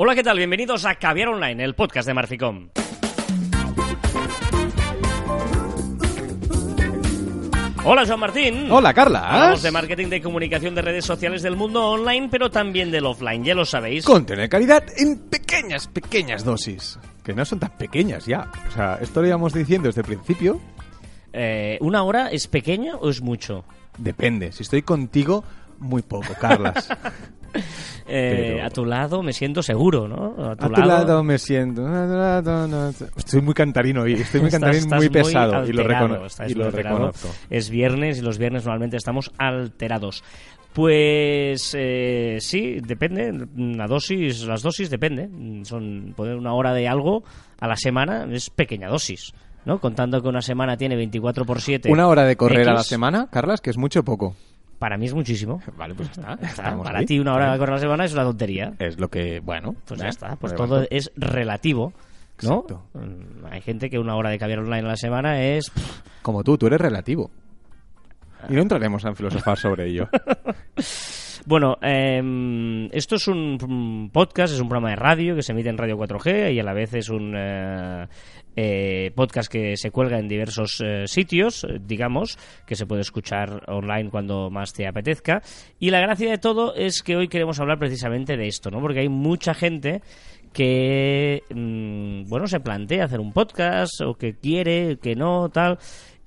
Hola, 0.00 0.14
¿qué 0.14 0.22
tal? 0.22 0.38
Bienvenidos 0.38 0.84
a 0.84 0.94
Caviar 0.94 1.26
Online, 1.26 1.64
el 1.64 1.74
podcast 1.74 2.06
de 2.06 2.14
Marficom. 2.14 2.68
Hola, 7.82 8.06
Joan 8.06 8.20
Martín. 8.20 8.70
Hola, 8.70 8.94
Carla. 8.94 9.28
Hablamos 9.28 9.60
de 9.60 9.72
marketing 9.72 10.06
de 10.06 10.22
comunicación 10.22 10.76
de 10.76 10.82
redes 10.82 11.04
sociales 11.04 11.42
del 11.42 11.56
mundo 11.56 11.84
online, 11.84 12.28
pero 12.30 12.48
también 12.48 12.92
del 12.92 13.06
offline, 13.06 13.42
ya 13.42 13.56
lo 13.56 13.64
sabéis. 13.64 14.04
Con 14.04 14.24
tener 14.24 14.48
calidad 14.48 14.84
en 14.96 15.18
pequeñas, 15.18 15.88
pequeñas 15.88 16.44
dosis. 16.44 16.96
Que 17.24 17.34
no 17.34 17.44
son 17.44 17.58
tan 17.58 17.76
pequeñas 17.76 18.24
ya. 18.24 18.52
O 18.68 18.70
sea, 18.70 18.98
esto 19.00 19.20
lo 19.20 19.26
íbamos 19.26 19.52
diciendo 19.52 19.88
desde 19.88 20.02
el 20.02 20.06
principio. 20.06 20.60
Eh, 21.32 21.76
¿Una 21.80 22.04
hora 22.04 22.28
es 22.30 22.46
pequeña 22.46 22.94
o 22.94 23.10
es 23.10 23.20
mucho? 23.20 23.64
Depende. 23.96 24.52
Si 24.52 24.62
estoy 24.62 24.82
contigo, 24.82 25.42
muy 25.78 26.02
poco, 26.02 26.34
Carlas. 26.40 26.88
Eh, 28.10 28.52
Pero- 28.56 28.66
A 28.66 28.70
tu 28.70 28.84
lado 28.84 29.22
me 29.22 29.32
siento 29.32 29.62
seguro, 29.62 30.06
¿no? 30.06 30.34
A 30.50 30.54
tu 30.56 30.70
lado 30.70 31.24
me 31.24 31.38
siento. 31.38 31.82
Estoy 33.16 33.40
muy 33.42 33.54
cantarino 33.54 34.02
hoy. 34.02 34.14
Estoy 34.14 34.40
muy 34.40 34.48
Estás- 34.48 34.60
cantarín, 34.60 34.82
estás 34.84 34.98
muy 34.98 35.08
pesado. 35.08 35.66
y 35.66 35.72
lo, 35.72 35.82
alterado, 35.82 36.26
y 36.46 36.54
reconozco. 36.54 37.28
Es 37.50 37.68
viernes 37.70 38.18
y 38.18 38.22
los 38.22 38.38
viernes 38.38 38.64
normalmente 38.64 38.96
estamos 38.96 39.30
alterados. 39.38 40.22
Pues 40.72 41.74
eh, 41.76 42.36
sí, 42.40 42.78
depende. 42.82 43.46
La 43.56 43.86
dosis, 43.86 44.44
las 44.44 44.62
dosis 44.62 44.90
depende. 44.90 45.28
Son 45.64 46.12
poner 46.16 46.36
una 46.36 46.52
hora 46.54 46.72
de 46.74 46.86
algo 46.86 47.24
a 47.60 47.66
la 47.66 47.76
semana 47.76 48.26
es 48.30 48.50
pequeña 48.50 48.88
dosis, 48.88 49.32
¿no? 49.64 49.80
Contando 49.80 50.22
que 50.22 50.28
una 50.28 50.42
semana 50.42 50.76
tiene 50.76 50.96
24 50.96 51.44
por 51.44 51.60
7. 51.60 51.90
Una 51.90 52.06
hora 52.06 52.24
de 52.24 52.36
correr 52.36 52.68
a 52.68 52.74
la 52.74 52.84
semana, 52.84 53.28
Carlas, 53.30 53.60
que 53.60 53.70
es 53.70 53.76
mucho 53.78 54.00
o 54.00 54.04
poco. 54.04 54.36
Para 54.78 54.96
mí 54.96 55.06
es 55.06 55.14
muchísimo. 55.14 55.60
Vale, 55.76 55.94
pues 55.94 56.10
ya 56.12 56.34
está. 56.40 56.76
Para 56.76 57.00
ahí. 57.00 57.06
ti 57.06 57.18
una 57.18 57.34
hora 57.34 57.52
de 57.52 57.58
correr 57.58 57.72
a 57.72 57.76
la 57.76 57.82
semana 57.82 58.04
es 58.04 58.12
una 58.12 58.24
tontería. 58.24 58.72
Es 58.78 58.98
lo 58.98 59.08
que, 59.08 59.40
bueno. 59.40 59.74
Pues 59.86 60.00
¿eh? 60.00 60.04
ya 60.04 60.08
está, 60.08 60.36
pues 60.36 60.54
todo 60.54 60.84
es 60.90 61.10
relativo, 61.16 61.92
¿no? 62.42 62.60
Exacto. 62.60 62.84
Mm, 62.94 63.46
Hay 63.50 63.60
gente 63.60 63.90
que 63.90 63.98
una 63.98 64.14
hora 64.16 64.30
de 64.30 64.38
caviar 64.38 64.60
online 64.60 64.86
a 64.86 64.90
la 64.90 64.96
semana 64.96 65.42
es... 65.42 65.72
Como 66.22 66.44
tú, 66.44 66.56
tú 66.56 66.66
eres 66.66 66.80
relativo. 66.80 67.30
Y 68.48 68.54
no 68.54 68.62
entraremos 68.62 69.04
a 69.04 69.14
filosofar 69.14 69.58
sobre 69.58 69.88
ello. 69.88 70.08
Bueno, 71.46 71.78
eh, 71.80 72.88
esto 72.92 73.14
es 73.14 73.26
un 73.26 74.10
podcast, 74.12 74.52
es 74.52 74.60
un 74.60 74.68
programa 74.68 74.90
de 74.90 74.96
radio 74.96 75.34
que 75.34 75.42
se 75.42 75.52
emite 75.52 75.70
en 75.70 75.78
Radio 75.78 75.96
4G 75.96 76.52
y 76.52 76.60
a 76.60 76.62
la 76.62 76.74
vez 76.74 76.92
es 76.92 77.08
un 77.08 77.32
eh, 77.34 78.06
eh, 78.60 79.12
podcast 79.14 79.48
que 79.48 79.76
se 79.76 79.92
cuelga 79.92 80.18
en 80.18 80.26
diversos 80.26 80.82
eh, 80.84 81.06
sitios, 81.06 81.62
eh, 81.62 81.78
digamos, 81.80 82.36
que 82.66 82.74
se 82.74 82.86
puede 82.86 83.02
escuchar 83.02 83.62
online 83.68 84.10
cuando 84.10 84.50
más 84.50 84.72
te 84.72 84.88
apetezca. 84.88 85.42
Y 85.78 85.90
la 85.92 86.00
gracia 86.00 86.28
de 86.28 86.38
todo 86.38 86.74
es 86.74 87.04
que 87.04 87.14
hoy 87.14 87.28
queremos 87.28 87.60
hablar 87.60 87.78
precisamente 87.78 88.36
de 88.36 88.48
esto, 88.48 88.72
¿no? 88.72 88.80
Porque 88.80 88.98
hay 88.98 89.08
mucha 89.08 89.54
gente 89.54 90.02
que, 90.52 91.44
mm, 91.54 92.28
bueno, 92.28 92.48
se 92.48 92.58
plantea 92.58 93.04
hacer 93.04 93.20
un 93.20 93.32
podcast 93.32 94.00
o 94.00 94.14
que 94.14 94.34
quiere, 94.34 94.98
que 95.00 95.14
no, 95.14 95.50
tal. 95.50 95.78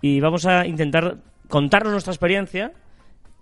Y 0.01 0.21
vamos 0.21 0.45
a 0.45 0.65
intentar 0.65 1.17
contarnos 1.49 1.91
nuestra 1.91 2.13
experiencia 2.13 2.71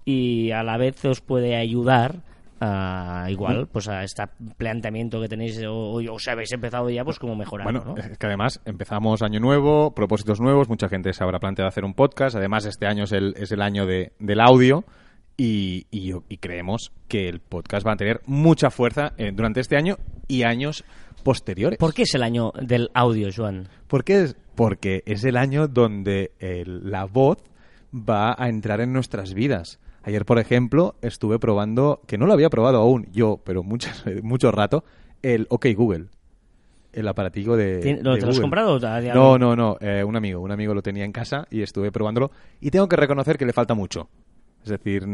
y 0.03 0.49
a 0.49 0.63
la 0.63 0.77
vez 0.77 1.05
os 1.05 1.21
puede 1.21 1.55
ayudar 1.55 2.23
a 2.61 3.27
igual 3.29 3.67
pues 3.67 3.87
a 3.87 4.03
este 4.03 4.23
planteamiento 4.57 5.21
que 5.21 5.27
tenéis 5.27 5.61
o, 5.65 5.73
o 5.73 6.13
os 6.13 6.27
habéis 6.27 6.51
empezado 6.51 6.89
ya 6.89 7.03
pues 7.05 7.19
como 7.19 7.35
mejorarlo 7.35 7.79
Bueno, 7.81 7.95
¿no? 7.95 8.01
es 8.11 8.17
que 8.17 8.25
además 8.27 8.61
empezamos 8.65 9.21
año 9.21 9.39
nuevo, 9.39 9.93
propósitos 9.95 10.39
nuevos, 10.41 10.67
mucha 10.69 10.89
gente 10.89 11.13
se 11.13 11.23
habrá 11.23 11.39
planteado 11.39 11.69
hacer 11.69 11.85
un 11.85 11.93
podcast, 11.93 12.35
además 12.35 12.65
este 12.65 12.85
año 12.85 13.05
es 13.05 13.11
el, 13.11 13.33
es 13.37 13.51
el 13.51 13.61
año 13.61 13.85
de- 13.85 14.11
del 14.19 14.41
audio 14.41 14.83
y, 15.37 15.87
y 15.91 16.37
creemos 16.37 16.91
que 17.07 17.29
el 17.29 17.39
podcast 17.39 17.87
va 17.87 17.93
a 17.93 17.95
tener 17.95 18.19
mucha 18.25 18.69
fuerza 18.69 19.13
eh, 19.17 19.31
durante 19.33 19.61
este 19.61 19.77
año 19.77 19.95
y 20.27 20.43
años 20.43 20.83
posteriores. 21.23 21.79
¿Por 21.79 21.93
qué 21.93 22.01
es 22.03 22.13
el 22.15 22.23
año 22.23 22.51
del 22.61 22.89
audio, 22.93 23.29
Joan? 23.35 23.69
¿Por 23.87 24.03
qué 24.03 24.23
es? 24.23 24.35
Porque 24.55 25.01
es 25.05 25.23
el 25.23 25.37
año 25.37 25.67
donde 25.69 26.31
el- 26.39 26.89
la 26.91 27.05
voz 27.05 27.37
va 27.93 28.35
a 28.37 28.49
entrar 28.49 28.81
en 28.81 28.91
nuestras 28.91 29.33
vidas. 29.33 29.79
Ayer, 30.03 30.25
por 30.25 30.39
ejemplo, 30.39 30.95
estuve 31.01 31.39
probando, 31.39 32.01
que 32.07 32.17
no 32.17 32.25
lo 32.25 32.33
había 32.33 32.49
probado 32.49 32.77
aún 32.79 33.07
yo, 33.11 33.39
pero 33.43 33.63
muchas, 33.63 34.03
mucho 34.23 34.51
rato, 34.51 34.83
el 35.21 35.45
OK 35.49 35.67
Google. 35.75 36.05
El 36.91 37.07
aparatillo 37.07 37.55
de. 37.55 37.81
¿Tien- 37.81 38.01
¿Lo 38.01 38.13
de 38.15 38.19
te 38.19 38.25
lo 38.25 38.31
has 38.31 38.39
comprado? 38.39 38.79
No, 39.13 39.37
no, 39.37 39.55
no. 39.55 39.77
eh, 39.79 40.03
un 40.03 40.15
amigo. 40.15 40.41
Un 40.41 40.51
amigo 40.51 40.73
lo 40.73 40.81
tenía 40.81 41.05
en 41.05 41.11
casa 41.11 41.45
y 41.51 41.61
estuve 41.61 41.91
probándolo. 41.91 42.31
Y 42.61 42.71
tengo 42.71 42.87
que 42.89 42.95
reconocer 42.95 43.37
que 43.37 43.45
le 43.45 43.53
falta 43.53 43.75
mucho. 43.75 44.09
Es 44.63 44.69
decir, 44.69 45.05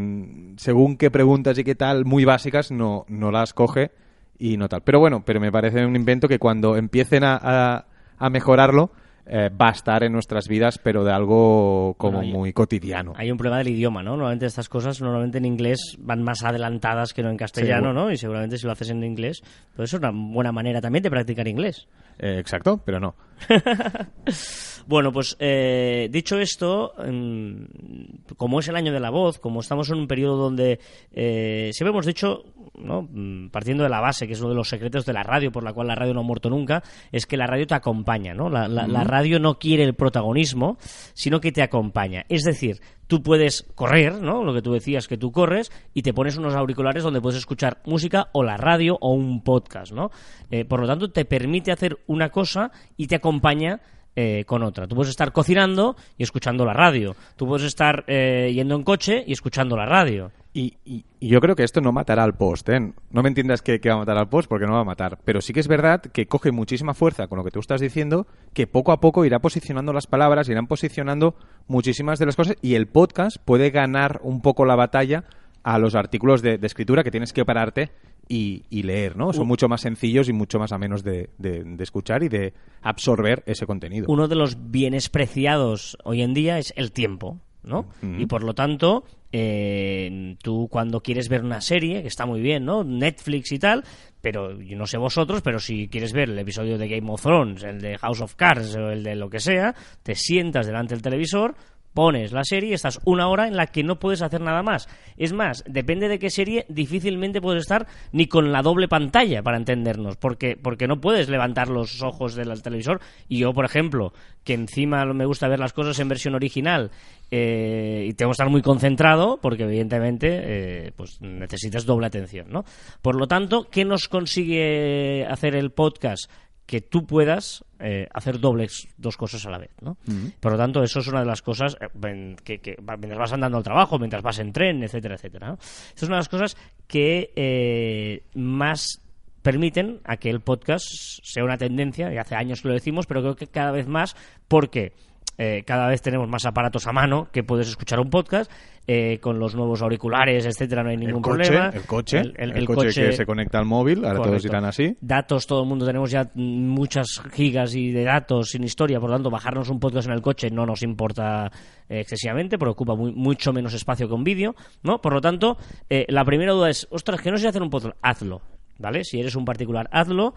según 0.57 0.95
qué 0.97 1.11
preguntas 1.11 1.57
y 1.57 1.63
qué 1.65 1.75
tal, 1.75 2.05
muy 2.05 2.23
básicas, 2.23 2.71
no, 2.71 3.05
no 3.09 3.29
las 3.29 3.53
coge 3.53 3.91
y 4.39 4.55
no 4.57 4.69
tal. 4.69 4.81
Pero 4.83 4.99
bueno, 4.99 5.23
pero 5.25 5.39
me 5.41 5.51
parece 5.51 5.85
un 5.85 5.95
invento 5.97 6.27
que 6.29 6.39
cuando 6.39 6.77
empiecen 6.77 7.23
a, 7.25 7.37
a- 7.41 7.85
a 8.17 8.29
mejorarlo, 8.29 8.91
eh, 9.27 9.49
va 9.49 9.69
a 9.69 9.71
estar 9.71 10.03
en 10.03 10.11
nuestras 10.11 10.47
vidas, 10.47 10.77
pero 10.77 11.03
de 11.03 11.11
algo 11.11 11.95
como 11.97 12.17
Bueno, 12.17 12.27
hay- 12.27 12.33
muy 12.33 12.53
cotidiano. 12.53 13.13
Hay 13.15 13.31
un 13.31 13.37
problema 13.37 13.57
del 13.59 13.69
idioma, 13.69 14.03
¿no? 14.03 14.11
Normalmente 14.11 14.45
estas 14.45 14.69
cosas, 14.69 15.01
normalmente 15.01 15.37
en 15.39 15.45
inglés 15.45 15.97
van 15.99 16.21
más 16.23 16.43
adelantadas 16.43 17.13
que 17.13 17.23
no 17.23 17.29
en 17.29 17.37
castellano. 17.37 17.93
¿no? 17.93 18.11
Y 18.11 18.17
seguramente 18.17 18.57
si 18.57 18.65
lo 18.65 18.71
haces 18.71 18.89
en 18.89 19.03
inglés, 19.03 19.41
pues 19.75 19.93
es 19.93 19.99
una 19.99 20.11
buena 20.13 20.51
manera 20.51 20.81
también 20.81 21.03
de 21.03 21.09
practicar 21.09 21.47
inglés. 21.47 21.87
Eh, 22.19 22.37
exacto, 22.39 22.81
pero 22.85 22.99
no. 22.99 23.15
Bueno, 24.87 25.11
pues 25.11 25.35
eh, 25.39 26.07
dicho 26.11 26.37
esto, 26.39 26.93
mm, 26.97 28.33
como 28.37 28.59
es 28.59 28.67
el 28.67 28.75
año 28.75 28.93
de 28.93 28.99
la 28.99 29.09
voz, 29.09 29.39
como 29.39 29.61
estamos 29.61 29.89
en 29.89 29.97
un 29.97 30.07
periodo 30.07 30.37
donde 30.37 30.79
eh, 31.11 31.71
siempre 31.73 31.91
hemos 31.91 32.05
dicho, 32.05 32.43
¿no? 32.77 33.07
Mm, 33.09 33.49
partiendo 33.49 33.83
de 33.83 33.89
la 33.89 33.99
base, 33.99 34.27
que 34.27 34.33
es 34.33 34.39
uno 34.41 34.49
de 34.49 34.55
los 34.55 34.69
secretos 34.69 35.05
de 35.05 35.13
la 35.13 35.23
radio, 35.23 35.51
por 35.51 35.63
la 35.63 35.73
cual 35.73 35.87
la 35.87 35.95
radio 35.95 36.13
no 36.13 36.19
ha 36.19 36.23
muerto 36.23 36.49
nunca, 36.49 36.83
es 37.11 37.25
que 37.25 37.35
la 37.37 37.47
radio 37.47 37.65
te 37.65 37.73
acompaña, 37.73 38.33
¿no? 38.35 38.49
La, 38.49 38.67
la- 38.67 38.87
la 38.87 39.03
radio 39.03 39.39
no 39.39 39.57
quiere 39.57 39.83
el 39.83 39.95
protagonismo, 39.95 40.77
sino 41.13 41.39
que 41.39 41.51
te 41.51 41.63
acompaña. 41.63 42.25
Es 42.29 42.43
decir, 42.43 42.79
tú 43.07 43.23
puedes 43.23 43.63
correr, 43.75 44.21
¿no? 44.21 44.43
Lo 44.43 44.53
que 44.53 44.61
tú 44.61 44.71
decías, 44.73 45.07
que 45.07 45.17
tú 45.17 45.31
corres 45.31 45.71
y 45.95 46.03
te 46.03 46.13
pones 46.13 46.37
unos 46.37 46.53
auriculares 46.55 47.01
donde 47.03 47.21
puedes 47.21 47.39
escuchar 47.39 47.81
música 47.85 48.29
o 48.33 48.43
la 48.43 48.57
radio 48.57 48.97
o 49.01 49.13
un 49.13 49.43
podcast, 49.43 49.91
¿no? 49.93 50.11
Eh, 50.51 50.63
por 50.65 50.79
lo 50.79 50.87
tanto, 50.87 51.09
te 51.11 51.25
permite 51.25 51.71
hacer 51.71 51.97
una 52.05 52.29
cosa 52.29 52.71
y 52.97 53.07
te 53.07 53.15
acompaña 53.15 53.81
eh, 54.15 54.43
con 54.45 54.63
otra. 54.63 54.87
Tú 54.87 54.95
puedes 54.95 55.09
estar 55.09 55.31
cocinando 55.31 55.95
y 56.17 56.23
escuchando 56.23 56.65
la 56.65 56.73
radio. 56.73 57.15
Tú 57.35 57.47
puedes 57.47 57.65
estar 57.65 58.03
eh, 58.07 58.51
yendo 58.53 58.75
en 58.75 58.83
coche 58.83 59.23
y 59.25 59.33
escuchando 59.33 59.75
la 59.75 59.85
radio. 59.85 60.31
Y, 60.53 60.77
y- 60.85 61.03
yo 61.19 61.41
creo 61.41 61.55
que 61.55 61.63
esto 61.63 61.81
no 61.81 61.91
matará 61.91 62.23
al 62.23 62.35
post, 62.35 62.69
¿eh? 62.69 62.93
No 63.11 63.21
me 63.23 63.27
entiendas 63.27 63.61
que, 63.61 63.79
que 63.81 63.89
va 63.89 63.95
a 63.95 63.99
matar 63.99 64.17
al 64.17 64.29
post, 64.29 64.47
porque 64.47 64.65
no 64.65 64.73
va 64.73 64.81
a 64.81 64.85
matar. 64.85 65.17
Pero 65.25 65.41
sí 65.41 65.51
que 65.51 65.59
es 65.59 65.67
verdad 65.67 66.01
que 66.01 66.27
coge 66.27 66.51
muchísima 66.51 66.93
fuerza 66.93 67.27
con 67.27 67.37
lo 67.37 67.43
que 67.43 67.51
tú 67.51 67.59
estás 67.59 67.81
diciendo, 67.81 68.25
que 68.53 68.67
poco 68.67 68.93
a 68.93 69.01
poco 69.01 69.25
irá 69.25 69.39
posicionando 69.39 69.91
las 69.91 70.07
palabras, 70.07 70.47
irán 70.47 70.67
posicionando 70.67 71.35
muchísimas 71.67 72.19
de 72.19 72.27
las 72.27 72.35
cosas, 72.37 72.55
y 72.61 72.75
el 72.75 72.87
podcast 72.87 73.37
puede 73.43 73.69
ganar 73.71 74.21
un 74.23 74.41
poco 74.41 74.63
la 74.65 74.75
batalla 74.75 75.25
a 75.65 75.79
los 75.79 75.95
artículos 75.95 76.43
de, 76.43 76.59
de 76.59 76.67
escritura 76.67 77.03
que 77.03 77.09
tienes 77.09 77.33
que 77.33 77.43
pararte 77.43 77.89
y, 78.27 78.63
y 78.69 78.83
leer, 78.83 79.17
¿no? 79.17 79.33
Son 79.33 79.47
mucho 79.47 79.67
más 79.67 79.81
sencillos 79.81 80.29
y 80.29 80.33
mucho 80.33 80.59
más 80.59 80.71
amenos 80.71 81.03
de, 81.03 81.31
de- 81.39 81.63
de 81.63 81.83
escuchar 81.83 82.21
y 82.23 82.29
de 82.29 82.53
absorber 82.83 83.41
ese 83.47 83.65
contenido. 83.65 84.05
Uno 84.07 84.27
de 84.27 84.35
los 84.35 84.69
bienes 84.71 85.09
preciados 85.09 85.97
hoy 86.03 86.21
en 86.21 86.35
día 86.35 86.59
es 86.59 86.71
el 86.75 86.91
tiempo, 86.91 87.39
¿no? 87.63 87.87
Y 88.19 88.27
por 88.27 88.43
lo 88.43 88.53
tanto, 88.53 89.05
eh, 89.31 90.35
tú 90.41 90.67
cuando 90.69 91.01
quieres 91.01 91.29
ver 91.29 91.43
una 91.43 91.61
serie, 91.61 92.01
que 92.01 92.07
está 92.07 92.25
muy 92.25 92.41
bien, 92.41 92.63
¿no? 92.65 92.83
Netflix 92.83 93.51
y 93.51 93.59
tal, 93.59 93.83
pero 94.21 94.59
yo 94.61 94.75
no 94.77 94.85
sé 94.87 94.97
vosotros, 94.97 95.41
pero 95.41 95.59
si 95.59 95.87
quieres 95.87 96.13
ver 96.13 96.29
el 96.29 96.39
episodio 96.39 96.77
de 96.77 96.87
Game 96.87 97.11
of 97.11 97.21
Thrones, 97.21 97.63
el 97.63 97.79
de 97.81 97.97
House 97.97 98.21
of 98.21 98.35
Cards 98.35 98.75
o 98.75 98.89
el 98.91 99.03
de 99.03 99.15
lo 99.15 99.29
que 99.29 99.39
sea, 99.39 99.73
te 100.03 100.15
sientas 100.15 100.65
delante 100.67 100.93
del 100.95 101.01
televisor, 101.01 101.55
pones 101.95 102.33
la 102.33 102.43
serie 102.43 102.69
y 102.69 102.73
estás 102.73 102.99
una 103.05 103.27
hora 103.27 103.47
en 103.47 103.55
la 103.55 103.67
que 103.67 103.81
no 103.81 103.97
puedes 103.97 104.21
hacer 104.21 104.41
nada 104.41 104.61
más. 104.61 104.87
Es 105.17 105.33
más, 105.33 105.63
depende 105.65 106.07
de 106.07 106.19
qué 106.19 106.29
serie, 106.29 106.65
difícilmente 106.69 107.41
puedes 107.41 107.61
estar 107.61 107.87
ni 108.11 108.27
con 108.27 108.51
la 108.51 108.61
doble 108.61 108.87
pantalla 108.87 109.41
para 109.41 109.57
entendernos, 109.57 110.17
porque, 110.17 110.57
porque 110.61 110.87
no 110.87 111.01
puedes 111.01 111.29
levantar 111.29 111.69
los 111.69 112.03
ojos 112.03 112.35
del 112.35 112.61
televisor. 112.61 112.99
Y 113.27 113.39
yo, 113.39 113.53
por 113.53 113.65
ejemplo, 113.65 114.13
que 114.43 114.53
encima 114.53 115.05
me 115.05 115.25
gusta 115.25 115.47
ver 115.47 115.59
las 115.59 115.73
cosas 115.73 115.97
en 115.99 116.09
versión 116.09 116.35
original 116.35 116.91
eh, 117.31 118.05
y 118.07 118.13
tengo 118.13 118.29
que 118.29 118.33
estar 118.33 118.49
muy 118.49 118.61
concentrado, 118.61 119.39
porque 119.41 119.63
evidentemente 119.63 120.27
eh, 120.31 120.91
pues 120.95 121.19
necesitas 121.21 121.85
doble 121.85 122.07
atención, 122.07 122.47
¿no? 122.49 122.65
Por 123.01 123.15
lo 123.15 123.27
tanto, 123.27 123.67
¿qué 123.71 123.85
nos 123.85 124.07
consigue 124.07 125.25
hacer 125.25 125.55
el 125.55 125.71
podcast? 125.71 126.29
Que 126.65 126.81
tú 126.81 127.05
puedas 127.05 127.63
eh, 127.79 128.07
hacer 128.13 128.39
dobles 128.39 128.87
dos 128.97 129.17
cosas 129.17 129.45
a 129.45 129.51
la 129.51 129.59
vez, 129.59 129.71
¿no? 129.81 129.97
Por 130.39 130.53
lo 130.53 130.57
tanto, 130.57 130.83
eso 130.83 130.99
es 130.99 131.07
una 131.07 131.19
de 131.19 131.25
las 131.25 131.41
cosas 131.41 131.77
eh, 131.79 132.35
que, 132.43 132.59
que 132.59 132.77
mientras 132.79 133.17
vas 133.17 133.33
andando 133.33 133.57
al 133.57 133.63
trabajo, 133.63 133.99
mientras 133.99 134.23
vas 134.23 134.39
en 134.39 134.51
tren, 134.51 134.83
etcétera, 134.83 135.15
etcétera. 135.15 135.49
¿no? 135.49 135.53
Esa 135.55 135.93
es 135.95 136.03
una 136.03 136.15
de 136.15 136.19
las 136.19 136.29
cosas 136.29 136.57
que 136.87 137.31
eh, 137.35 138.23
más 138.33 139.01
permiten 139.41 139.99
a 140.05 140.17
que 140.17 140.31
el 140.31 140.39
podcast 140.39 140.85
sea 141.21 141.43
una 141.43 141.57
tendencia, 141.57 142.11
y 142.11 142.17
hace 142.17 142.35
años 142.35 142.61
que 142.61 142.69
lo 142.69 142.73
decimos, 142.73 143.05
pero 143.05 143.21
creo 143.21 143.35
que 143.35 143.47
cada 143.47 143.71
vez 143.71 143.87
más, 143.87 144.15
porque 144.47 144.93
eh, 145.37 145.63
cada 145.65 145.87
vez 145.87 146.01
tenemos 146.01 146.27
más 146.29 146.45
aparatos 146.45 146.87
a 146.87 146.91
mano 146.91 147.27
que 147.31 147.43
puedes 147.43 147.67
escuchar 147.67 147.99
un 147.99 148.09
podcast. 148.09 148.51
eh, 148.87 149.17
con 149.19 149.39
los 149.39 149.55
nuevos 149.55 149.81
auriculares, 149.81 150.45
etcétera, 150.45 150.83
no 150.83 150.91
hay 150.91 150.97
ningún 150.97 151.15
el 151.15 151.21
coche, 151.23 151.43
problema. 151.47 151.69
el 151.73 151.81
coche, 151.87 152.19
El- 152.19 152.33
el- 152.37 152.51
el 152.51 152.57
el 152.57 152.65
coche, 152.67 152.85
coche- 152.89 153.05
que 153.07 153.11
se 153.13 153.25
conecta 153.25 153.57
al 153.57 153.65
móvil, 153.65 154.05
ahora 154.05 154.21
todos 154.21 154.45
irán 154.45 154.63
así. 154.63 154.95
Datos, 155.01 155.47
todo 155.47 155.63
el 155.63 155.67
mundo 155.67 155.87
tenemos 155.87 156.11
ya 156.11 156.29
muchas 156.35 157.19
gigas 157.33 157.73
y 157.75 157.89
de 157.91 158.03
datos 158.03 158.49
sin 158.51 158.63
historia, 158.63 158.99
por 158.99 159.09
lo 159.09 159.15
tanto, 159.15 159.31
bajarnos 159.31 159.69
un 159.71 159.79
podcast 159.79 160.07
en 160.07 160.13
el 160.13 160.21
coche 160.21 160.51
no 160.51 160.67
nos 160.67 160.83
importa 160.83 161.51
eh, 161.89 162.01
excesivamente, 162.01 162.59
porque 162.59 162.73
ocupa 162.73 162.93
muy- 162.93 163.11
mucho 163.11 163.51
menos 163.53 163.73
espacio 163.73 164.07
que 164.07 164.13
un 164.13 164.23
vídeo, 164.23 164.53
¿no? 164.83 165.01
Por 165.01 165.13
lo 165.13 165.19
tanto, 165.21 165.57
eh, 165.89 166.05
la 166.09 166.23
primera 166.23 166.51
duda 166.51 166.69
es, 166.69 166.87
ostras, 166.91 167.19
que 167.21 167.31
no 167.31 167.37
sé 167.37 167.47
hacer 167.47 167.63
un 167.63 167.71
podcast, 167.71 167.97
hazlo, 168.03 168.43
¿vale? 168.77 169.03
Si 169.03 169.19
eres 169.19 169.35
un 169.35 169.45
particular, 169.45 169.89
hazlo, 169.91 170.35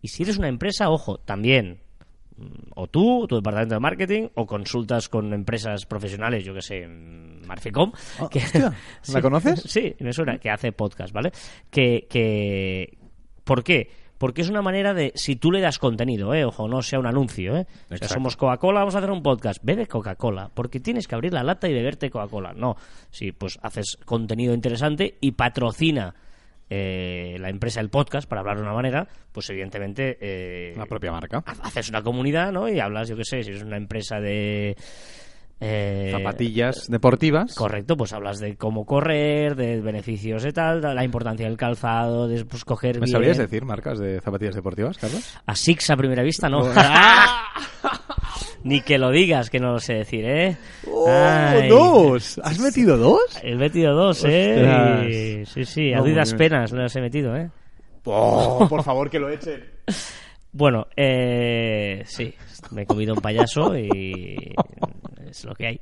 y 0.00 0.08
si 0.08 0.22
eres 0.22 0.38
una 0.38 0.48
empresa, 0.48 0.88
ojo, 0.88 1.18
también, 1.18 1.80
o 2.74 2.86
tú, 2.86 3.26
tu 3.28 3.36
departamento 3.36 3.74
de 3.74 3.80
marketing, 3.80 4.28
o 4.34 4.46
consultas 4.46 5.08
con 5.08 5.32
empresas 5.32 5.86
profesionales, 5.86 6.44
yo 6.44 6.54
que 6.54 6.62
sé, 6.62 6.86
mm, 6.86 7.46
Marficom. 7.46 7.92
que- 8.30 8.38
hostia, 8.40 8.72
¿la 9.12 9.22
conoces? 9.22 9.62
Sí, 9.66 9.94
me 10.00 10.12
suena, 10.12 10.38
que 10.38 10.50
hace 10.50 10.72
podcast, 10.72 11.12
¿vale? 11.12 11.32
Que, 11.70 12.06
que... 12.08 12.98
¿Por 13.44 13.62
qué? 13.64 13.90
Porque 14.18 14.42
es 14.42 14.48
una 14.50 14.62
manera 14.62 14.94
de, 14.94 15.10
si 15.16 15.34
tú 15.34 15.50
le 15.50 15.60
das 15.60 15.80
contenido, 15.80 16.32
¿eh? 16.32 16.44
ojo, 16.44 16.68
no 16.68 16.80
sea 16.82 17.00
un 17.00 17.06
anuncio, 17.06 17.56
¿eh? 17.56 17.66
O 17.66 17.88
sea, 17.88 17.96
Exacto. 17.96 18.14
somos 18.14 18.36
Coca-Cola, 18.36 18.78
vamos 18.80 18.94
a 18.94 18.98
hacer 18.98 19.10
un 19.10 19.20
podcast, 19.22 19.58
bebe 19.64 19.88
Coca-Cola, 19.88 20.48
porque 20.54 20.78
tienes 20.78 21.08
que 21.08 21.16
abrir 21.16 21.32
la 21.32 21.42
lata 21.42 21.68
y 21.68 21.72
beberte 21.72 22.08
Coca-Cola. 22.08 22.52
No, 22.54 22.76
sí, 23.10 23.32
pues 23.32 23.58
haces 23.62 23.98
contenido 24.04 24.54
interesante 24.54 25.18
y 25.20 25.32
patrocina 25.32 26.14
eh, 26.74 27.36
la 27.38 27.50
empresa 27.50 27.80
el 27.80 27.90
podcast, 27.90 28.26
para 28.28 28.40
hablar 28.40 28.56
de 28.56 28.62
una 28.62 28.72
manera, 28.72 29.06
pues 29.32 29.50
evidentemente... 29.50 30.16
eh, 30.20 30.72
La 30.76 30.86
propia 30.86 31.12
marca. 31.12 31.42
ha- 31.44 31.66
haces 31.66 31.90
una 31.90 32.02
comunidad, 32.02 32.50
¿no? 32.50 32.68
Y 32.68 32.80
hablas, 32.80 33.08
yo 33.08 33.16
qué 33.16 33.24
sé, 33.24 33.42
si 33.42 33.50
es 33.50 33.62
una 33.62 33.76
empresa 33.76 34.20
de... 34.20 34.74
eh, 35.60 36.08
Zapatillas 36.12 36.86
deportivas. 36.88 37.54
Correcto, 37.54 37.96
pues 37.96 38.12
hablas 38.14 38.38
de 38.40 38.56
cómo 38.56 38.86
correr, 38.86 39.54
de 39.54 39.80
beneficios 39.80 40.44
y 40.46 40.52
tal, 40.52 40.80
de 40.80 40.94
la 40.94 41.04
importancia 41.04 41.46
del 41.46 41.56
calzado, 41.58 42.26
de 42.26 42.44
pues, 42.46 42.64
coger 42.64 42.94
¿Me 42.96 43.00
bien. 43.06 43.12
sabrías 43.12 43.36
decir 43.38 43.64
marcas 43.64 43.98
de 43.98 44.20
zapatillas 44.20 44.54
deportivas, 44.54 44.96
Carlos? 44.98 45.36
A 45.46 45.54
Six 45.54 45.90
a 45.90 45.96
primera 45.96 46.22
vista, 46.22 46.48
no. 46.48 46.62
Ni 48.64 48.80
que 48.80 48.98
lo 48.98 49.10
digas, 49.10 49.50
que 49.50 49.58
no 49.58 49.72
lo 49.72 49.78
sé 49.80 49.94
decir, 49.94 50.24
¿eh? 50.24 50.56
¡Oh, 50.86 51.08
¡Dos! 51.68 52.40
¿Has 52.44 52.58
metido 52.60 52.96
dos? 52.96 53.20
He 53.42 53.54
metido 53.56 53.94
dos, 53.94 54.24
¿eh? 54.24 55.40
Y- 55.42 55.46
Sí, 55.46 55.64
sí, 55.64 55.92
a 55.92 56.00
bien. 56.00 56.16
penas 56.36 56.72
los 56.72 56.94
he 56.96 57.00
metido, 57.00 57.36
¿eh? 57.36 57.50
¡Oh, 58.04 58.66
por 58.68 58.82
favor, 58.84 59.10
que 59.10 59.18
lo 59.18 59.28
echen! 59.30 59.64
Bueno, 60.52 60.86
eh, 60.96 62.02
sí, 62.06 62.32
me 62.72 62.82
he 62.82 62.86
comido 62.86 63.14
un 63.14 63.20
payaso 63.20 63.76
y 63.76 64.54
es 65.28 65.44
lo 65.44 65.54
que 65.54 65.66
hay. 65.66 65.80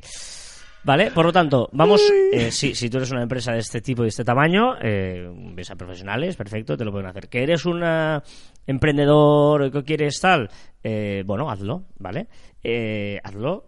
Vale, 0.83 1.11
por 1.11 1.27
lo 1.27 1.33
tanto, 1.33 1.69
vamos, 1.73 2.01
eh, 2.33 2.51
sí, 2.51 2.75
si 2.75 2.89
tú 2.89 2.97
eres 2.97 3.11
una 3.11 3.23
empresa 3.23 3.53
de 3.53 3.59
este 3.59 3.83
tipo 3.83 4.03
y 4.03 4.07
de 4.07 4.09
este 4.11 4.25
tamaño, 4.25 4.77
eh, 4.81 5.29
ves 5.55 5.71
a 5.71 5.77
profesionales, 5.77 6.37
perfecto, 6.37 6.75
te 6.77 6.85
lo 6.87 6.91
pueden 6.93 7.09
hacer. 7.09 7.29
Que 7.29 7.43
eres 7.43 7.67
un 7.67 7.83
emprendedor, 8.67 9.71
que 9.71 9.85
quieres 9.85 10.21
tal, 10.21 10.51
eh, 10.83 11.23
bueno, 11.27 11.51
hazlo, 11.51 11.85
¿vale? 11.99 12.29
Eh, 12.63 13.21
hazlo, 13.23 13.65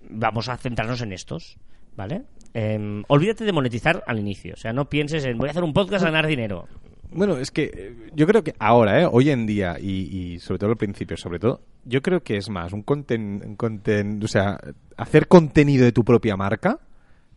vamos 0.00 0.48
a 0.48 0.56
centrarnos 0.56 1.00
en 1.02 1.12
estos, 1.12 1.58
¿vale? 1.96 2.22
Em, 2.52 3.02
olvídate 3.08 3.44
de 3.44 3.52
monetizar 3.52 4.02
al 4.06 4.18
inicio, 4.18 4.54
o 4.54 4.56
sea, 4.56 4.72
no 4.72 4.88
pienses 4.88 5.24
en 5.24 5.38
voy 5.38 5.48
a 5.48 5.50
hacer 5.50 5.64
un 5.64 5.72
podcast 5.72 6.04
a 6.04 6.10
ganar 6.10 6.26
dinero. 6.26 6.66
Bueno, 7.10 7.36
es 7.38 7.50
que 7.50 7.70
eh, 7.72 7.96
yo 8.14 8.26
creo 8.26 8.42
que 8.42 8.54
ahora, 8.58 9.00
¿eh? 9.00 9.08
hoy 9.10 9.30
en 9.30 9.46
día, 9.46 9.76
y, 9.80 10.38
sobre 10.40 10.58
todo 10.58 10.70
al 10.70 10.76
principio, 10.76 11.16
sobre 11.16 11.38
todo, 11.38 11.60
yo 11.84 12.02
creo 12.02 12.22
que 12.22 12.36
es 12.36 12.50
más 12.50 12.72
un 12.72 12.82
contenido, 12.82 14.24
o 14.24 14.28
sea, 14.28 14.58
hacer 14.96 15.28
contenido 15.28 15.84
de 15.84 15.92
tu 15.92 16.04
propia 16.04 16.36
marca 16.36 16.80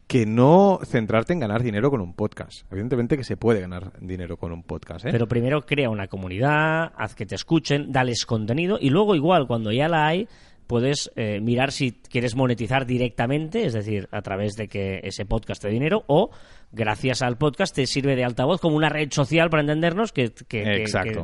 que 0.07 0.25
no 0.25 0.79
centrarte 0.85 1.33
en 1.33 1.39
ganar 1.41 1.61
dinero 1.63 1.89
con 1.91 1.99
un 2.01 2.13
podcast. 2.13 2.61
Evidentemente 2.71 3.17
que 3.17 3.23
se 3.25 3.35
puede 3.37 3.59
ganar 3.61 3.91
dinero 3.99 4.37
con 4.37 4.51
un 4.53 4.63
podcast, 4.63 5.05
¿eh? 5.05 5.09
Pero 5.11 5.27
primero 5.27 5.65
crea 5.65 5.89
una 5.89 6.07
comunidad, 6.07 6.93
haz 6.95 7.13
que 7.13 7.25
te 7.25 7.35
escuchen, 7.35 7.91
dales 7.91 8.25
contenido 8.25 8.77
y 8.79 8.89
luego 8.89 9.15
igual 9.15 9.47
cuando 9.47 9.71
ya 9.71 9.89
la 9.89 10.07
hay 10.07 10.27
puedes 10.65 11.11
eh, 11.15 11.39
mirar 11.41 11.71
si 11.71 11.91
quieres 11.93 12.35
monetizar 12.35 12.85
directamente, 12.85 13.65
es 13.65 13.73
decir, 13.73 14.09
a 14.11 14.21
través 14.21 14.55
de 14.55 14.67
que 14.67 14.99
ese 15.03 15.25
podcast 15.25 15.61
te 15.61 15.69
dé 15.69 15.73
dinero 15.73 16.03
o 16.07 16.29
gracias 16.73 17.21
al 17.21 17.37
podcast 17.37 17.73
te 17.75 17.85
sirve 17.87 18.15
de 18.17 18.25
altavoz 18.25 18.59
como 18.59 18.75
una 18.75 18.89
red 18.89 19.09
social 19.11 19.49
para 19.49 19.61
entendernos 19.61 20.11
que, 20.11 20.31
que- 20.47 20.63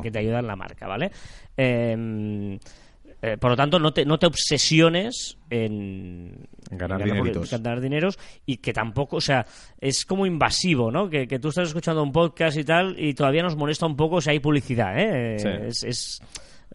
que- 0.02 0.10
te 0.10 0.18
ayuda 0.18 0.38
en 0.40 0.46
la 0.46 0.56
marca, 0.56 0.86
¿vale? 0.86 1.10
Em, 1.58 2.58
eh, 3.26 3.38
por 3.38 3.50
lo 3.50 3.56
tanto, 3.56 3.78
no 3.78 3.90
te, 3.90 4.04
no 4.04 4.18
te 4.18 4.26
obsesiones 4.26 5.38
en, 5.48 6.46
En 6.70 6.76
ganar 6.76 7.00
en 7.00 7.42
ganar 7.50 7.80
dineros 7.80 8.18
y 8.44 8.58
que 8.58 8.74
tampoco, 8.74 9.16
o 9.16 9.20
sea, 9.22 9.46
es 9.80 10.04
como 10.04 10.26
invasivo, 10.26 10.90
¿no? 10.90 11.08
Que, 11.08 11.26
que 11.26 11.38
tú 11.38 11.48
estás 11.48 11.68
escuchando 11.68 12.02
un 12.02 12.12
podcast 12.12 12.58
y 12.58 12.64
tal 12.64 12.96
y 12.98 13.14
todavía 13.14 13.42
nos 13.42 13.56
molesta 13.56 13.86
un 13.86 13.96
poco 13.96 14.20
si 14.20 14.28
hay 14.28 14.40
publicidad, 14.40 14.98
¿eh? 14.98 15.38
Sí. 15.38 15.48
Es, 15.48 15.84
es 15.84 16.22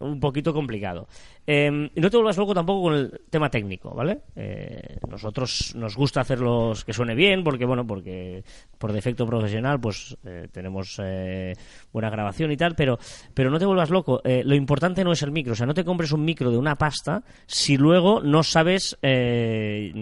un 0.00 0.18
poquito 0.20 0.52
complicado. 0.52 1.06
Eh, 1.46 1.90
y 1.94 2.00
no 2.00 2.10
te 2.10 2.16
vuelvas 2.16 2.36
loco 2.36 2.54
tampoco 2.54 2.82
con 2.82 2.94
el 2.94 3.20
tema 3.30 3.50
técnico, 3.50 3.90
¿vale? 3.94 4.20
Eh, 4.36 4.98
nosotros 5.08 5.74
nos 5.76 5.96
gusta 5.96 6.20
hacerlos 6.20 6.84
que 6.84 6.92
suene 6.92 7.14
bien 7.14 7.42
porque, 7.42 7.64
bueno, 7.64 7.86
porque 7.86 8.44
por 8.78 8.92
defecto 8.92 9.26
profesional 9.26 9.80
pues 9.80 10.16
eh, 10.24 10.48
tenemos 10.52 11.00
eh, 11.02 11.54
buena 11.92 12.10
grabación 12.10 12.52
y 12.52 12.56
tal, 12.56 12.74
pero, 12.74 12.98
pero 13.34 13.50
no 13.50 13.58
te 13.58 13.64
vuelvas 13.66 13.90
loco. 13.90 14.20
Eh, 14.24 14.42
lo 14.44 14.54
importante 14.54 15.02
no 15.04 15.12
es 15.12 15.22
el 15.22 15.32
micro, 15.32 15.52
o 15.52 15.56
sea, 15.56 15.66
no 15.66 15.74
te 15.74 15.84
compres 15.84 16.12
un 16.12 16.24
micro 16.24 16.50
de 16.50 16.58
una 16.58 16.76
pasta 16.76 17.22
si 17.46 17.76
luego 17.76 18.20
no 18.22 18.42
sabes 18.42 18.96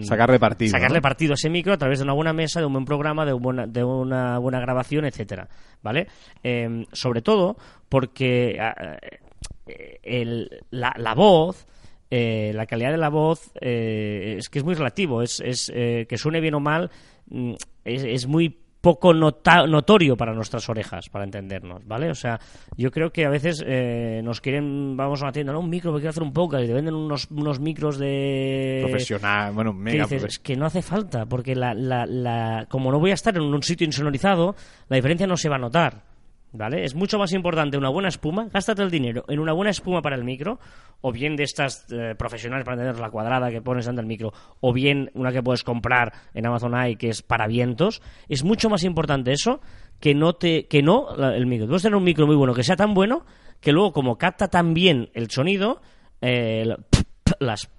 Sacarle 0.03 0.39
partido, 0.39 0.71
sacarle 0.71 0.97
¿no? 0.99 1.01
partido 1.01 1.33
a 1.33 1.35
ese 1.35 1.49
micro 1.49 1.73
a 1.73 1.77
través 1.77 1.99
de 1.99 2.03
una 2.03 2.13
buena 2.13 2.33
mesa, 2.33 2.59
de 2.59 2.65
un 2.65 2.73
buen 2.73 2.85
programa, 2.85 3.25
de, 3.25 3.33
un 3.33 3.41
buena- 3.41 3.67
de 3.67 3.83
una 3.83 4.37
buena 4.37 4.59
grabación, 4.59 5.05
etcétera, 5.05 5.47
¿vale? 5.81 6.07
Eh, 6.43 6.85
sobre 6.91 7.21
todo 7.21 7.57
porque 7.89 8.59
el- 10.03 10.49
la, 10.71 10.93
la 10.97 11.13
voz, 11.15 11.65
eh, 12.11 12.51
la 12.55 12.65
calidad 12.65 12.91
de 12.91 12.97
la 12.97 13.09
voz 13.09 13.51
eh, 13.61 14.35
es 14.39 14.49
que 14.49 14.59
es 14.59 14.65
muy 14.65 14.73
relativo, 14.75 15.21
es, 15.21 15.39
es 15.41 15.71
eh, 15.73 16.05
que 16.09 16.17
suene 16.17 16.41
bien 16.41 16.55
o 16.55 16.59
mal, 16.59 16.89
mm, 17.27 17.53
es, 17.85 18.03
es 18.03 18.27
muy 18.27 18.57
poco 18.81 19.13
nota- 19.13 19.67
notorio 19.67 20.15
para 20.15 20.33
nuestras 20.33 20.69
orejas, 20.69 21.09
para 21.09 21.25
entendernos, 21.25 21.85
¿vale? 21.85 22.09
O 22.09 22.15
sea, 22.15 22.39
yo 22.77 22.91
creo 22.91 23.11
que 23.11 23.25
a 23.25 23.29
veces 23.29 23.61
eh, 23.67 24.21
nos 24.23 24.39
quieren, 24.39 24.95
vamos 24.95 25.21
a 25.21 25.25
una 25.25 25.31
tienda, 25.33 25.51
no, 25.51 25.59
un 25.59 25.69
micro, 25.69 25.91
porque 25.91 26.03
quiero 26.03 26.11
hacer 26.11 26.23
un 26.23 26.31
podcast, 26.31 26.63
y 26.63 26.67
te 26.67 26.73
venden 26.73 26.95
unos, 26.95 27.29
unos 27.29 27.59
micros 27.59 27.97
de... 27.97 28.79
Profesional, 28.87 29.51
bueno, 29.53 29.73
que 29.73 29.79
mega 29.79 30.03
dices, 30.05 30.23
profe- 30.23 30.27
es 30.29 30.39
que 30.39 30.55
no 30.55 30.65
hace 30.65 30.81
falta, 30.81 31.25
porque 31.25 31.55
la, 31.55 31.73
la, 31.73 32.05
la- 32.05 32.67
como 32.69 32.89
no 32.89 32.99
voy 33.01 33.11
a 33.11 33.15
estar 33.15 33.35
en 33.35 33.43
un 33.43 33.61
sitio 33.63 33.85
insonorizado, 33.85 34.55
la 34.87 34.95
diferencia 34.95 35.27
no 35.27 35.35
se 35.35 35.49
va 35.49 35.57
a 35.57 35.59
notar. 35.59 36.01
¿Vale? 36.51 36.83
Es 36.83 36.95
mucho 36.95 37.19
más 37.19 37.31
importante 37.33 37.77
una 37.77 37.89
buena 37.89 38.09
espuma, 38.09 38.47
gástate 38.51 38.81
el 38.81 38.89
dinero 38.89 39.23
en 39.27 39.39
una 39.39 39.53
buena 39.53 39.69
espuma 39.69 40.01
para 40.01 40.15
el 40.15 40.23
micro, 40.23 40.59
o 41.01 41.11
bien 41.11 41.35
de 41.35 41.43
estas 41.43 41.85
eh, 41.91 42.15
profesionales 42.17 42.65
para 42.65 42.77
tener 42.77 42.99
la 42.99 43.11
cuadrada 43.11 43.51
que 43.51 43.61
pones 43.61 43.87
ante 43.87 44.01
el 44.01 44.07
micro, 44.07 44.33
o 44.59 44.73
bien 44.73 45.11
una 45.13 45.31
que 45.31 45.43
puedes 45.43 45.63
comprar 45.63 46.11
en 46.33 46.47
Amazon 46.47 46.73
hay 46.73 46.95
que 46.95 47.09
es 47.09 47.21
para 47.21 47.45
vientos. 47.45 48.01
Es 48.27 48.43
mucho 48.43 48.67
más 48.67 48.83
importante 48.83 49.31
eso 49.31 49.61
que 49.99 50.15
no 50.15 50.33
te 50.33 50.65
que 50.67 50.81
no 50.81 51.13
el 51.31 51.45
micro. 51.45 51.67
Puedes 51.67 51.83
tener 51.83 51.95
un 51.95 52.03
micro 52.03 52.25
muy 52.25 52.35
bueno 52.35 52.55
que 52.55 52.63
sea 52.63 52.75
tan 52.75 52.95
bueno 52.95 53.25
que 53.61 53.71
luego 53.71 53.93
como 53.93 54.17
capta 54.17 54.47
tan 54.47 54.73
bien 54.73 55.09
el 55.13 55.29
sonido, 55.29 55.81
eh, 56.21 56.63
la- 56.65 56.79
las 57.39 57.69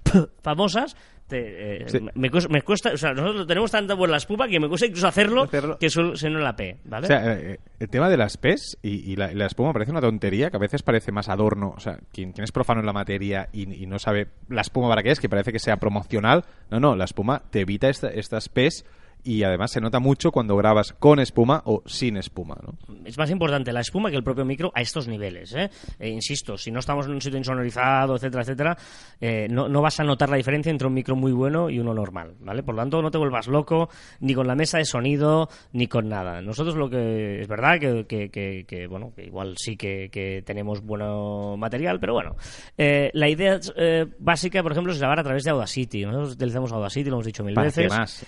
famosas 0.42 0.96
te, 1.30 1.84
eh, 1.84 1.88
Sí. 1.88 1.98
me, 2.14 2.28
cuesta, 2.30 2.52
me 2.52 2.60
cuesta- 2.60 2.90
o 2.92 2.96
sea, 2.98 3.12
nosotros 3.14 3.46
tenemos 3.46 3.70
tanta 3.70 3.94
buena 3.94 4.18
espuma 4.18 4.46
que 4.48 4.60
me 4.60 4.68
cuesta 4.68 4.86
incluso 4.86 5.06
hacerlo, 5.08 5.44
Hacerlo. 5.44 5.78
que 5.78 5.88
suele 5.88 6.16
ser 6.16 6.30
en 6.32 6.44
la 6.44 6.54
P, 6.54 6.76
¿vale? 6.84 7.04
O 7.04 7.08
sea, 7.08 7.32
eh, 7.38 7.58
el 7.78 7.88
tema 7.88 8.10
de 8.10 8.18
las 8.18 8.36
PES 8.36 8.76
y, 8.82 9.12
y 9.12 9.16
la, 9.16 9.32
y 9.32 9.34
la 9.36 9.46
espuma 9.46 9.72
parece 9.72 9.90
una 9.92 10.02
tontería 10.02 10.50
que 10.50 10.56
a 10.56 10.60
veces 10.60 10.82
parece 10.82 11.12
más 11.12 11.28
adorno. 11.30 11.72
O 11.74 11.80
sea, 11.80 11.98
quien, 12.12 12.32
quien 12.32 12.44
es 12.44 12.52
profano 12.52 12.80
en 12.80 12.86
la 12.86 12.92
materia 12.92 13.48
y, 13.52 13.82
y 13.82 13.86
no 13.86 13.98
sabe 13.98 14.26
la 14.50 14.60
espuma 14.60 14.88
para 14.90 15.02
qué 15.02 15.12
es, 15.12 15.20
que 15.20 15.28
parece 15.30 15.52
que 15.52 15.58
sea 15.58 15.78
promocional. 15.78 16.44
No, 16.70 16.80
no, 16.80 16.96
la 16.96 17.04
espuma 17.04 17.42
te 17.50 17.60
evita 17.60 17.88
esta- 17.88 18.10
estas 18.10 18.48
PES 18.50 18.84
y 19.24 19.42
además 19.42 19.70
se 19.72 19.80
nota 19.80 19.98
mucho 19.98 20.30
cuando 20.32 20.56
grabas 20.56 20.92
con 20.94 21.18
espuma 21.20 21.62
o 21.64 21.82
sin 21.86 22.16
espuma, 22.16 22.56
¿no? 22.62 22.74
es 23.04 23.16
más 23.18 23.30
importante 23.30 23.72
la 23.72 23.80
espuma 23.80 24.10
que 24.10 24.16
el 24.16 24.22
propio 24.24 24.44
micro 24.44 24.70
a 24.74 24.80
estos 24.80 25.08
niveles. 25.08 25.54
¿eh? 25.54 25.70
Eh, 25.98 26.08
insisto, 26.10 26.56
si 26.58 26.70
no 26.70 26.80
estamos 26.80 27.06
en 27.06 27.12
un 27.12 27.20
sitio 27.20 27.38
insonorizado, 27.38 28.16
etcétera, 28.16 28.42
etcétera, 28.42 28.76
eh, 29.20 29.46
no, 29.50 29.68
no 29.68 29.80
vas 29.82 29.98
a 30.00 30.04
notar 30.04 30.28
la 30.28 30.36
diferencia 30.36 30.70
entre 30.70 30.86
un 30.86 30.94
micro 30.94 31.16
muy 31.16 31.32
bueno 31.32 31.70
y 31.70 31.78
uno 31.78 31.94
normal, 31.94 32.34
¿vale? 32.40 32.62
Por 32.62 32.74
lo 32.74 32.82
tanto, 32.82 33.02
no 33.02 33.10
te 33.10 33.18
vuelvas 33.18 33.46
loco 33.48 33.88
ni 34.20 34.34
con 34.34 34.46
la 34.46 34.54
mesa 34.54 34.78
de 34.78 34.84
sonido 34.84 35.48
ni 35.72 35.86
con 35.86 36.08
nada. 36.08 36.40
Nosotros 36.42 36.76
lo 36.76 36.88
que 36.90 37.40
es 37.40 37.48
verdad 37.48 37.78
que, 37.80 38.06
que- 38.06 38.28
que- 38.30 38.64
que, 38.66 38.86
bueno, 38.86 39.12
que 39.14 39.24
igual 39.24 39.54
sí 39.56 39.76
que, 39.76 40.42
tenemos 40.44 40.80
bueno 40.82 41.56
material, 41.56 41.98
pero 42.00 42.12
bueno, 42.14 42.36
eh, 42.78 43.10
la 43.14 43.28
idea 43.28 43.58
eh, 43.76 44.06
básica, 44.18 44.62
por 44.62 44.72
ejemplo, 44.72 44.92
es 44.92 44.98
grabar 44.98 45.20
a 45.20 45.24
través 45.24 45.44
de 45.44 45.50
Audacity. 45.50 46.04
Nosotros 46.04 46.32
utilizamos 46.34 46.72
Audacity, 46.72 47.08
lo 47.10 47.16
hemos 47.16 47.26
dicho 47.26 47.44
mil 47.44 47.54
¿Para 47.54 47.66
veces. 47.66 47.88
más? 47.90 48.26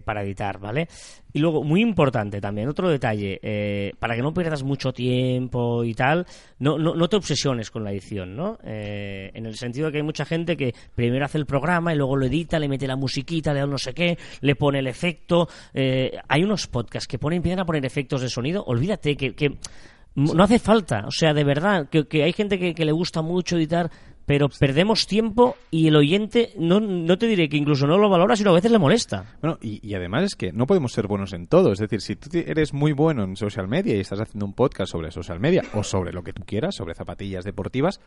eh, 0.00 0.02
para 0.10 0.22
editar, 0.22 0.58
¿vale? 0.58 0.88
Y 1.32 1.38
luego, 1.38 1.62
muy 1.62 1.80
importante 1.80 2.40
también, 2.40 2.68
otro 2.68 2.88
detalle, 2.88 3.38
eh, 3.42 3.92
para 3.98 4.16
que 4.16 4.22
no 4.22 4.34
pierdas 4.34 4.62
mucho 4.62 4.92
tiempo 4.92 5.84
y 5.84 5.94
tal, 5.94 6.26
no, 6.58 6.78
no, 6.78 6.94
no 6.94 7.08
te 7.08 7.16
obsesiones 7.16 7.70
con 7.70 7.84
la 7.84 7.92
edición, 7.92 8.34
¿no? 8.34 8.58
Eh, 8.64 9.30
en 9.34 9.46
el 9.46 9.56
sentido 9.56 9.86
de 9.86 9.92
que 9.92 9.98
hay 9.98 10.04
mucha 10.04 10.24
gente 10.24 10.56
que 10.56 10.74
primero 10.94 11.24
hace 11.24 11.38
el 11.38 11.46
programa 11.46 11.92
y 11.92 11.96
luego 11.96 12.16
lo 12.16 12.26
edita, 12.26 12.58
le 12.58 12.68
mete 12.68 12.86
la 12.86 12.96
musiquita, 12.96 13.52
le 13.52 13.60
da 13.60 13.66
no 13.66 13.78
sé 13.78 13.94
qué, 13.94 14.18
le 14.40 14.56
pone 14.56 14.80
el 14.80 14.86
efecto. 14.86 15.48
hay 15.72 16.42
unos 16.42 16.66
podcasts 16.66 17.06
que 17.06 17.18
ponen, 17.18 17.38
empiezan 17.38 17.60
a 17.60 17.64
poner 17.64 17.84
efectos 17.84 18.22
de 18.22 18.28
sonido, 18.28 18.64
olvídate 18.64 19.16
que, 19.16 19.34
que 19.34 19.56
no 20.16 20.42
hace 20.42 20.58
falta, 20.58 21.04
o 21.06 21.10
sea, 21.12 21.32
de 21.32 21.44
verdad, 21.44 21.88
que, 21.88 22.08
que 22.08 22.24
hay 22.24 22.32
gente 22.32 22.58
que, 22.58 22.74
que 22.74 22.84
le 22.84 22.92
gusta 22.92 23.22
mucho 23.22 23.56
editar 23.56 23.90
pero 24.30 24.48
perdemos 24.48 25.08
tiempo 25.08 25.56
y 25.72 25.88
el 25.88 25.96
oyente, 25.96 26.52
no, 26.56 26.78
no 26.78 27.18
te 27.18 27.26
diré 27.26 27.48
que 27.48 27.56
incluso 27.56 27.88
no 27.88 27.98
lo 27.98 28.08
valora, 28.08 28.36
sino 28.36 28.50
a 28.50 28.54
veces 28.54 28.70
le 28.70 28.78
molesta. 28.78 29.24
Bueno, 29.42 29.58
y, 29.60 29.92
además 29.92 30.22
es 30.22 30.36
que 30.36 30.52
no 30.52 30.68
podemos 30.68 30.92
ser 30.92 31.08
buenos 31.08 31.32
en 31.32 31.48
todo. 31.48 31.72
Es 31.72 31.80
decir, 31.80 32.00
si 32.00 32.14
tú 32.14 32.28
eres 32.38 32.72
muy 32.72 32.92
bueno 32.92 33.24
en 33.24 33.34
social 33.34 33.66
media 33.66 33.96
y 33.96 33.98
estás 33.98 34.20
haciendo 34.20 34.46
un 34.46 34.52
podcast 34.52 34.92
sobre 34.92 35.10
social 35.10 35.40
media 35.40 35.64
o 35.74 35.82
sobre 35.82 36.12
lo 36.12 36.22
que 36.22 36.32
tú 36.32 36.44
quieras, 36.46 36.76
sobre 36.76 36.94
zapatillas 36.94 37.44
deportivas, 37.44 38.00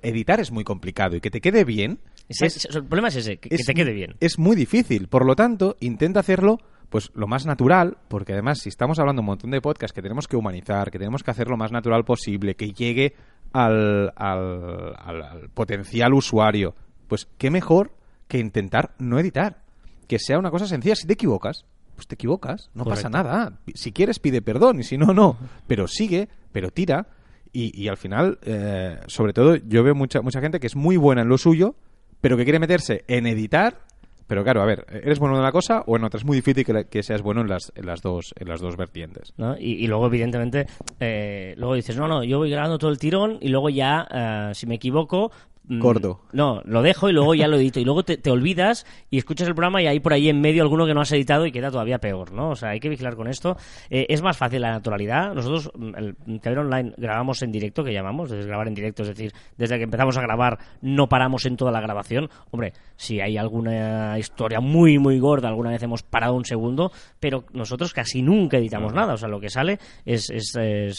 editar 0.00 0.38
es 0.38 0.52
muy 0.52 0.62
complicado 0.62 1.16
y 1.16 1.20
que 1.20 1.32
te 1.32 1.40
quede 1.40 1.64
bien. 1.64 1.98
el 2.28 2.84
problema 2.84 3.08
es 3.08 3.16
ese, 3.16 3.38
que, 3.38 3.48
te 3.48 3.74
quede 3.74 3.92
bien. 3.92 4.14
Es 4.20 4.38
muy 4.38 4.54
difícil. 4.54 5.08
Por 5.08 5.26
lo 5.26 5.34
tanto, 5.34 5.76
intenta 5.80 6.20
hacerlo 6.20 6.60
pues 6.88 7.10
lo 7.16 7.26
más 7.26 7.46
natural, 7.46 7.98
porque 8.06 8.34
además 8.34 8.60
si 8.60 8.68
estamos 8.68 9.00
hablando 9.00 9.22
un 9.22 9.26
montón 9.26 9.50
de 9.50 9.60
podcasts 9.60 9.92
que 9.92 10.02
tenemos 10.02 10.28
que 10.28 10.36
humanizar, 10.36 10.92
que 10.92 10.98
tenemos 10.98 11.24
que 11.24 11.32
hacer 11.32 11.48
lo 11.48 11.56
más 11.56 11.72
natural 11.72 12.04
posible, 12.04 12.54
que 12.54 12.70
llegue 12.70 13.16
al, 13.54 14.12
al, 14.16 15.48
potencial 15.54 16.12
usuario, 16.12 16.74
pues 17.06 17.28
qué 17.38 17.50
mejor 17.50 17.92
que 18.28 18.38
intentar 18.38 18.94
no 18.98 19.18
editar. 19.18 19.62
Que 20.08 20.18
sea 20.18 20.38
una 20.38 20.50
cosa 20.50 20.66
sencilla. 20.66 20.96
Si 20.96 21.06
te 21.06 21.14
equivocas, 21.14 21.64
pues 21.94 22.06
te 22.06 22.16
equivocas, 22.16 22.70
no 22.74 22.84
pasa 22.84 23.08
nada. 23.08 23.58
Si 23.74 23.92
quieres 23.92 24.18
pide 24.18 24.42
perdón 24.42 24.80
y 24.80 24.82
si 24.82 24.98
no, 24.98 25.14
no. 25.14 25.38
Pero 25.66 25.86
sigue, 25.88 26.28
pero 26.52 26.70
tira. 26.70 27.06
Y, 27.52 27.80
y 27.80 27.88
al 27.88 27.96
final, 27.96 28.38
eh, 28.42 28.98
sobre 29.06 29.32
todo, 29.32 29.54
yo 29.54 29.84
veo 29.84 29.94
mucha, 29.94 30.20
mucha 30.20 30.40
gente 30.40 30.58
que 30.58 30.66
es 30.66 30.74
muy 30.74 30.96
buena 30.96 31.22
en 31.22 31.28
lo 31.28 31.38
suyo, 31.38 31.76
pero 32.20 32.36
que 32.36 32.42
quiere 32.42 32.58
meterse 32.58 33.04
en 33.06 33.28
editar 33.28 33.86
pero 34.26 34.42
claro, 34.42 34.62
a 34.62 34.66
ver, 34.66 34.86
¿eres 34.90 35.18
bueno 35.18 35.34
en 35.34 35.40
una 35.40 35.52
cosa 35.52 35.82
o 35.86 35.96
en 35.96 36.04
otra? 36.04 36.18
Es 36.18 36.24
muy 36.24 36.36
difícil 36.36 36.64
que, 36.88 37.02
seas 37.02 37.22
bueno 37.22 37.42
en 37.42 37.48
las, 37.48 37.72
en 37.74 37.86
las, 37.86 38.00
dos, 38.00 38.34
en 38.38 38.48
las 38.48 38.60
dos 38.60 38.76
vertientes. 38.76 39.34
Y, 39.58 39.86
luego, 39.86 40.06
evidentemente, 40.06 40.66
eh, 41.00 41.54
luego 41.56 41.74
dices, 41.74 41.96
no, 41.96 42.08
no, 42.08 42.24
yo 42.24 42.38
voy 42.38 42.50
grabando 42.50 42.78
todo 42.78 42.90
el 42.90 42.98
tirón 42.98 43.38
y 43.40 43.48
luego 43.48 43.68
ya, 43.68 44.06
eh, 44.10 44.50
si 44.54 44.66
me 44.66 44.76
equivoco, 44.76 45.30
Gordo. 45.66 46.20
No, 46.32 46.60
lo 46.66 46.82
dejo 46.82 47.08
y 47.08 47.14
luego 47.14 47.34
ya 47.34 47.48
lo 47.48 47.56
edito. 47.56 47.80
Y 47.80 47.84
luego 47.84 48.02
te, 48.04 48.30
olvidas 48.30 48.84
y 49.10 49.16
escuchas 49.16 49.48
el 49.48 49.54
programa 49.54 49.80
y 49.80 49.86
hay 49.86 49.98
por 49.98 50.12
ahí 50.12 50.28
en 50.28 50.40
medio 50.40 50.62
alguno 50.62 50.84
que 50.84 50.92
no 50.92 51.00
has 51.00 51.12
editado 51.12 51.46
y 51.46 51.52
queda 51.52 51.70
todavía 51.70 51.98
peor, 51.98 52.32
¿no? 52.32 52.50
O 52.50 52.54
sea, 52.54 52.70
hay 52.70 52.80
que 52.80 52.90
vigilar 52.90 53.16
con 53.16 53.28
esto. 53.28 53.56
Eh, 53.88 54.04
es 54.10 54.20
más 54.20 54.36
fácil 54.36 54.60
la 54.60 54.72
naturalidad. 54.72 55.32
Nosotros, 55.34 55.70
mm, 55.74 55.94
el 55.96 56.40
Caber 56.40 56.58
Online, 56.58 56.92
grabamos 56.98 57.40
en 57.42 57.50
directo, 57.50 57.82
que 57.82 57.94
llamamos, 57.94 58.30
es 58.30 58.46
grabar 58.46 58.68
en 58.68 58.74
directo, 58.74 59.02
es 59.02 59.08
decir, 59.08 59.32
desde 59.56 59.78
que 59.78 59.84
empezamos 59.84 60.18
a 60.18 60.20
grabar 60.20 60.58
no 60.82 61.08
paramos 61.08 61.46
en 61.46 61.56
toda 61.56 61.72
la 61.72 61.80
grabación. 61.80 62.28
Hombre, 62.50 62.74
si 62.96 63.20
hay 63.20 63.38
alguna 63.38 64.18
historia 64.18 64.60
muy, 64.60 64.98
muy 64.98 65.18
gorda, 65.18 65.48
alguna 65.48 65.70
vez 65.70 65.82
hemos 65.82 66.02
parado 66.02 66.34
un 66.34 66.44
segundo, 66.44 66.92
pero 67.18 67.44
nosotros 67.54 67.94
casi 67.94 68.20
nunca 68.20 68.58
editamos 68.58 68.92
nada. 68.92 69.14
O 69.14 69.16
sea, 69.16 69.30
lo 69.30 69.40
que 69.40 69.48
sale 69.48 69.78
es, 70.04 70.28
es 70.28 70.54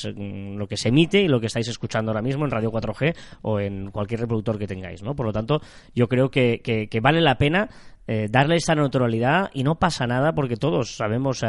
mm, 0.08 0.58
lo 0.58 0.68
que 0.68 0.76
se 0.76 0.90
emite 0.90 1.22
y 1.22 1.28
lo 1.28 1.40
que 1.40 1.48
estáis 1.48 1.68
escuchando 1.68 2.12
ahora 2.12 2.24
mismo 2.24 2.46
en 2.46 2.52
Radio 2.52 2.72
4G 2.72 3.16
o 3.44 3.60
en 3.60 3.92
cualquier 3.92 4.22
reproductor 4.22 4.55
que 4.58 4.68
tengáis, 4.68 5.04
¿no? 5.04 5.16
Por 5.16 5.26
lo 5.26 5.34
tanto, 5.34 5.62
yo 5.94 6.08
creo 6.08 6.30
que, 6.30 6.90
vale 7.02 7.22
la 7.22 7.38
pena 7.38 7.70
eh, 8.08 8.28
darle 8.30 8.58
esa 8.58 8.76
naturalidad 8.76 9.50
y 9.54 9.64
no 9.64 9.76
pasa 9.76 10.06
nada 10.06 10.34
porque 10.34 10.58
todos 10.58 10.96
sabemos, 10.96 11.42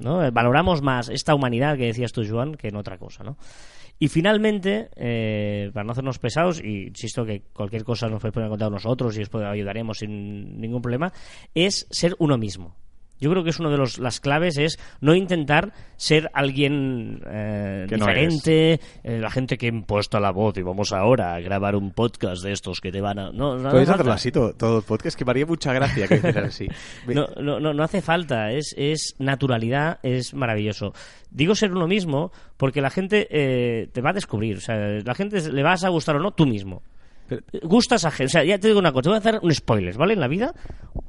¿no? 0.00 0.32
Valoramos 0.32 0.82
más 0.82 1.08
esta 1.08 1.34
humanidad 1.34 1.76
que 1.76 1.86
decías 1.86 2.12
tú, 2.12 2.22
Joan, 2.28 2.54
que 2.54 2.68
en 2.68 2.76
otra 2.76 2.98
cosa, 2.98 3.24
¿no? 3.24 3.36
Y 4.02 4.08
finalmente, 4.08 4.88
eh, 4.96 5.70
para 5.74 5.84
no 5.84 5.92
hacernos 5.92 6.18
pesados, 6.18 6.58
y 6.64 6.86
insisto 6.88 7.22
que 7.26 7.42
cualquier 7.52 7.84
cosa 7.84 8.08
nos 8.08 8.22
podéis 8.22 8.48
poner 8.48 8.70
nosotros 8.70 9.16
y 9.18 9.22
os 9.22 9.34
ayudaremos 9.34 9.98
sin 9.98 10.58
ningún 10.58 10.80
problema, 10.80 11.12
es 11.54 11.86
ser 11.90 12.16
uno 12.18 12.38
mismo. 12.38 12.74
Yo 13.20 13.30
creo 13.30 13.44
que 13.44 13.50
es 13.50 13.60
una 13.60 13.70
de 13.70 13.76
los, 13.76 13.98
las 13.98 14.20
claves 14.20 14.56
es 14.58 14.78
no 15.00 15.14
intentar 15.14 15.72
ser 15.96 16.30
alguien 16.32 17.22
eh, 17.26 17.86
diferente, 17.88 18.80
eh, 19.02 19.18
la 19.18 19.30
gente 19.30 19.58
que 19.58 19.66
ha 19.66 19.68
impuesto 19.68 20.18
la 20.18 20.30
voz 20.30 20.56
y 20.56 20.62
vamos 20.62 20.92
ahora 20.92 21.34
a 21.34 21.40
grabar 21.40 21.76
un 21.76 21.92
podcast 21.92 22.42
de 22.42 22.52
estos 22.52 22.80
que 22.80 22.90
te 22.90 23.00
van 23.00 23.18
a... 23.18 23.30
No, 23.30 23.56
Puedes 23.70 23.88
hacerlo 23.88 24.12
así 24.12 24.32
todo, 24.32 24.54
todo 24.54 24.82
podcast, 24.82 25.18
que 25.18 25.24
me 25.24 25.32
haría 25.32 25.46
mucha 25.46 25.72
gracia 25.72 26.08
que 26.08 26.14
así. 26.38 26.68
no, 27.06 27.26
no, 27.40 27.60
no, 27.60 27.74
no 27.74 27.82
hace 27.82 28.00
falta, 28.00 28.50
es, 28.52 28.74
es 28.78 29.14
naturalidad, 29.18 29.98
es 30.02 30.32
maravilloso. 30.34 30.94
Digo 31.30 31.54
ser 31.54 31.72
uno 31.72 31.86
mismo 31.86 32.32
porque 32.56 32.80
la 32.80 32.90
gente 32.90 33.28
eh, 33.30 33.88
te 33.92 34.00
va 34.00 34.10
a 34.10 34.14
descubrir, 34.14 34.56
o 34.56 34.60
sea, 34.60 34.76
la 34.76 35.14
gente 35.14 35.52
le 35.52 35.62
vas 35.62 35.84
a 35.84 35.88
gustar 35.90 36.16
o 36.16 36.20
no 36.20 36.32
tú 36.32 36.46
mismo 36.46 36.82
gustas 37.62 38.04
a 38.04 38.10
gente. 38.10 38.26
O 38.26 38.30
sea, 38.30 38.44
ya 38.44 38.58
te 38.58 38.68
digo 38.68 38.78
una 38.78 38.92
cosa, 38.92 39.02
te 39.02 39.08
voy 39.08 39.16
a 39.16 39.18
hacer 39.18 39.40
un 39.42 39.54
spoiler, 39.54 39.96
¿vale? 39.96 40.14
En 40.14 40.20
la 40.20 40.28
vida 40.28 40.54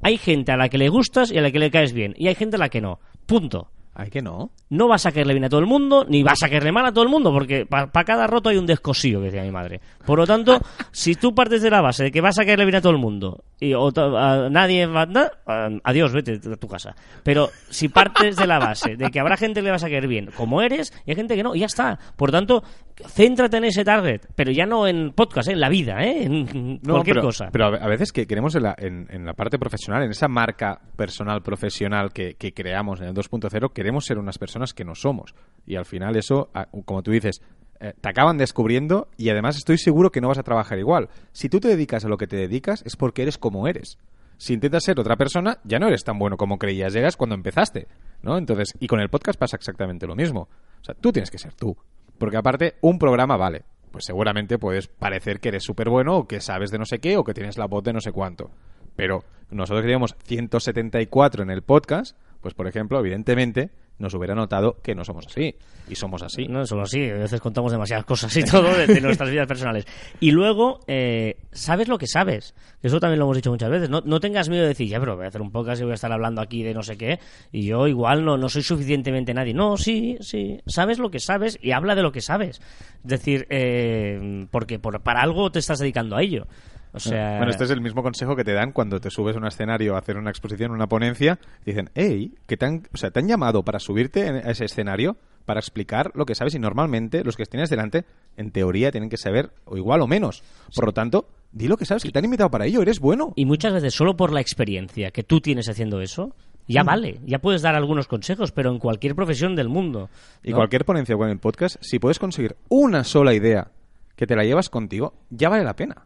hay 0.02 0.18
gente 0.18 0.52
a 0.52 0.58
la 0.58 0.70
que 0.70 0.78
le 0.78 0.90
gustas 0.90 1.32
y 1.32 1.38
a 1.38 1.42
la 1.42 1.52
que 1.52 1.60
le 1.60 1.72
caes 1.72 1.94
bien. 1.94 2.14
Y 2.18 2.28
hay 2.28 2.36
gente 2.36 2.56
a 2.56 2.60
la 2.60 2.70
que 2.70 2.82
no. 2.82 3.00
Punto. 3.26 3.70
¿Hay 3.94 4.10
que 4.10 4.22
no? 4.22 4.52
No 4.70 4.88
vas 4.88 5.06
a 5.06 5.12
caerle 5.12 5.34
bien 5.34 5.44
a 5.44 5.50
todo 5.50 5.60
el 5.60 5.66
mundo, 5.66 6.06
ni 6.08 6.24
vas 6.24 6.42
a 6.44 6.50
caerle 6.50 6.72
mal 6.72 6.86
a 6.86 6.94
todo 6.94 7.04
el 7.04 7.10
mundo, 7.10 7.32
porque 7.34 7.66
para 7.66 7.90
cada 8.06 8.26
roto 8.26 8.48
hay 8.48 8.56
un 8.56 8.66
descosío, 8.66 9.20
que 9.20 9.26
decía 9.26 9.44
mi 9.44 9.52
madre. 9.52 9.82
Por 10.06 10.18
lo 10.18 10.26
tanto, 10.26 10.62
si 10.92 11.16
tú 11.16 11.36
partes 11.36 11.62
de 11.62 11.70
la 11.70 11.82
base 11.82 12.06
de 12.06 12.12
que 12.12 12.22
vas 12.22 12.40
a 12.40 12.46
caerle 12.46 12.64
bien 12.64 12.78
a 12.78 12.82
todo 12.82 12.94
el 12.94 13.00
mundo 13.00 13.44
y 13.60 13.74
a, 13.74 14.50
nadie 14.50 14.86
va 14.86 15.08
a 15.46 15.70
adiós, 15.84 16.14
vete 16.14 16.40
a 16.50 16.56
tu 16.56 16.68
casa. 16.70 16.96
Pero 17.24 17.50
si 17.70 17.90
partes 17.90 18.38
de 18.38 18.48
la 18.48 18.60
base 18.60 18.96
de 18.96 19.12
que 19.12 19.20
habrá 19.20 19.36
gente 19.36 19.60
que 19.60 19.66
le 19.66 19.72
vas 19.72 19.84
a 19.84 19.90
caer 19.90 20.08
bien, 20.08 20.30
como 20.38 20.62
eres, 20.62 20.94
y 21.06 21.12
hay 21.12 21.18
gente 21.18 21.36
que 21.36 21.44
no, 21.44 21.54
y 21.54 21.60
ya 21.60 21.66
está. 21.66 22.00
Por 22.16 22.32
tanto, 22.32 22.64
céntrate 23.08 23.58
en 23.58 23.66
ese 23.66 23.84
target, 23.84 24.22
pero 24.36 24.52
ya 24.52 24.66
no 24.66 24.88
en 24.88 25.12
podcast, 25.12 25.50
¿eh? 25.50 25.54
en 25.54 25.60
la 25.60 25.70
vida, 25.70 26.04
¿eh? 26.04 26.24
en 26.24 26.78
cualquier 26.78 27.20
cosa. 27.22 27.50
Pero 27.52 27.66
a 27.66 27.88
veces 27.88 28.12
que 28.12 28.28
queremos 28.28 28.56
en 28.56 28.64
la, 28.64 28.76
en, 28.78 29.26
la 29.26 29.34
parte 29.34 29.58
profesional, 29.58 30.04
en 30.04 30.12
esa 30.12 30.28
marca 30.28 30.80
personal 30.96 31.42
profesional 31.42 32.12
que, 32.14 32.36
que 32.36 32.54
creamos 32.54 33.02
en 33.02 33.08
el 33.08 33.14
2.0, 33.14 33.74
queremos 33.74 34.06
ser 34.06 34.18
unas 34.18 34.38
personas 34.38 34.74
que 34.74 34.86
no 34.86 34.96
somos. 34.96 35.36
Y 35.66 35.76
al 35.76 35.86
final 35.86 36.16
eso, 36.16 36.50
como 36.86 37.04
tú 37.04 37.12
dices, 37.12 37.42
eh, 37.84 37.94
te 38.00 38.10
acaban 38.10 38.38
descubriendo 38.38 39.10
y 39.18 39.30
además 39.30 39.58
estoy 39.58 39.80
seguro 39.80 40.12
que 40.12 40.22
no 40.22 40.28
vas 40.28 40.38
a 40.38 40.44
trabajar 40.44 40.78
igual. 40.78 41.10
Si 41.32 41.50
tú 41.50 41.60
te 41.60 41.68
dedicas 41.68 42.06
a 42.06 42.10
lo 42.10 42.18
que 42.18 42.28
te 42.28 42.36
dedicas 42.36 42.84
es 42.86 42.96
porque 42.96 43.24
eres 43.24 43.40
como 43.40 43.68
eres. 43.68 43.98
Si 44.38 44.54
intentas 44.54 44.84
ser 44.84 45.00
otra 45.00 45.18
persona, 45.18 45.58
ya 45.64 45.80
no 45.80 45.88
eres 45.88 46.04
tan 46.04 46.20
bueno 46.20 46.38
como 46.38 46.60
creías, 46.60 46.94
llegas 46.94 47.18
cuando 47.18 47.36
empezaste, 47.36 47.88
¿no? 48.22 48.38
Entonces, 48.38 48.74
y 48.80 48.86
con 48.86 49.00
el 49.00 49.10
podcast 49.10 49.40
pasa 49.40 49.56
exactamente 49.56 50.06
lo 50.06 50.16
mismo. 50.16 50.42
O 50.82 50.84
sea, 50.84 50.94
tú 50.94 51.12
tienes 51.12 51.32
que 51.32 51.40
ser 51.40 51.56
tú. 51.56 51.76
Porque 52.18 52.38
aparte, 52.38 52.76
un 52.82 53.00
programa 53.00 53.38
vale. 53.38 53.64
Pues 53.92 54.06
seguramente 54.06 54.58
puedes 54.58 54.88
parecer 54.88 55.40
que 55.40 55.50
eres 55.50 55.64
súper 55.64 55.90
bueno 55.90 56.18
o 56.18 56.28
que 56.28 56.40
sabes 56.40 56.72
de 56.72 56.80
no 56.80 56.86
sé 56.86 57.00
qué 57.00 57.18
o 57.18 57.24
que 57.24 57.34
tienes 57.34 57.58
la 57.58 57.66
voz 57.66 57.84
de 57.84 57.94
no 57.94 58.00
sé 58.00 58.12
cuánto. 58.12 58.52
Pero 58.96 59.24
nosotros 59.50 59.82
que 59.82 59.88
teníamos 59.88 60.16
174 60.24 61.44
en 61.44 61.50
el 61.50 61.62
podcast, 61.62 62.18
pues 62.42 62.54
por 62.54 62.68
ejemplo, 62.68 63.00
evidentemente, 63.00 63.72
nos 64.02 64.14
hubiera 64.16 64.36
notado 64.36 64.78
que 64.82 64.96
no 64.96 65.06
somos 65.06 65.28
así. 65.28 65.56
Y 65.88 65.96
somos 65.96 66.22
así. 66.24 66.48
No 66.48 66.66
somos 66.66 66.90
así. 66.90 67.10
A 67.10 67.16
veces 67.16 67.40
contamos 67.40 67.72
demasiadas 67.72 68.06
cosas 68.06 68.36
y 68.36 68.44
todo 68.52 68.76
de, 68.76 69.00
nuestras 69.00 69.30
vidas 69.30 69.48
personales. 69.48 69.86
Y 70.20 70.32
luego, 70.32 70.80
eh, 70.88 71.38
sabes 71.52 71.88
lo 71.88 71.98
que 71.98 72.08
sabes. 72.08 72.54
Eso 72.82 73.00
también 73.00 73.20
lo 73.20 73.26
hemos 73.26 73.38
dicho 73.38 73.52
muchas 73.52 73.70
veces. 73.70 73.90
No, 73.90 74.02
no 74.04 74.20
tengas 74.20 74.50
miedo 74.50 74.64
de 74.64 74.70
decir, 74.70 74.88
ya, 74.88 75.00
pero 75.00 75.16
voy 75.16 75.26
a 75.26 75.28
hacer 75.30 75.42
un 75.42 75.52
podcast 75.52 75.82
y 75.82 75.84
voy 75.84 75.92
a 75.92 75.96
estar 75.96 76.12
hablando 76.12 76.42
aquí 76.42 76.64
de 76.64 76.74
no 76.74 76.84
sé 76.84 76.98
qué. 76.98 77.20
Y 77.52 77.66
yo 77.66 77.88
igual 77.88 78.26
no, 78.26 78.38
no 78.38 78.50
soy 78.50 78.64
suficientemente 78.64 79.34
nadie. 79.34 79.54
No, 79.54 79.78
sí, 79.78 80.18
sí. 80.22 80.60
Sabes 80.66 81.00
lo 81.00 81.12
que 81.12 81.20
sabes 81.20 81.60
y 81.62 81.72
habla 81.72 81.96
de 81.96 82.02
lo 82.02 82.12
que 82.12 82.22
sabes. 82.22 82.60
Es 83.04 83.10
decir, 83.10 83.46
eh, 83.50 84.48
porque 84.50 84.80
por, 84.80 85.02
para 85.02 85.22
algo 85.22 85.52
te 85.52 85.60
estás 85.60 85.80
dedicando 85.80 86.16
a 86.16 86.24
ello. 86.24 86.48
O 86.94 87.00
sea... 87.00 87.38
Bueno, 87.38 87.52
este 87.52 87.64
es 87.64 87.72
el 87.72 87.82
mismo 87.82 88.04
consejo 88.04 88.36
que 88.36 88.44
te 88.44 88.54
dan 88.54 88.72
cuando 88.72 89.00
te 89.00 89.10
subes 89.10 89.36
a 89.36 89.40
un 89.40 89.48
escenario 89.48 89.96
a 89.96 90.00
hacer 90.00 90.18
una 90.18 90.30
exposición, 90.30 90.72
una 90.72 90.88
ponencia. 90.88 91.40
Dicen, 91.66 91.90
hey, 91.96 92.34
que 92.48 92.58
te 92.58 92.66
han, 92.66 92.84
o 92.94 92.98
sea, 92.98 93.12
te 93.12 93.20
han 93.20 93.28
llamado 93.28 93.64
para 93.64 93.80
subirte 93.80 94.28
a 94.28 94.52
ese 94.52 94.66
escenario 94.66 95.18
para 95.46 95.60
explicar 95.60 96.12
lo 96.16 96.26
que 96.26 96.36
sabes 96.36 96.56
y 96.56 96.60
normalmente 96.60 97.24
los 97.24 97.36
que 97.36 97.46
tienes 97.46 97.70
delante, 97.70 98.06
en 98.38 98.52
teoría, 98.52 98.92
tienen 98.92 99.10
que 99.10 99.18
saber 99.18 99.52
o 99.66 99.78
igual 99.78 100.02
o 100.02 100.08
menos. 100.08 100.44
Por 100.76 100.86
lo 100.86 100.94
tanto, 100.94 101.28
di 101.52 101.68
lo 101.68 101.78
que 101.78 101.86
sabes, 101.86 102.04
que 102.04 102.12
te 102.12 102.20
han 102.20 102.26
invitado 102.26 102.50
para 102.50 102.66
ello, 102.66 102.82
eres 102.82 103.00
bueno. 103.00 103.34
Y 103.36 103.46
muchas 103.46 103.74
veces 103.74 103.94
solo 103.94 104.16
por 104.16 104.32
la 104.32 104.42
experiencia 104.42 105.12
que 105.12 105.24
tú 105.24 105.42
tienes 105.42 105.68
haciendo 105.70 106.02
eso, 106.02 106.36
ya 106.68 106.84
mm. 106.84 106.86
vale, 106.86 107.20
ya 107.26 107.40
puedes 107.40 107.62
dar 107.62 107.76
algunos 107.76 108.08
consejos, 108.08 108.52
pero 108.52 108.72
en 108.72 108.80
cualquier 108.80 109.16
profesión 109.16 109.56
del 109.56 109.70
mundo. 109.70 110.10
Y 110.44 110.54
cualquier 110.54 110.86
ponencia 110.86 111.16
o 111.16 111.24
en 111.26 111.32
el 111.32 111.40
podcast, 111.40 111.78
si 111.82 112.00
puedes 112.00 112.20
conseguir 112.20 112.56
una 112.70 113.04
sola 113.04 113.34
idea 113.34 113.72
que 114.16 114.28
te 114.28 114.36
la 114.36 114.44
llevas 114.44 114.70
contigo, 114.70 115.14
ya 115.30 115.50
vale 115.50 115.64
la 115.64 115.76
pena. 115.76 116.06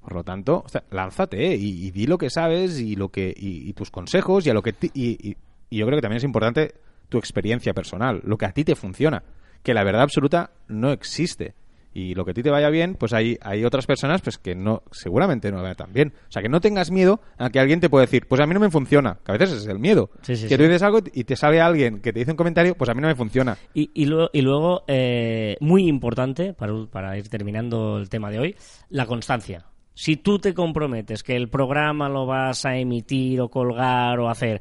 Por 0.00 0.14
lo 0.14 0.24
tanto, 0.24 0.64
lánzate 0.90 1.54
y, 1.54 1.90
di 1.90 2.06
lo 2.06 2.18
que 2.18 2.30
sabes 2.30 2.80
y 2.80 2.96
lo 2.96 3.08
que 3.08 3.32
y, 3.36 3.72
tus 3.72 3.90
consejos 3.90 4.46
y 4.46 4.50
a 4.50 4.54
lo 4.54 4.62
que 4.62 4.74
y, 4.94 5.36
yo 5.70 5.86
creo 5.86 5.96
que 5.96 6.02
también 6.02 6.18
es 6.18 6.24
importante 6.24 6.74
tu 7.08 7.18
experiencia 7.18 7.72
personal, 7.72 8.20
lo 8.24 8.36
que 8.36 8.46
a 8.46 8.52
ti 8.52 8.64
te 8.64 8.74
funciona, 8.74 9.22
que 9.62 9.74
la 9.74 9.84
verdad 9.84 10.02
absoluta 10.02 10.50
no 10.68 10.90
existe 10.92 11.54
y 11.94 12.14
lo 12.14 12.24
que 12.24 12.30
a 12.30 12.34
ti 12.34 12.42
te 12.42 12.50
vaya 12.50 12.70
bien, 12.70 12.94
pues 12.94 13.12
hay, 13.12 13.38
hay 13.42 13.64
otras 13.64 13.86
personas 13.86 14.22
pues 14.22 14.38
que 14.38 14.54
no 14.54 14.82
seguramente 14.90 15.50
no 15.50 15.62
vaya 15.62 15.74
tan 15.74 15.92
bien. 15.92 16.12
O 16.28 16.32
sea, 16.32 16.42
que 16.42 16.48
no 16.48 16.60
tengas 16.60 16.90
miedo 16.90 17.20
a 17.38 17.50
que 17.50 17.60
alguien 17.60 17.80
te 17.80 17.90
pueda 17.90 18.04
decir, 18.04 18.26
pues 18.26 18.40
a 18.40 18.46
mí 18.46 18.54
no 18.54 18.60
me 18.60 18.70
funciona, 18.70 19.18
que 19.24 19.32
a 19.32 19.36
veces 19.36 19.62
es 19.62 19.66
el 19.66 19.78
miedo. 19.78 20.10
Sí, 20.22 20.36
sí, 20.36 20.42
que 20.44 20.50
sí. 20.50 20.56
tú 20.56 20.62
dices 20.62 20.82
algo 20.82 21.00
y 21.12 21.24
te 21.24 21.36
sale 21.36 21.60
alguien 21.60 22.00
que 22.00 22.12
te 22.12 22.20
dice 22.20 22.30
un 22.30 22.36
comentario, 22.36 22.74
pues 22.74 22.88
a 22.90 22.94
mí 22.94 23.00
no 23.00 23.08
me 23.08 23.14
funciona. 23.14 23.56
Y, 23.74 23.90
y 23.94 24.06
luego, 24.06 24.30
y 24.32 24.42
luego, 24.42 24.84
eh, 24.86 25.56
muy 25.60 25.86
importante, 25.86 26.54
para, 26.54 26.72
para 26.86 27.16
ir 27.18 27.28
terminando 27.28 27.98
el 27.98 28.08
tema 28.08 28.30
de 28.30 28.38
hoy, 28.38 28.56
la 28.88 29.06
constancia. 29.06 29.66
Si 29.94 30.16
tú 30.16 30.38
te 30.38 30.54
comprometes 30.54 31.22
que 31.22 31.36
el 31.36 31.50
programa 31.50 32.08
lo 32.08 32.24
vas 32.24 32.64
a 32.64 32.76
emitir 32.76 33.40
o 33.42 33.50
colgar 33.50 34.18
o 34.18 34.30
hacer 34.30 34.60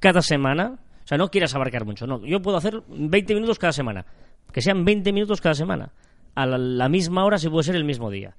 cada 0.00 0.22
semana, 0.22 0.80
o 1.04 1.06
sea, 1.06 1.16
no 1.16 1.28
quieras 1.28 1.54
abarcar 1.54 1.84
mucho, 1.84 2.06
no, 2.06 2.24
yo 2.26 2.42
puedo 2.42 2.56
hacer 2.56 2.82
20 2.88 3.34
minutos 3.34 3.60
cada 3.60 3.72
semana, 3.72 4.04
que 4.52 4.60
sean 4.60 4.84
20 4.84 5.12
minutos 5.12 5.40
cada 5.40 5.54
semana, 5.54 5.92
a 6.34 6.46
la, 6.46 6.58
la 6.58 6.88
misma 6.88 7.24
hora 7.24 7.38
si 7.38 7.48
puede 7.48 7.64
ser 7.64 7.76
el 7.76 7.84
mismo 7.84 8.10
día. 8.10 8.34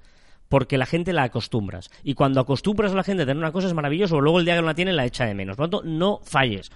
Porque 0.48 0.78
la 0.78 0.86
gente 0.86 1.12
la 1.12 1.24
acostumbras. 1.24 1.90
Y 2.02 2.14
cuando 2.14 2.40
acostumbras 2.40 2.92
a 2.92 2.96
la 2.96 3.02
gente 3.02 3.22
a 3.22 3.26
tener 3.26 3.38
una 3.42 3.52
cosa 3.52 3.66
es 3.66 3.74
maravilloso, 3.74 4.20
luego 4.20 4.38
el 4.38 4.44
día 4.44 4.54
que 4.56 4.60
no 4.60 4.66
la 4.66 4.74
tiene 4.74 4.92
la 4.92 5.04
echa 5.06 5.24
de 5.24 5.34
menos. 5.34 5.56
Por 5.56 5.66
lo 5.66 5.70
tanto, 5.70 5.88
no 5.88 6.20
falles. 6.22 6.70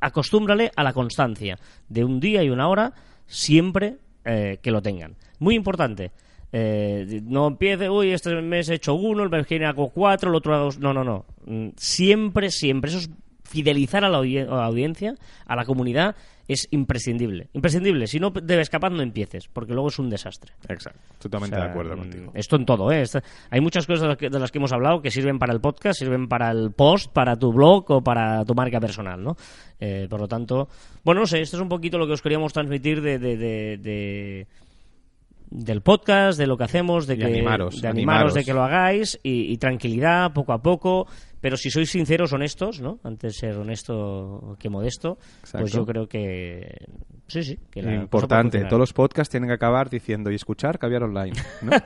Acostúmbrale 0.00 0.70
a 0.76 0.82
la 0.82 0.92
constancia 0.92 1.58
de 1.88 2.04
un 2.04 2.20
día 2.20 2.42
y 2.42 2.50
una 2.50 2.68
hora 2.68 2.92
siempre 3.26 3.96
eh, 4.24 4.58
que 4.62 4.70
lo 4.70 4.82
tengan. 4.82 5.16
Muy 5.38 5.54
importante. 5.54 6.12
Eh, 6.52 7.20
no 7.24 7.48
empiece, 7.48 7.90
uy, 7.90 8.10
este 8.10 8.40
mes 8.40 8.68
he 8.68 8.74
hecho 8.74 8.94
uno, 8.94 9.24
el 9.24 9.30
mes 9.30 9.46
que 9.46 9.54
viene 9.56 9.66
hago 9.66 9.88
cuatro, 9.88 10.30
el 10.30 10.36
otro 10.36 10.54
hago... 10.54 10.70
No, 10.78 10.92
no, 10.92 11.02
no. 11.02 11.24
Mm, 11.46 11.70
Siempre, 11.76 12.50
siempre. 12.50 12.90
Eso 12.90 12.98
es 12.98 13.10
fidelizar 13.54 14.04
a 14.04 14.08
la, 14.08 14.18
audi- 14.18 14.40
a 14.46 14.54
la 14.56 14.66
audiencia, 14.66 15.14
a 15.46 15.54
la 15.56 15.64
comunidad, 15.64 16.16
es 16.48 16.66
imprescindible. 16.72 17.48
Imprescindible. 17.54 18.06
Si 18.06 18.18
no 18.20 18.30
debes 18.30 18.68
capaz, 18.68 18.90
no 18.90 19.00
empieces, 19.02 19.48
porque 19.48 19.72
luego 19.72 19.88
es 19.88 19.98
un 19.98 20.10
desastre. 20.10 20.52
Exacto, 20.68 20.98
totalmente 21.18 21.56
O 21.56 21.58
sea, 21.58 21.64
de 21.66 21.70
acuerdo 21.70 21.96
mm, 21.96 21.98
contigo. 22.00 22.32
Esto 22.34 22.56
en 22.56 22.66
todo, 22.66 22.92
¿eh? 22.92 23.04
Hay 23.50 23.60
muchas 23.60 23.86
cosas 23.86 24.02
de 24.02 24.08
las, 24.08 24.16
que, 24.18 24.28
de 24.28 24.38
las 24.38 24.50
que 24.50 24.58
hemos 24.58 24.72
hablado 24.72 25.00
que 25.00 25.10
sirven 25.10 25.38
para 25.38 25.52
el 25.54 25.60
podcast, 25.60 25.98
sirven 26.00 26.28
para 26.28 26.50
el 26.50 26.72
post, 26.72 27.12
para 27.12 27.36
tu 27.36 27.52
blog 27.52 27.90
o 27.92 28.00
para 28.02 28.44
tu 28.44 28.54
marca 28.54 28.80
personal, 28.80 29.22
¿no? 29.22 29.36
Eh, 29.80 30.06
por 30.10 30.20
lo 30.20 30.26
tanto, 30.28 30.68
bueno, 31.04 31.22
no 31.22 31.26
sé, 31.26 31.40
esto 31.40 31.56
es 31.56 31.62
un 31.62 31.68
poquito 31.68 31.96
lo 31.96 32.06
que 32.06 32.12
os 32.14 32.20
queríamos 32.22 32.52
transmitir 32.52 33.00
de, 33.00 33.18
de- 33.18 33.36
de- 33.38 33.78
de- 33.78 34.46
del 35.50 35.82
podcast, 35.82 36.36
de 36.38 36.46
lo 36.48 36.56
que 36.56 36.64
hacemos, 36.64 37.06
de 37.06 37.16
que 37.16 37.24
animaros, 37.26 37.80
de 37.80 37.86
animaros, 37.88 37.92
animaros. 38.32 38.34
de 38.34 38.44
que 38.44 38.52
lo 38.52 38.62
hagáis 38.64 39.20
y, 39.22 39.52
y 39.52 39.56
tranquilidad 39.58 40.32
poco 40.32 40.52
a 40.52 40.60
poco. 40.60 41.06
Pero 41.44 41.58
si 41.58 41.68
sois 41.68 41.90
sinceros, 41.90 42.32
honestos, 42.32 42.80
¿no? 42.80 43.00
Antes 43.04 43.34
de 43.34 43.38
ser 43.38 43.58
honesto 43.58 44.56
que 44.58 44.70
modesto, 44.70 45.18
pues 45.52 45.72
yo 45.72 45.84
creo 45.84 46.06
que 46.08 46.64
sí, 47.26 47.42
sí. 47.42 47.58
Que 47.70 47.82
la 47.82 47.96
Importante, 47.96 48.64
todos 48.64 48.80
los 48.80 48.94
podcasts 48.94 49.30
tienen 49.30 49.48
que 49.50 49.54
acabar 49.56 49.90
diciendo 49.90 50.30
y 50.30 50.36
escuchar 50.36 50.78
caviar 50.78 51.02
online. 51.02 51.36
¿no? 51.60 51.72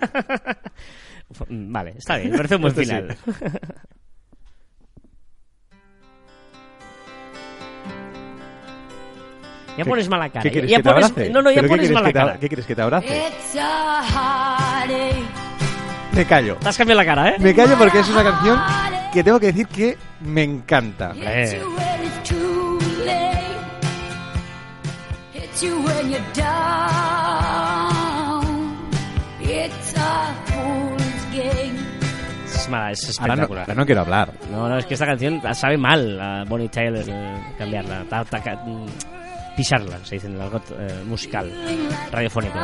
Mm, 1.50 1.72
Vale, 1.72 1.90
está 1.98 2.16
bien, 2.16 2.30
me 2.30 2.36
parece 2.38 2.54
un 2.56 2.62
buen 2.62 2.74
sí. 2.74 2.84
final. 2.84 3.14
ya 9.76 9.84
¿Qué- 9.84 9.90
pones 9.90 10.08
mala 10.08 10.28
cara. 10.30 10.42
¿Qué 10.42 10.50
quieres 10.50 10.70
ya 10.70 10.76
que 10.78 10.82
te 10.82 10.88
abrace? 10.90 11.30
No, 11.30 11.42
no, 11.42 11.50
ya 11.50 11.56
¿Pero 11.56 11.68
qué 11.68 11.68
pones 11.68 11.86
quieres 11.88 11.94
mala 11.94 12.06
que 12.08 12.12
te- 12.12 12.18
cara. 12.18 12.38
¿Qué 12.40 12.48
quieres 12.48 12.66
que 12.66 12.74
te 12.74 12.82
abrace? 12.82 13.22
Heartache. 13.54 15.12
Me 16.14 16.24
callo. 16.24 16.56
Te 16.56 16.68
has 16.68 16.76
cambiado 16.78 17.00
la 17.00 17.04
cara, 17.06 17.28
¿eh? 17.30 17.36
Me 17.38 17.54
callo 17.54 17.76
porque 17.78 18.00
es 18.00 18.08
una 18.08 18.24
canción 18.24 18.58
que 19.12 19.24
tengo 19.24 19.40
que 19.40 19.46
decir 19.46 19.66
que 19.68 19.96
me 20.20 20.42
encanta. 20.44 21.14
Es, 21.24 21.56
mala, 32.68 32.90
es 32.92 33.18
Ahora 33.20 33.36
no, 33.36 33.42
espectacular. 33.42 33.62
ahora 33.68 33.74
no 33.74 33.86
quiero 33.86 34.00
hablar. 34.02 34.32
No, 34.50 34.68
no, 34.68 34.78
es 34.78 34.86
que 34.86 34.94
esta 34.94 35.06
canción 35.06 35.40
sabe 35.54 35.76
mal 35.78 36.20
a 36.20 36.44
Bonnie 36.44 36.68
Tyler 36.68 37.04
eh, 37.08 37.40
cambiarla, 37.56 38.04
ta- 38.08 38.24
mm, 38.24 38.86
pisarla, 39.58 39.98
se 40.04 40.14
dice 40.14 40.28
en 40.28 40.34
el 40.34 40.40
argot 40.40 40.62
eh, 40.70 41.02
musical, 41.04 41.50
radiofónico. 42.12 42.56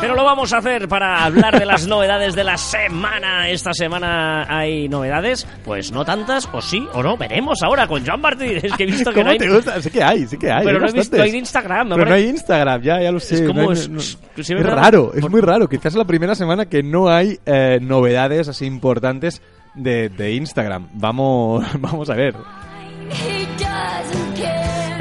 Pero 0.00 0.16
lo 0.16 0.24
vamos 0.24 0.52
a 0.52 0.58
hacer 0.58 0.86
para 0.88 1.24
hablar 1.24 1.58
de 1.58 1.64
las 1.64 1.86
novedades 1.86 2.34
de 2.34 2.42
la 2.44 2.58
semana. 2.58 3.48
Esta 3.48 3.72
semana 3.72 4.44
hay 4.48 4.88
novedades, 4.88 5.46
pues 5.64 5.92
no 5.92 6.04
tantas, 6.04 6.46
o 6.52 6.60
sí, 6.60 6.86
o 6.92 7.02
no, 7.02 7.16
veremos 7.16 7.60
ahora 7.62 7.86
con 7.86 8.04
Joan 8.04 8.20
Martín. 8.20 8.58
Es 8.62 8.72
que 8.74 8.82
he 8.82 8.86
visto 8.86 9.10
que 9.10 9.20
¿Cómo 9.20 9.26
no 9.26 9.30
hay... 9.30 9.38
te 9.38 9.48
gusta? 9.48 9.80
Sí 9.80 9.90
que 9.90 10.02
hay, 10.02 10.26
sí 10.26 10.36
que 10.36 10.50
hay. 10.50 10.64
Pero 10.64 10.78
hay 10.78 10.82
no 10.84 10.88
he 10.90 10.92
visto, 10.92 11.16
no 11.16 11.22
hay 11.22 11.36
Instagram. 11.36 11.88
Pero 11.90 12.04
no 12.04 12.14
hay 12.14 12.24
Instagram, 12.24 12.82
ya, 12.82 13.00
ya 13.00 13.12
lo 13.12 13.20
sé. 13.20 13.36
Es 13.36 13.42
como 13.42 13.62
no 13.62 13.70
hay- 13.70 13.74
es- 13.76 13.88
no- 13.88 13.98
es- 14.00 14.18
es 14.36 14.46
sí, 14.46 14.54
¿verdad? 14.54 14.76
raro, 14.76 15.12
es 15.14 15.30
muy 15.30 15.40
raro. 15.40 15.68
Quizás 15.68 15.86
es 15.86 15.94
la 15.94 16.04
primera 16.04 16.34
semana 16.34 16.66
que 16.66 16.82
no 16.82 17.08
hay 17.08 17.38
eh, 17.46 17.78
novedades 17.80 18.48
así 18.48 18.66
importantes 18.66 19.40
de, 19.74 20.10
de 20.10 20.32
Instagram. 20.34 20.88
Vamos, 20.94 21.64
vamos 21.80 22.10
a 22.10 22.14
ver. 22.14 22.34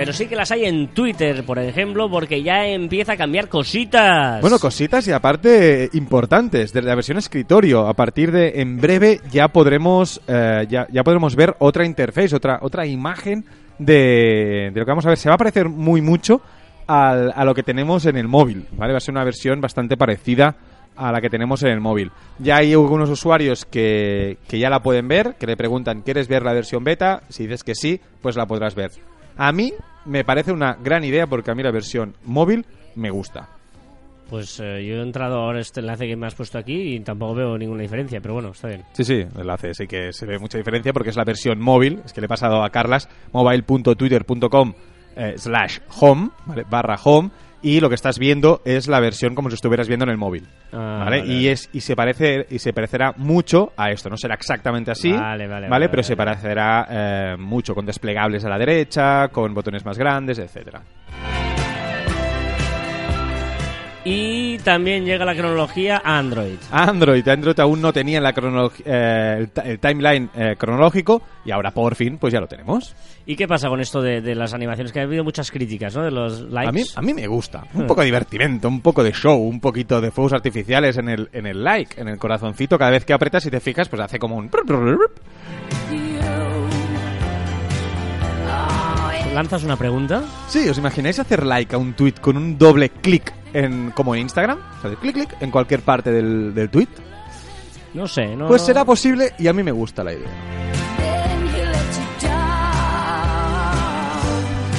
Pero 0.04 0.12
sí 0.14 0.26
que 0.28 0.36
las 0.36 0.52
hay 0.52 0.66
en 0.66 0.90
Twitter, 0.90 1.46
por 1.46 1.58
ejemplo, 1.60 2.10
porque 2.10 2.44
ya 2.44 2.68
empieza 2.68 3.14
a 3.14 3.18
cambiar 3.18 3.48
cositas. 3.48 4.42
Bueno, 4.42 4.60
cositas 4.60 5.08
y 5.08 5.14
aparte 5.14 5.86
eh, 5.86 5.90
importantes 5.94 6.74
de 6.74 6.82
la 6.82 6.94
versión 6.94 7.18
escritorio. 7.18 7.88
A 7.88 7.94
partir 7.94 8.30
de 8.34 8.60
en 8.60 8.82
breve 8.82 9.22
ya 9.32 9.48
podremos 9.48 10.20
eh, 10.28 10.66
ya, 10.70 10.88
ya 10.92 11.04
podremos 11.06 11.38
ver 11.38 11.56
otra 11.60 11.86
interface, 11.86 12.36
otra 12.36 12.60
otra 12.62 12.86
imagen 12.86 13.46
de, 13.80 14.72
de 14.74 14.80
lo 14.80 14.86
que 14.86 14.92
vamos 14.92 15.06
a 15.06 15.10
ver. 15.10 15.18
Se 15.18 15.30
va 15.30 15.36
a 15.36 15.38
parecer 15.38 15.70
muy 15.70 16.02
mucho 16.02 16.42
al- 16.86 17.32
a 17.34 17.46
lo 17.46 17.54
que 17.56 17.64
tenemos 17.64 18.06
en 18.06 18.18
el 18.18 18.28
móvil, 18.28 18.68
¿vale? 18.74 18.92
Va 18.92 18.98
a 18.98 19.00
ser 19.00 19.14
una 19.14 19.24
versión 19.24 19.62
bastante 19.62 19.96
parecida 19.96 20.58
a 20.98 21.14
la 21.14 21.22
que 21.22 21.30
tenemos 21.30 21.64
en 21.64 21.70
el 21.70 21.80
móvil. 21.80 22.12
Ya 22.40 22.58
hay 22.58 22.74
algunos 22.74 23.10
usuarios 23.10 23.64
que, 23.64 24.38
que 24.50 24.60
ya 24.60 24.70
la 24.70 24.82
pueden 24.84 25.08
ver, 25.08 25.36
que 25.40 25.48
le 25.48 25.56
preguntan, 25.56 26.02
¿quieres 26.02 26.28
ver 26.28 26.44
la 26.44 26.52
versión 26.52 26.84
beta? 26.84 27.24
Si 27.30 27.44
dices 27.44 27.64
que 27.64 27.74
sí, 27.74 28.02
pues 28.22 28.36
la 28.36 28.46
podrás 28.46 28.76
ver. 28.76 28.92
A 29.38 29.52
mí 29.52 29.74
me 30.06 30.24
parece 30.24 30.52
una 30.52 30.76
gran 30.76 31.04
idea 31.04 31.28
porque 31.28 31.52
a 31.52 31.56
mí 31.56 31.64
la 31.64 31.72
versión 31.72 32.16
móvil 32.26 32.66
me 32.96 33.10
gusta. 33.10 33.50
Pues 34.30 34.60
eh, 34.60 34.84
yo 34.86 34.96
he 34.96 35.02
entrado 35.02 35.36
ahora 35.38 35.60
este 35.60 35.82
enlace 35.82 36.08
que 36.08 36.16
me 36.16 36.26
has 36.26 36.34
puesto 36.34 36.58
aquí 36.58 36.96
y 36.96 37.00
tampoco 37.02 37.36
veo 37.36 37.58
ninguna 37.58 37.84
diferencia, 37.84 38.20
pero 38.20 38.34
bueno, 38.34 38.50
está 38.50 38.68
bien. 38.70 38.84
Sí, 38.94 39.04
sí, 39.04 39.16
el 39.16 39.42
enlace 39.42 39.74
sí 39.74 39.86
que 39.86 40.12
se 40.12 40.26
ve 40.26 40.40
mucha 40.40 40.58
diferencia 40.58 40.92
porque 40.94 41.10
es 41.10 41.16
la 41.16 41.24
versión 41.24 41.60
móvil. 41.60 42.02
Es 42.06 42.14
que 42.14 42.22
le 42.22 42.26
he 42.26 42.30
pasado 42.30 42.64
a 42.64 42.70
Carlas 42.70 43.10
mobile.twitter.com 43.32 44.74
eh, 45.16 45.34
slash 45.38 45.80
home, 46.00 46.30
¿vale? 46.46 46.66
barra 46.70 46.96
home. 47.04 47.30
Y 47.64 47.80
lo 47.80 47.88
que 47.88 47.96
estás 47.96 48.20
viendo 48.20 48.62
es 48.66 48.88
la 48.88 49.00
versión 49.00 49.36
como 49.36 49.50
si 49.50 49.56
estuvieras 49.56 49.88
viendo 49.88 50.04
en 50.04 50.12
el 50.12 50.18
móvil. 50.18 50.46
Ah, 50.74 51.04
¿vale? 51.06 51.22
vale, 51.22 51.34
Y 51.34 51.48
es 51.48 51.70
y 51.72 51.80
se 51.80 51.96
parece 51.96 52.46
y 52.50 52.60
se 52.60 52.74
parecerá 52.74 53.14
mucho 53.16 53.72
a 53.78 53.90
esto. 53.90 54.10
No 54.10 54.18
será 54.18 54.36
exactamente 54.36 54.92
así, 54.92 55.14
Vale, 55.14 55.48
vale, 55.48 55.70
vale, 55.70 55.90
Pero 55.90 56.04
se 56.04 56.18
parecerá 56.18 56.88
eh, 56.90 57.36
mucho 57.40 57.74
con 57.74 57.86
desplegables 57.86 58.44
a 58.44 58.50
la 58.50 58.58
derecha, 58.58 59.30
con 59.30 59.54
botones 59.54 59.86
más 59.86 59.98
grandes, 59.98 60.40
etcétera. 60.40 60.82
Y 64.06 64.58
también 64.60 65.06
llega 65.06 65.24
la 65.24 65.34
cronología 65.34 66.02
a 66.04 66.18
Android. 66.18 66.58
Android, 66.72 67.26
Android 67.26 67.58
aún 67.62 67.82
no 67.82 67.94
tenía 67.94 68.20
la 68.20 68.34
eh, 68.84 69.36
el, 69.40 69.50
ti- 69.50 69.62
el 69.64 69.80
timeline 69.80 70.30
eh, 70.36 70.56
cronológico 70.58 71.22
y 71.46 71.52
ahora 71.52 71.72
por 71.72 71.96
fin 71.96 72.18
pues 72.18 72.34
ya 72.34 72.42
lo 72.42 72.48
tenemos. 72.48 72.94
¿Y 73.26 73.38
qué 73.38 73.48
pasa 73.48 73.70
con 73.70 73.80
esto 73.80 74.02
de, 74.02 74.20
de 74.20 74.36
las 74.36 74.54
animaciones? 74.54 74.92
Que 74.92 75.00
ha 75.00 75.04
habido 75.04 75.24
muchas 75.24 75.50
críticas, 75.52 75.96
¿no? 75.96 76.04
De 76.04 76.12
los 76.12 76.42
likes. 76.42 76.68
A 76.70 76.72
mí, 76.74 76.84
a 76.98 77.02
mí 77.02 77.14
me 77.14 77.28
gusta. 77.28 77.64
Un 77.74 77.88
poco 77.88 78.02
de 78.02 78.06
divertimento, 78.08 78.68
un 78.68 78.82
poco 78.82 79.04
de 79.04 79.14
show, 79.14 79.38
un 79.42 79.62
poquito 79.62 80.02
de 80.02 80.12
fuegos 80.12 80.34
artificiales 80.34 80.98
en 80.98 81.08
el, 81.08 81.30
en 81.32 81.48
el 81.48 81.64
like, 81.64 82.02
en 82.02 82.10
el 82.10 82.18
corazoncito. 82.18 82.78
Cada 82.78 82.92
vez 82.92 83.06
que 83.06 83.14
apretas 83.14 83.46
y 83.46 83.52
te 83.52 83.62
fijas, 83.62 83.88
pues 83.88 84.02
hace 84.02 84.20
como 84.20 84.36
un... 84.36 84.50
¿Lanzas 89.34 89.64
una 89.64 89.78
pregunta? 89.78 90.24
Sí, 90.50 90.68
¿os 90.70 90.78
imagináis 90.78 91.18
hacer 91.20 91.46
like 91.46 91.74
a 91.74 91.78
un 91.78 91.94
tweet 91.94 92.16
con 92.22 92.36
un 92.38 92.58
doble 92.58 92.90
clic 92.90 93.34
en, 93.54 93.92
como 93.92 94.16
en 94.16 94.22
Instagram? 94.22 94.60
O 94.78 94.82
sea, 94.82 94.90
de 94.90 94.98
clic, 94.98 95.14
clic 95.14 95.36
en 95.40 95.52
cualquier 95.52 95.82
parte 95.82 96.12
del, 96.12 96.54
del 96.54 96.70
tweet. 96.70 96.90
No 97.94 98.08
sé, 98.08 98.36
¿no? 98.36 98.48
Pues 98.48 98.64
será 98.64 98.84
posible 98.84 99.34
y 99.38 99.48
a 99.48 99.54
mí 99.54 99.64
me 99.64 99.72
gusta 99.72 100.04
la 100.04 100.14
idea. 100.14 100.30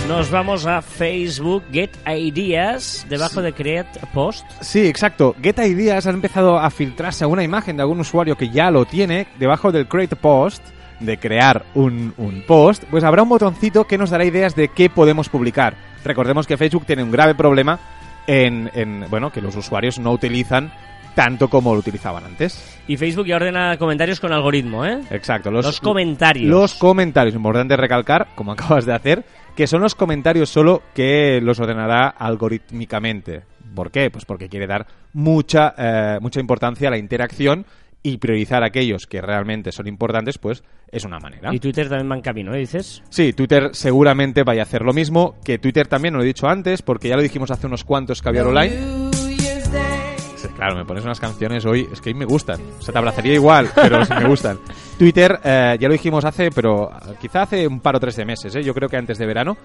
Nos 0.09 0.31
vamos 0.31 0.67
a 0.67 0.83
Facebook, 0.83 1.65
Get 1.73 1.91
Ideas, 2.07 3.07
debajo 3.09 3.41
de 3.41 3.55
Create 3.55 4.01
Post. 4.13 4.45
Sí, 4.61 4.87
exacto. 4.87 5.35
Get 5.43 5.59
Ideas 5.59 6.07
ha 6.07 6.11
empezado 6.11 6.59
a 6.59 6.71
filtrarse 6.71 7.25
una 7.25 7.43
imagen 7.43 7.77
de 7.77 7.83
algún 7.83 8.01
usuario 8.01 8.37
que 8.37 8.51
ya 8.51 8.71
lo 8.71 8.85
tiene 8.85 9.27
debajo 9.39 9.73
del 9.73 9.89
Create 9.89 10.15
Post, 10.15 10.63
de 11.01 11.19
crear 11.19 11.65
un, 11.75 12.13
un 12.19 12.43
post, 12.47 12.85
pues 12.91 13.03
habrá 13.03 13.23
un 13.23 13.29
botoncito 13.29 13.87
que 13.87 13.99
nos 13.99 14.11
dará 14.11 14.25
ideas 14.25 14.55
de 14.55 14.69
qué 14.69 14.91
podemos 14.91 15.29
publicar. 15.29 15.75
Recordemos 16.05 16.47
que 16.47 16.59
Facebook 16.59 16.87
tiene 16.87 17.03
un 17.03 17.11
grave 17.11 17.35
problema 17.35 17.81
en, 18.27 18.71
en, 18.75 19.07
bueno, 19.11 19.31
que 19.31 19.41
los 19.41 19.57
usuarios 19.57 19.99
no 19.99 20.13
utilizan 20.13 20.73
tanto 21.15 21.49
como 21.49 21.73
lo 21.73 21.81
utilizaban 21.81 22.25
antes. 22.25 22.79
Y 22.87 22.97
Facebook 22.97 23.27
ya 23.27 23.37
ordena 23.37 23.77
comentarios 23.79 24.21
con 24.21 24.33
algoritmo, 24.33 24.85
¿eh? 24.85 25.01
Exacto. 25.11 25.51
Los 25.51 25.81
comentarios. 25.81 26.49
Los 26.49 26.75
comentarios. 26.75 27.35
Importante 27.35 27.77
recalcar, 27.77 28.29
como 28.35 28.53
acabas 28.53 28.85
de 28.85 28.95
hacer, 28.95 29.25
que 29.55 29.67
son 29.67 29.81
los 29.81 29.95
comentarios 29.95 30.51
solo 30.51 30.83
que 30.95 31.41
los 31.41 31.61
ordenará 31.61 32.09
algorítmicamente. 32.09 33.43
¿Por 33.75 33.91
qué? 33.91 34.11
Pues 34.11 34.25
porque 34.25 34.49
quiere 34.49 34.67
dar 34.67 34.87
mucha, 35.13 35.75
eh, 35.77 36.19
mucha 36.21 36.41
importancia 36.41 36.89
a 36.89 36.91
la 36.91 36.99
interacción 36.99 37.65
y 38.05 38.19
priorizar 38.19 38.63
aquellos 38.63 39.07
que 39.07 39.23
realmente 39.23 39.73
son 39.73 39.89
importantes, 39.89 40.37
pues 40.37 40.63
es 40.93 41.05
una 41.05 41.19
manera. 41.19 41.53
Y 41.55 41.59
Twitter 41.59 41.89
también 41.89 42.11
va 42.13 42.17
en 42.17 42.21
camino, 42.21 42.55
¿eh? 42.55 42.59
Dices. 42.59 43.03
Sí, 43.09 43.33
Twitter 43.33 43.71
seguramente 43.73 44.45
vaya 44.45 44.61
a 44.61 44.65
hacer 44.65 44.83
lo 44.83 44.93
mismo, 44.93 45.37
que 45.43 45.59
Twitter 45.59 45.89
también, 45.89 46.15
lo 46.15 46.23
he 46.23 46.27
dicho 46.27 46.47
antes, 46.47 46.83
porque 46.83 47.09
ya 47.09 47.17
lo 47.17 47.23
dijimos 47.23 47.51
hace 47.51 47.67
unos 47.67 47.83
cuantos 47.83 48.21
Caviar 48.21 48.47
Online. 48.47 49.11
Sí, 49.13 50.49
Claro, 50.55 50.77
me 50.77 50.85
pones 50.85 51.03
unas 51.05 51.19
canciones 51.19 51.65
hoy, 51.65 51.89
es 51.91 52.03
que 52.03 52.13
me 52.15 52.27
gustan. 52.27 52.61
O 52.79 52.83
sea, 52.83 52.93
te 52.93 52.99
abrazaría 52.99 53.33
igual, 53.33 53.71
pero 53.75 54.05
sí 54.05 54.13
me 54.13 54.29
gustan. 54.29 54.59
Twitter, 54.99 55.41
eh, 55.43 55.77
ya 55.81 55.89
lo 55.89 55.93
dijimos 55.93 56.25
hace, 56.27 56.51
pero 56.51 56.91
quizá 57.21 57.43
hace 57.43 57.67
un 57.67 57.81
par 57.81 57.97
o 57.97 58.01
tres 58.01 58.17
de 58.17 58.27
meses, 58.27 58.55
¿eh? 58.55 58.63
yo 58.63 58.75
creo 58.75 58.89
que 58.89 58.99
antes 58.99 59.17
de 59.19 59.27
verano. 59.27 59.57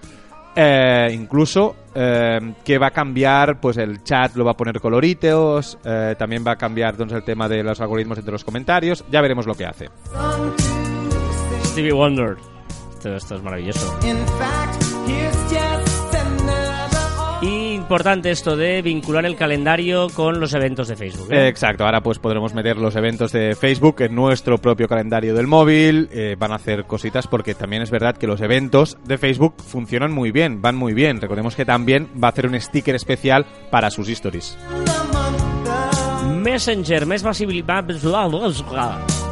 Eh, 0.55 1.09
incluso 1.13 1.75
eh, 1.93 2.39
que 2.63 2.77
va 2.77 2.87
a 2.87 2.91
cambiar, 2.91 3.59
pues 3.59 3.77
el 3.77 4.03
chat 4.03 4.35
lo 4.35 4.43
va 4.45 4.51
a 4.51 4.57
poner 4.57 4.79
coloritos, 4.79 5.77
eh, 5.83 6.15
también 6.17 6.43
va 6.45 6.53
a 6.53 6.55
cambiar 6.55 6.91
entonces 6.91 7.17
el 7.17 7.23
tema 7.23 7.47
de 7.47 7.63
los 7.63 7.79
algoritmos 7.79 8.17
entre 8.17 8.31
los 8.31 8.43
comentarios, 8.43 9.05
ya 9.11 9.21
veremos 9.21 9.45
lo 9.45 9.53
que 9.53 9.65
hace. 9.65 9.89
Stevie 11.65 11.93
Wonder. 11.93 12.37
Esto, 12.91 13.15
esto 13.15 13.35
es 13.35 13.43
maravilloso. 13.43 13.97
Importante 17.89 18.29
esto 18.29 18.55
de 18.55 18.83
vincular 18.83 19.25
el 19.25 19.35
calendario 19.35 20.09
con 20.13 20.39
los 20.39 20.53
eventos 20.53 20.89
de 20.89 20.95
Facebook. 20.95 21.33
¿eh? 21.33 21.47
Exacto, 21.47 21.85
ahora 21.85 22.01
pues 22.01 22.19
podremos 22.19 22.53
meter 22.53 22.77
los 22.77 22.95
eventos 22.95 23.31
de 23.31 23.55
Facebook 23.55 24.01
en 24.01 24.13
nuestro 24.13 24.59
propio 24.59 24.87
calendario 24.87 25.33
del 25.33 25.47
móvil, 25.47 26.07
eh, 26.11 26.35
van 26.37 26.51
a 26.51 26.57
hacer 26.57 26.83
cositas 26.85 27.25
porque 27.25 27.55
también 27.55 27.81
es 27.81 27.89
verdad 27.89 28.15
que 28.15 28.27
los 28.27 28.41
eventos 28.41 28.99
de 29.05 29.17
Facebook 29.17 29.55
funcionan 29.57 30.11
muy 30.11 30.29
bien, 30.29 30.61
van 30.61 30.75
muy 30.75 30.93
bien. 30.93 31.19
Recordemos 31.19 31.55
que 31.55 31.65
también 31.65 32.07
va 32.23 32.27
a 32.27 32.31
hacer 32.31 32.45
un 32.45 32.61
sticker 32.61 32.93
especial 32.93 33.47
para 33.71 33.89
sus 33.89 34.07
stories. 34.07 34.55
Messenger, 36.49 37.05
més 37.05 37.23
visibilitat... 37.23 37.91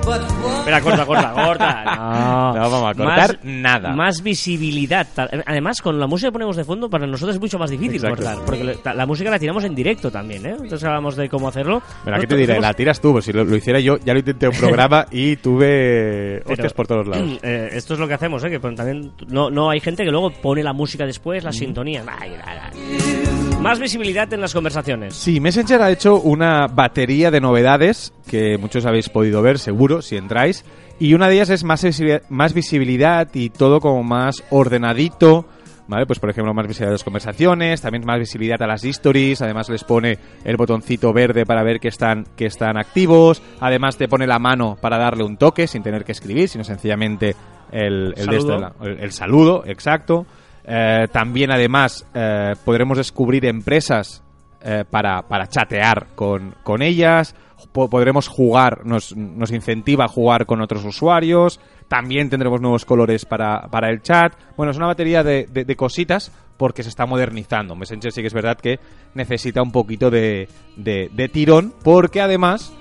Espera, 0.08 0.80
corta, 0.82 1.06
corta, 1.06 1.32
corta. 1.34 1.84
No, 1.98 2.54
No 2.54 2.70
vamos 2.70 2.92
a 2.92 2.94
cortar 2.94 3.40
nada. 3.44 3.94
Más 3.94 4.22
visibilidad. 4.22 5.06
Además, 5.46 5.82
con 5.82 6.00
la 6.00 6.08
música 6.08 6.30
que 6.30 6.34
ponemos 6.34 6.56
de 6.56 6.64
fondo, 6.64 6.90
para 6.90 7.06
nosotros 7.08 7.36
es 7.36 7.42
mucho 7.42 7.58
más 7.60 7.70
difícil 7.70 7.96
Exacto. 7.96 8.24
cortar. 8.24 8.46
Porque 8.46 8.64
le- 8.64 8.78
la 8.96 9.06
música 9.06 9.30
la 9.30 9.40
tiramos 9.40 9.64
en 9.66 9.76
directo 9.76 10.10
también, 10.10 10.46
¿eh? 10.46 10.52
Entonces 10.52 10.84
hablamos 10.86 11.16
de 11.18 11.28
cómo 11.28 11.48
hacerlo. 11.50 11.82
Mira, 12.06 12.20
¿qué 12.20 12.28
te 12.28 12.38
diré? 12.38 12.60
La 12.62 12.74
tiras 12.74 13.02
tú, 13.02 13.12
pues 13.12 13.26
si 13.26 13.34
lo, 13.34 13.44
lo 13.44 13.56
hiciera 13.56 13.80
yo, 13.80 13.98
ya 13.98 14.14
lo 14.14 14.20
intenté 14.20 14.48
un 14.48 14.56
programa 14.56 15.06
y 15.12 15.36
tuve 15.38 16.40
Pero, 16.44 16.54
hostias 16.54 16.74
por 16.74 16.88
todos 16.88 17.08
lados. 17.08 17.40
eh, 17.44 17.70
esto 17.74 17.94
es 17.96 18.00
lo 18.00 18.08
que 18.08 18.14
hacemos, 18.14 18.44
¿eh? 18.46 18.50
Que 18.50 18.60
también 18.60 19.12
no, 19.28 19.50
no 19.50 19.70
hay 19.70 19.80
gente 19.82 20.06
que 20.06 20.12
luego 20.12 20.30
pone 20.32 20.64
la 20.64 20.72
música 20.74 21.06
después, 21.06 21.44
la 21.44 21.52
sintonía. 21.52 22.04
Ay, 22.08 22.32
ay, 22.46 22.58
ay. 22.64 23.24
Más 23.62 23.80
visibilidad 23.80 24.32
en 24.34 24.40
las 24.42 24.54
conversaciones. 24.54 25.16
Sí, 25.16 25.40
Messenger 25.40 25.82
ha 25.82 25.92
hecho 25.92 26.22
una 26.22 26.68
batería 26.68 27.32
de 27.32 27.42
novedades 27.42 28.14
que 28.30 28.58
muchos 28.58 28.86
habéis 28.86 29.10
podido 29.10 29.42
ver, 29.42 29.60
seguro, 29.60 30.02
si 30.02 30.16
entráis. 30.16 30.64
Y 31.00 31.14
una 31.16 31.28
de 31.28 31.36
ellas 31.36 31.50
es 31.50 31.64
más 31.64 31.84
visibilidad, 31.84 32.22
más 32.30 32.54
visibilidad 32.54 33.28
y 33.34 33.50
todo 33.50 33.80
como 33.82 34.04
más 34.04 34.44
ordenadito. 34.52 35.46
¿Vale? 35.90 36.06
Pues 36.06 36.20
por 36.20 36.30
ejemplo, 36.30 36.54
más 36.54 36.68
visibilidad 36.68 36.90
a 36.92 36.96
las 36.96 37.04
conversaciones, 37.06 37.82
también 37.82 38.04
más 38.06 38.20
visibilidad 38.20 38.62
a 38.62 38.68
las 38.68 38.84
stories, 38.84 39.42
además 39.42 39.70
les 39.70 39.86
pone 39.86 40.18
el 40.44 40.58
botoncito 40.58 41.14
verde 41.14 41.46
para 41.46 41.64
ver 41.64 41.80
que 41.80 41.88
están, 41.88 42.26
que 42.36 42.46
están 42.46 42.78
activos, 42.78 43.42
además 43.62 43.96
te 43.96 44.10
pone 44.10 44.28
la 44.28 44.38
mano 44.38 44.78
para 44.82 44.98
darle 44.98 45.24
un 45.24 45.38
toque 45.38 45.66
sin 45.66 45.84
tener 45.84 46.04
que 46.04 46.12
escribir, 46.12 46.50
sino 46.50 46.66
sencillamente 46.66 47.38
el, 47.72 48.14
el, 48.18 48.26
de 48.28 48.36
esto, 48.38 48.50
Saludo. 48.50 48.60
la- 48.60 48.74
el- 48.86 49.00
el 49.00 49.12
saludo, 49.14 49.64
exacto. 49.66 50.26
Eh, 50.68 51.08
también 51.12 51.52
además 51.52 52.06
eh, 52.14 52.54
podremos 52.66 52.98
descubrir 52.98 53.46
empresas 53.46 54.22
eh, 54.62 54.84
para, 54.90 55.22
para 55.22 55.48
chatear 55.48 56.08
con, 56.16 56.56
con 56.64 56.82
ellas. 56.82 57.36
Po- 57.72 57.90
podremos 57.90 58.28
jugar, 58.28 58.86
nos, 58.86 59.16
nos 59.16 59.52
incentiva 59.52 60.06
a 60.06 60.08
jugar 60.10 60.46
con 60.46 60.62
otros 60.62 60.84
usuarios. 60.86 61.60
También 61.88 62.30
tendremos 62.30 62.60
nuevos 62.60 62.84
colores 62.86 63.24
para, 63.26 63.68
para 63.70 63.90
el 63.90 64.02
chat. 64.02 64.34
Bueno, 64.58 64.72
es 64.72 64.78
una 64.78 64.88
batería 64.88 65.24
de, 65.24 65.48
de- 65.50 65.64
de 65.64 65.76
cositas 65.76 66.32
porque 66.58 66.84
se 66.84 66.90
está 66.90 67.06
modernizando. 67.06 67.76
Messenger 67.76 68.12
sí 68.12 68.22
que 68.22 68.28
es 68.28 68.34
verdad 68.34 68.58
que 68.58 68.80
necesita 69.14 69.62
un 69.62 69.72
poquito 69.72 70.10
de- 70.12 70.50
de 70.76 71.30
tirón 71.32 71.74
porque 71.84 72.20
además 72.20 72.74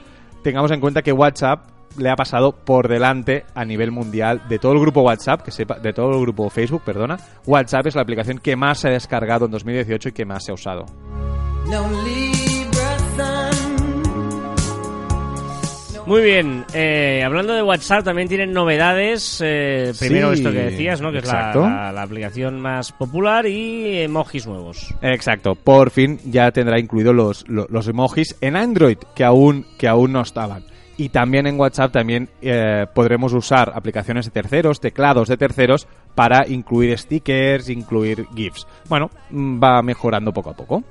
tengamos 0.43 0.71
en 0.73 0.81
cuenta 0.81 1.03
que 1.03 1.13
WhatsApp 1.13 1.61
le 1.99 2.11
ha 2.11 2.17
pasado 2.17 2.53
por 2.53 2.89
delante 2.89 3.45
a 3.55 3.65
nivel 3.65 3.91
mundial 3.91 4.43
de 4.49 4.59
todo 4.59 4.73
el 4.73 4.81
grupo 4.81 5.03
WhatsApp, 5.03 5.43
que 5.43 5.51
sepa, 5.51 5.79
de 5.79 5.93
todo 5.93 6.13
el 6.13 6.21
grupo 6.21 6.49
Facebook, 6.51 6.83
perdona. 6.85 7.17
WhatsApp 7.47 7.87
es 7.87 7.95
la 7.95 8.03
aplicación 8.03 8.39
que 8.39 8.57
más 8.57 8.79
se 8.79 8.89
ha 8.89 8.93
descargado 8.93 9.47
en 9.47 9.51
2018 9.53 10.09
y 10.11 10.13
que 10.13 10.25
más 10.25 10.45
se 10.45 10.51
ha 10.51 10.55
usado. 10.55 10.87
Muy 16.07 16.23
bien, 16.23 16.65
eh, 16.73 17.21
hablando 17.27 17.53
de 17.53 17.63
WhatsApp, 17.65 18.05
también 18.05 18.29
tienen 18.29 18.53
novedades. 18.53 19.41
eh, 19.45 19.93
primero 19.99 20.29
Sí, 20.33 20.39
esto 20.39 20.53
que 20.53 20.59
decías, 20.63 21.01
¿no? 21.01 21.11
Que 21.11 21.19
es 21.19 21.25
la, 21.27 21.33
exacto. 21.33 21.63
la- 21.63 21.91
la 21.91 22.03
aplicación 22.03 22.61
más 22.61 22.93
popular 22.93 23.45
y 23.47 24.03
emojis 24.03 24.47
nuevos. 24.47 24.95
Exacto, 25.03 25.57
por 25.57 25.91
fin 25.91 26.21
ya 26.27 26.53
tendrá 26.53 26.79
incluidos 26.79 27.13
los, 27.13 27.49
lo- 27.49 27.67
los, 27.71 27.89
emojis 27.89 28.37
en 28.41 28.55
Android 28.55 28.99
que 29.17 29.25
aún, 29.25 29.67
que 29.79 29.89
aún 29.89 30.13
no 30.13 30.21
estaban. 30.21 30.63
Y 30.99 31.11
también 31.11 31.47
en 31.47 31.61
WhatsApp 31.61 31.93
también 31.93 32.29
eh, 32.41 32.87
podremos 32.95 33.33
usar 33.35 33.73
aplicaciones 33.75 34.25
de 34.25 34.31
terceros, 34.31 34.81
teclados 34.81 35.29
de 35.29 35.37
terceros, 35.37 35.87
para 36.15 36.49
incluir 36.49 36.97
stickers, 36.99 37.69
incluir 37.69 38.27
GIFs. 38.35 38.67
Bueno, 38.89 39.11
mm, 39.31 39.63
va 39.63 39.83
mejorando 39.83 40.33
poco 40.33 40.51
a 40.51 40.57
poco. 40.57 40.83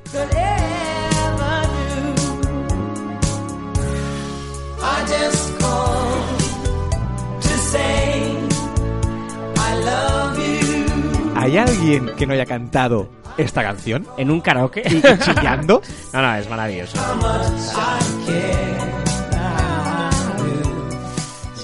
¿Hay 11.45 11.57
alguien 11.59 12.09
que 12.17 12.25
no 12.25 12.33
haya 12.33 12.45
cantado 12.45 13.07
esta 13.37 13.61
canción? 13.61 14.07
¿En 14.17 14.31
un 14.31 14.41
karaoke? 14.41 14.81
Y 14.83 14.99
chillando. 15.19 15.79
no, 16.13 16.21
no, 16.21 16.35
es 16.35 16.49
maravilloso. 16.49 16.97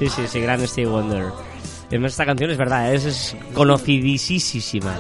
Sí, 0.01 0.09
sí, 0.09 0.21
sí, 0.27 0.39
gran 0.41 0.67
Stevie 0.67 0.89
Wonder. 0.89 1.25
Además, 1.89 2.13
esta 2.13 2.25
canción 2.25 2.49
es 2.49 2.57
verdad, 2.57 2.91
es, 2.91 3.05
es 3.05 3.35
conocidísima. 3.53 4.97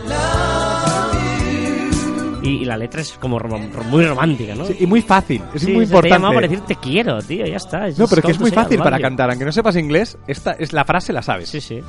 Y, 2.43 2.49
y 2.49 2.65
la 2.65 2.77
letra 2.77 3.01
es 3.01 3.13
como 3.13 3.39
rom- 3.39 3.71
muy 3.85 4.05
romántica, 4.05 4.53
¿no? 4.53 4.65
Sí, 4.65 4.75
y 4.79 4.85
muy 4.85 5.01
fácil, 5.01 5.41
es 5.55 5.63
Sí, 5.63 5.71
muy 5.73 5.87
se 5.87 5.95
te 5.99 6.07
llamaba 6.09 6.33
importante. 6.33 6.35
para 6.35 6.47
decir 6.47 6.61
te 6.67 6.75
quiero, 6.75 7.19
tío, 7.23 7.47
ya 7.47 7.57
está. 7.57 7.87
No, 7.97 8.07
pero 8.07 8.19
es 8.19 8.25
que 8.25 8.31
es 8.33 8.39
muy 8.39 8.51
fácil 8.51 8.77
para 8.77 8.99
cantar. 8.99 9.31
Aunque 9.31 9.43
no 9.45 9.51
sepas 9.51 9.75
inglés, 9.75 10.19
esta 10.27 10.51
es 10.53 10.71
la 10.71 10.85
frase 10.85 11.11
la 11.13 11.23
sabes. 11.23 11.49
Sí, 11.49 11.61
sí. 11.61 11.81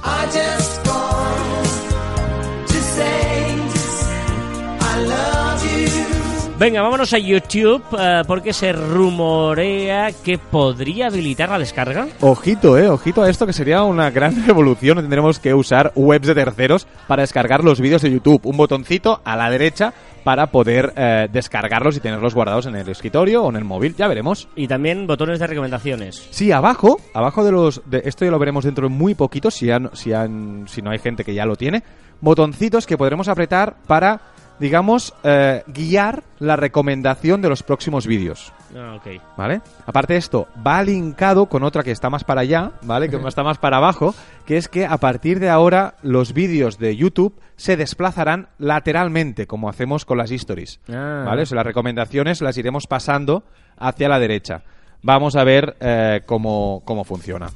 Venga, 6.58 6.80
vámonos 6.80 7.12
a 7.12 7.18
YouTube 7.18 7.82
eh, 7.98 8.22
porque 8.24 8.52
se 8.52 8.72
rumorea 8.72 10.12
que 10.12 10.38
podría 10.38 11.08
habilitar 11.08 11.48
la 11.48 11.58
descarga. 11.58 12.06
Ojito, 12.20 12.78
eh, 12.78 12.88
ojito 12.88 13.22
a 13.22 13.28
esto 13.30 13.46
que 13.46 13.52
sería 13.52 13.82
una 13.82 14.10
gran 14.10 14.46
revolución. 14.46 14.98
Tendremos 14.98 15.40
que 15.40 15.54
usar 15.54 15.90
webs 15.96 16.28
de 16.28 16.36
terceros 16.36 16.86
para 17.08 17.22
descargar 17.22 17.64
los 17.64 17.80
vídeos 17.80 18.02
de 18.02 18.12
YouTube. 18.12 18.42
Un 18.46 18.56
botoncito 18.56 19.20
a 19.24 19.34
la 19.34 19.50
derecha 19.50 19.92
para 20.22 20.52
poder 20.52 20.92
eh, 20.96 21.26
descargarlos 21.32 21.96
y 21.96 22.00
tenerlos 22.00 22.32
guardados 22.32 22.66
en 22.66 22.76
el 22.76 22.88
escritorio 22.88 23.42
o 23.42 23.50
en 23.50 23.56
el 23.56 23.64
móvil. 23.64 23.96
Ya 23.96 24.06
veremos. 24.06 24.46
Y 24.54 24.68
también 24.68 25.08
botones 25.08 25.40
de 25.40 25.48
recomendaciones. 25.48 26.28
Sí, 26.30 26.52
abajo, 26.52 27.00
abajo 27.12 27.42
de 27.44 27.50
los, 27.50 27.82
de, 27.86 28.02
esto 28.04 28.24
ya 28.24 28.30
lo 28.30 28.38
veremos 28.38 28.64
dentro 28.64 28.88
de 28.88 28.94
muy 28.94 29.16
poquito, 29.16 29.50
si, 29.50 29.68
han- 29.72 29.90
si, 29.94 30.12
han- 30.12 30.66
si 30.68 30.80
no 30.80 30.90
hay 30.90 31.00
gente 31.00 31.24
que 31.24 31.34
ya 31.34 31.44
lo 31.44 31.56
tiene, 31.56 31.82
botoncitos 32.20 32.86
que 32.86 32.96
podremos 32.96 33.26
apretar 33.26 33.74
para, 33.88 34.20
digamos, 34.58 35.14
eh, 35.24 35.62
guiar 35.66 36.22
la 36.38 36.56
recomendación 36.56 37.42
de 37.42 37.48
los 37.48 37.62
próximos 37.62 38.06
vídeos. 38.06 38.52
Ah, 38.76 38.96
ok. 38.96 39.20
¿Vale? 39.36 39.60
Aparte 39.86 40.14
de 40.14 40.18
esto, 40.18 40.48
va 40.66 40.82
linkado 40.82 41.46
con 41.46 41.62
otra 41.62 41.82
que 41.82 41.90
está 41.90 42.10
más 42.10 42.24
para 42.24 42.42
allá, 42.42 42.72
¿vale? 42.82 43.08
Que 43.08 43.16
está 43.28 43.42
más 43.42 43.58
para 43.58 43.78
abajo, 43.78 44.14
que 44.46 44.56
es 44.56 44.68
que 44.68 44.86
a 44.86 44.96
partir 44.98 45.40
de 45.40 45.50
ahora 45.50 45.94
los 46.02 46.32
vídeos 46.32 46.78
de 46.78 46.96
YouTube 46.96 47.38
se 47.56 47.76
desplazarán 47.76 48.48
lateralmente, 48.58 49.46
como 49.46 49.68
hacemos 49.68 50.04
con 50.04 50.18
las 50.18 50.30
stories. 50.30 50.80
Ah. 50.88 51.24
¿Vale? 51.26 51.42
O 51.42 51.46
sea, 51.46 51.56
las 51.56 51.66
recomendaciones 51.66 52.40
las 52.40 52.56
iremos 52.56 52.86
pasando 52.86 53.44
hacia 53.76 54.08
la 54.08 54.18
derecha. 54.18 54.62
Vamos 55.02 55.34
a 55.34 55.44
ver 55.44 55.76
eh, 55.80 56.22
cómo, 56.26 56.82
cómo 56.84 57.04
funciona. 57.04 57.48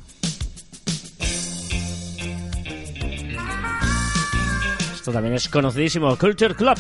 Esto 5.06 5.12
también 5.12 5.36
es 5.36 5.48
conocidísimo. 5.48 6.16
Culture 6.18 6.52
Club. 6.56 6.76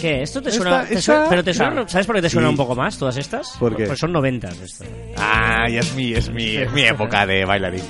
¿Qué? 0.00 0.22
¿Esto 0.22 0.40
te 0.40 0.48
Esta- 0.48 0.62
suena? 0.62 0.86
esta- 0.88 1.26
pero 1.28 1.44
te 1.44 1.52
suena, 1.52 1.72
claro. 1.72 1.88
¿Sabes 1.90 2.06
por 2.06 2.16
qué 2.16 2.22
te 2.22 2.30
suena 2.30 2.48
Sí. 2.48 2.52
un 2.52 2.56
poco 2.56 2.74
más 2.74 2.98
todas 2.98 3.18
estas? 3.18 3.56
¿Por 3.58 3.76
qué? 3.76 3.84
Pues 3.84 3.98
son 3.98 4.10
noventas 4.12 4.58
esto. 4.58 4.84
Ah, 5.18 5.68
ya 5.68 5.80
es 5.80 5.94
mi, 5.94 6.14
es 6.14 6.30
mi, 6.30 6.56
es 6.56 6.72
mi 6.72 6.80
época 6.82 7.26
de 7.26 7.44
bailarín. 7.44 7.82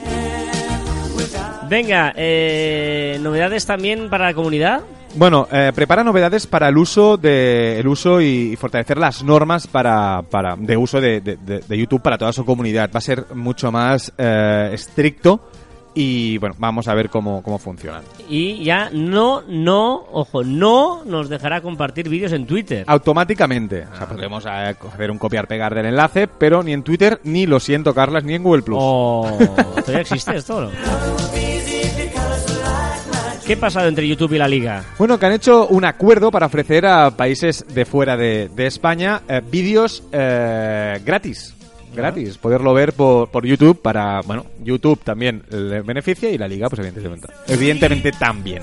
Venga, 1.69 2.13
eh, 2.17 3.17
novedades 3.21 3.67
también 3.67 4.11
para 4.11 4.27
la 4.27 4.35
comunidad. 4.35 4.81
Bueno, 5.17 5.47
eh, 5.53 5.71
prepara 5.75 6.03
novedades 6.03 6.47
para 6.47 6.69
el 6.69 6.77
uso 6.77 7.17
de 7.17 7.79
el 7.79 7.87
uso 7.87 8.21
y 8.21 8.57
fortalecer 8.57 8.99
las 8.99 9.23
normas 9.23 9.67
para, 9.69 10.23
para 10.23 10.57
de 10.57 10.77
uso 10.77 11.01
de, 11.01 11.21
de- 11.21 11.79
YouTube 11.79 12.03
para 12.03 12.19
toda 12.19 12.33
su 12.33 12.45
comunidad. 12.45 12.91
Va 12.93 12.99
a 12.99 13.01
ser 13.01 13.27
mucho 13.35 13.71
más 13.71 14.13
eh, 14.19 14.71
estricto 14.73 15.41
y 15.95 16.39
bueno, 16.39 16.57
vamos 16.59 16.89
a 16.89 16.95
ver 16.95 17.09
cómo, 17.11 17.45
cómo 17.45 17.59
funcionan. 17.61 18.03
Y 18.29 18.65
ya 18.65 18.91
no, 18.93 19.43
no, 19.47 19.95
ojo, 20.11 20.43
no 20.43 21.05
nos 21.05 21.29
dejará 21.29 21.61
compartir 21.61 22.09
vídeos 22.09 22.33
en 22.33 22.47
Twitter. 22.47 22.85
Automáticamente. 22.89 23.87
O 23.93 23.97
sea, 23.97 24.09
podremos 24.09 24.45
eh, 24.47 24.49
hacer 24.93 25.11
un 25.13 25.19
copiar-pegar 25.19 25.77
del 25.77 25.87
enlace, 25.87 26.27
pero 26.27 26.65
ni 26.65 26.73
en 26.73 26.83
Twitter, 26.83 27.21
ni 27.23 27.47
lo 27.47 27.61
siento, 27.61 27.95
Carlas, 27.95 28.25
ni 28.25 28.35
en 28.35 28.43
Google 28.43 28.63
Plus. 28.63 28.79
O... 28.81 29.39
¿Todavía 29.77 30.01
existe 30.01 30.35
esto 30.37 30.63
no? 30.63 30.71
¿Qué 33.47 33.53
ha 33.53 33.61
pasado 33.61 33.89
entre 33.89 34.09
YouTube 34.09 34.33
y 34.33 34.39
la 34.39 34.49
Liga? 34.49 34.83
Bueno, 34.99 35.19
que 35.19 35.27
han 35.27 35.33
hecho 35.33 35.67
un 35.67 35.85
acuerdo 35.85 36.31
para 36.31 36.47
ofrecer 36.47 36.87
a 36.87 37.11
países 37.11 37.67
de 37.75 37.85
fuera 37.85 38.17
de, 38.17 38.49
de 38.49 38.67
España 38.67 39.21
eh, 39.29 39.43
vídeos 39.51 40.03
eh, 40.13 40.99
gratis. 41.05 41.55
Gratis, 41.95 42.39
poderlo 42.39 42.73
ver 42.73 42.95
por, 42.95 43.29
por 43.29 43.45
YouTube 43.45 43.81
para, 43.81 44.23
bueno, 44.23 44.47
YouTube 44.63 44.99
también 45.05 45.43
le 45.51 45.83
beneficia 45.83 46.31
y 46.31 46.39
la 46.39 46.49
liga, 46.49 46.69
pues 46.69 46.81
evidentemente, 46.81 47.29
evidentemente 47.47 48.13
también. 48.13 48.63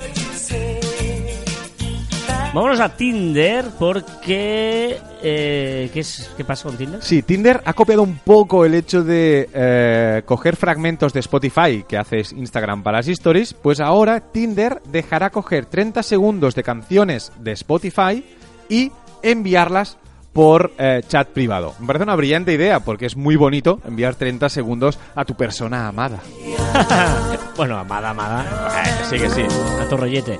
Vámonos 2.54 2.80
a 2.80 2.90
Tinder 2.90 3.64
porque... 3.78 5.00
eh, 5.22 5.90
¿qué, 5.92 6.00
es, 6.00 6.30
¿Qué 6.36 6.44
pasa 6.44 6.64
con 6.64 6.76
Tinder? 6.76 7.02
Sí, 7.02 7.22
Tinder 7.22 7.62
ha 7.64 7.72
copiado 7.72 8.02
un 8.02 8.18
poco 8.18 8.66
el 8.66 8.74
hecho 8.74 9.02
de 9.02 9.48
eh, 9.54 10.22
coger 10.26 10.56
fragmentos 10.56 11.14
de 11.14 11.20
Spotify 11.20 11.82
que 11.88 11.96
haces 11.96 12.32
Instagram 12.32 12.82
para 12.82 12.98
las 12.98 13.08
stories, 13.08 13.54
pues 13.54 13.80
ahora 13.80 14.20
Tinder 14.20 14.82
dejará 14.84 15.30
coger 15.30 15.64
30 15.64 16.02
segundos 16.02 16.54
de 16.54 16.62
canciones 16.62 17.32
de 17.38 17.52
Spotify 17.52 18.22
y 18.68 18.92
enviarlas 19.22 19.96
por 20.34 20.72
eh, 20.78 21.00
chat 21.08 21.28
privado. 21.28 21.74
Me 21.80 21.86
parece 21.86 22.02
una 22.04 22.16
brillante 22.16 22.52
idea 22.52 22.80
porque 22.80 23.06
es 23.06 23.16
muy 23.16 23.36
bonito 23.36 23.80
enviar 23.86 24.14
30 24.14 24.50
segundos 24.50 24.98
a 25.14 25.24
tu 25.24 25.34
persona 25.34 25.88
amada. 25.88 26.20
bueno, 27.56 27.78
amada, 27.78 28.10
amada. 28.10 28.82
Eh, 28.84 29.04
sí 29.08 29.18
que 29.18 29.30
sí. 29.30 29.42
A 29.80 29.88
tu 29.88 29.96
rollete. 29.96 30.38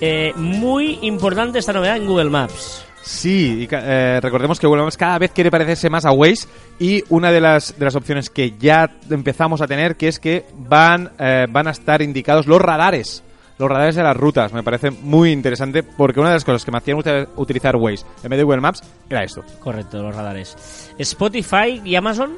Eh, 0.00 0.32
muy 0.36 0.98
importante 1.02 1.58
esta 1.58 1.72
novedad 1.72 1.96
en 1.96 2.06
Google 2.06 2.30
Maps. 2.30 2.84
Sí, 3.02 3.62
y 3.62 3.68
eh, 3.70 4.18
recordemos 4.22 4.60
que 4.60 4.66
Google 4.66 4.82
Maps 4.84 4.96
cada 4.96 5.18
vez 5.18 5.30
quiere 5.32 5.50
parecerse 5.50 5.88
más 5.90 6.04
a 6.04 6.12
Waze 6.12 6.46
y 6.78 7.02
una 7.08 7.32
de 7.32 7.40
las, 7.40 7.78
de 7.78 7.84
las 7.84 7.94
opciones 7.96 8.28
que 8.30 8.54
ya 8.58 8.90
empezamos 9.10 9.60
a 9.62 9.66
tener 9.66 9.96
que 9.96 10.08
es 10.08 10.18
que 10.18 10.44
van, 10.56 11.10
eh, 11.18 11.46
van 11.50 11.66
a 11.68 11.70
estar 11.70 12.02
indicados 12.02 12.46
los 12.46 12.60
radares. 12.60 13.22
Los 13.58 13.68
radares 13.68 13.94
de 13.96 14.02
las 14.02 14.16
rutas. 14.16 14.52
Me 14.54 14.62
parece 14.62 14.90
muy 14.90 15.32
interesante 15.32 15.82
porque 15.82 16.18
una 16.20 16.30
de 16.30 16.36
las 16.36 16.44
cosas 16.44 16.64
que 16.64 16.70
me 16.70 16.78
hacían 16.78 16.96
uti- 16.98 17.28
utilizar 17.36 17.76
Waze 17.76 18.06
en 18.22 18.30
vez 18.30 18.38
de 18.38 18.44
Google 18.44 18.60
Maps 18.62 18.82
era 19.08 19.22
esto. 19.22 19.44
Correcto, 19.60 20.02
los 20.02 20.14
radares. 20.14 20.56
Spotify 20.98 21.80
y 21.84 21.94
Amazon. 21.94 22.32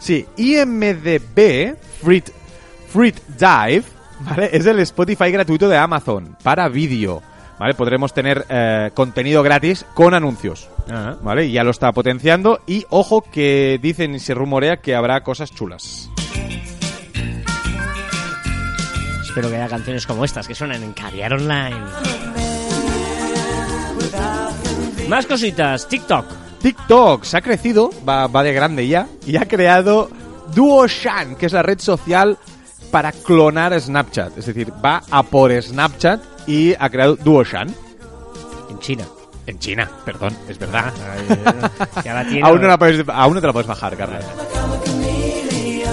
Sí, 0.00 0.26
IMDB, 0.36 1.76
Fruit, 2.00 2.28
Fruit 2.88 3.16
Dive, 3.38 3.84
¿vale? 4.20 4.50
Es 4.52 4.66
el 4.66 4.78
Spotify 4.80 5.30
gratuito 5.30 5.68
de 5.68 5.76
Amazon 5.76 6.36
para 6.42 6.68
vídeo. 6.68 7.22
¿Vale? 7.58 7.74
Podremos 7.74 8.12
tener 8.12 8.44
eh, 8.48 8.90
contenido 8.94 9.42
gratis 9.42 9.86
con 9.94 10.12
anuncios. 10.12 10.68
Ah. 10.90 11.14
¿Vale? 11.22 11.46
Y 11.46 11.52
ya 11.52 11.62
lo 11.62 11.70
está 11.70 11.92
potenciando. 11.92 12.60
Y 12.66 12.84
ojo 12.90 13.22
que 13.22 13.78
dicen 13.80 14.14
y 14.16 14.18
se 14.18 14.34
rumorea 14.34 14.78
que 14.78 14.94
habrá 14.94 15.22
cosas 15.22 15.52
chulas. 15.52 16.10
Espero 19.22 19.50
que 19.50 19.56
haya 19.56 19.68
canciones 19.68 20.06
como 20.06 20.24
estas 20.24 20.48
que 20.48 20.54
suenan 20.54 20.82
en 20.82 20.92
Caviar 20.92 21.34
Online. 21.34 21.76
Más 25.08 25.26
cositas. 25.26 25.88
TikTok. 25.88 26.26
TikTok 26.60 27.24
se 27.24 27.36
ha 27.36 27.40
crecido, 27.42 27.90
va, 28.08 28.26
va 28.26 28.42
de 28.42 28.52
grande 28.52 28.88
ya, 28.88 29.06
y 29.26 29.36
ha 29.36 29.46
creado 29.46 30.08
DuoShan, 30.54 31.36
que 31.36 31.46
es 31.46 31.52
la 31.52 31.62
red 31.62 31.78
social 31.78 32.38
para 32.94 33.10
clonar 33.10 33.78
Snapchat. 33.80 34.38
Es 34.38 34.46
decir, 34.46 34.72
va 34.84 35.02
a 35.10 35.24
por 35.24 35.50
Snapchat 35.50 36.20
y 36.48 36.74
ha 36.78 36.88
creado 36.88 37.16
DuoShan. 37.16 37.66
En 38.70 38.78
China. 38.78 39.04
En 39.48 39.58
China, 39.58 39.90
perdón, 40.04 40.32
es 40.48 40.56
verdad. 40.60 40.92
Que 42.04 42.08
ahora 42.08 42.24
tiene 42.28 42.42
Aún 42.46 42.60
no, 42.60 42.68
la 42.68 42.78
puedes- 42.78 43.04
aún 43.08 43.34
no 43.34 43.40
te 43.40 43.46
la 43.48 43.52
puedes 43.52 43.66
bajar, 43.66 43.96
Carlos. 43.96 44.24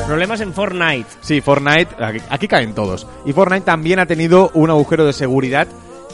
problemas 0.06 0.42
en 0.42 0.54
Fortnite. 0.54 1.06
Sí, 1.22 1.42
Fortnite, 1.42 1.88
aquí, 2.04 2.20
aquí 2.30 2.48
caen 2.48 2.76
todos. 2.76 3.08
Y 3.26 3.34
Fortnite 3.34 3.66
también 3.66 3.98
ha 3.98 4.06
tenido 4.06 4.52
un 4.54 4.70
agujero 4.70 5.04
de 5.04 5.14
seguridad 5.14 5.68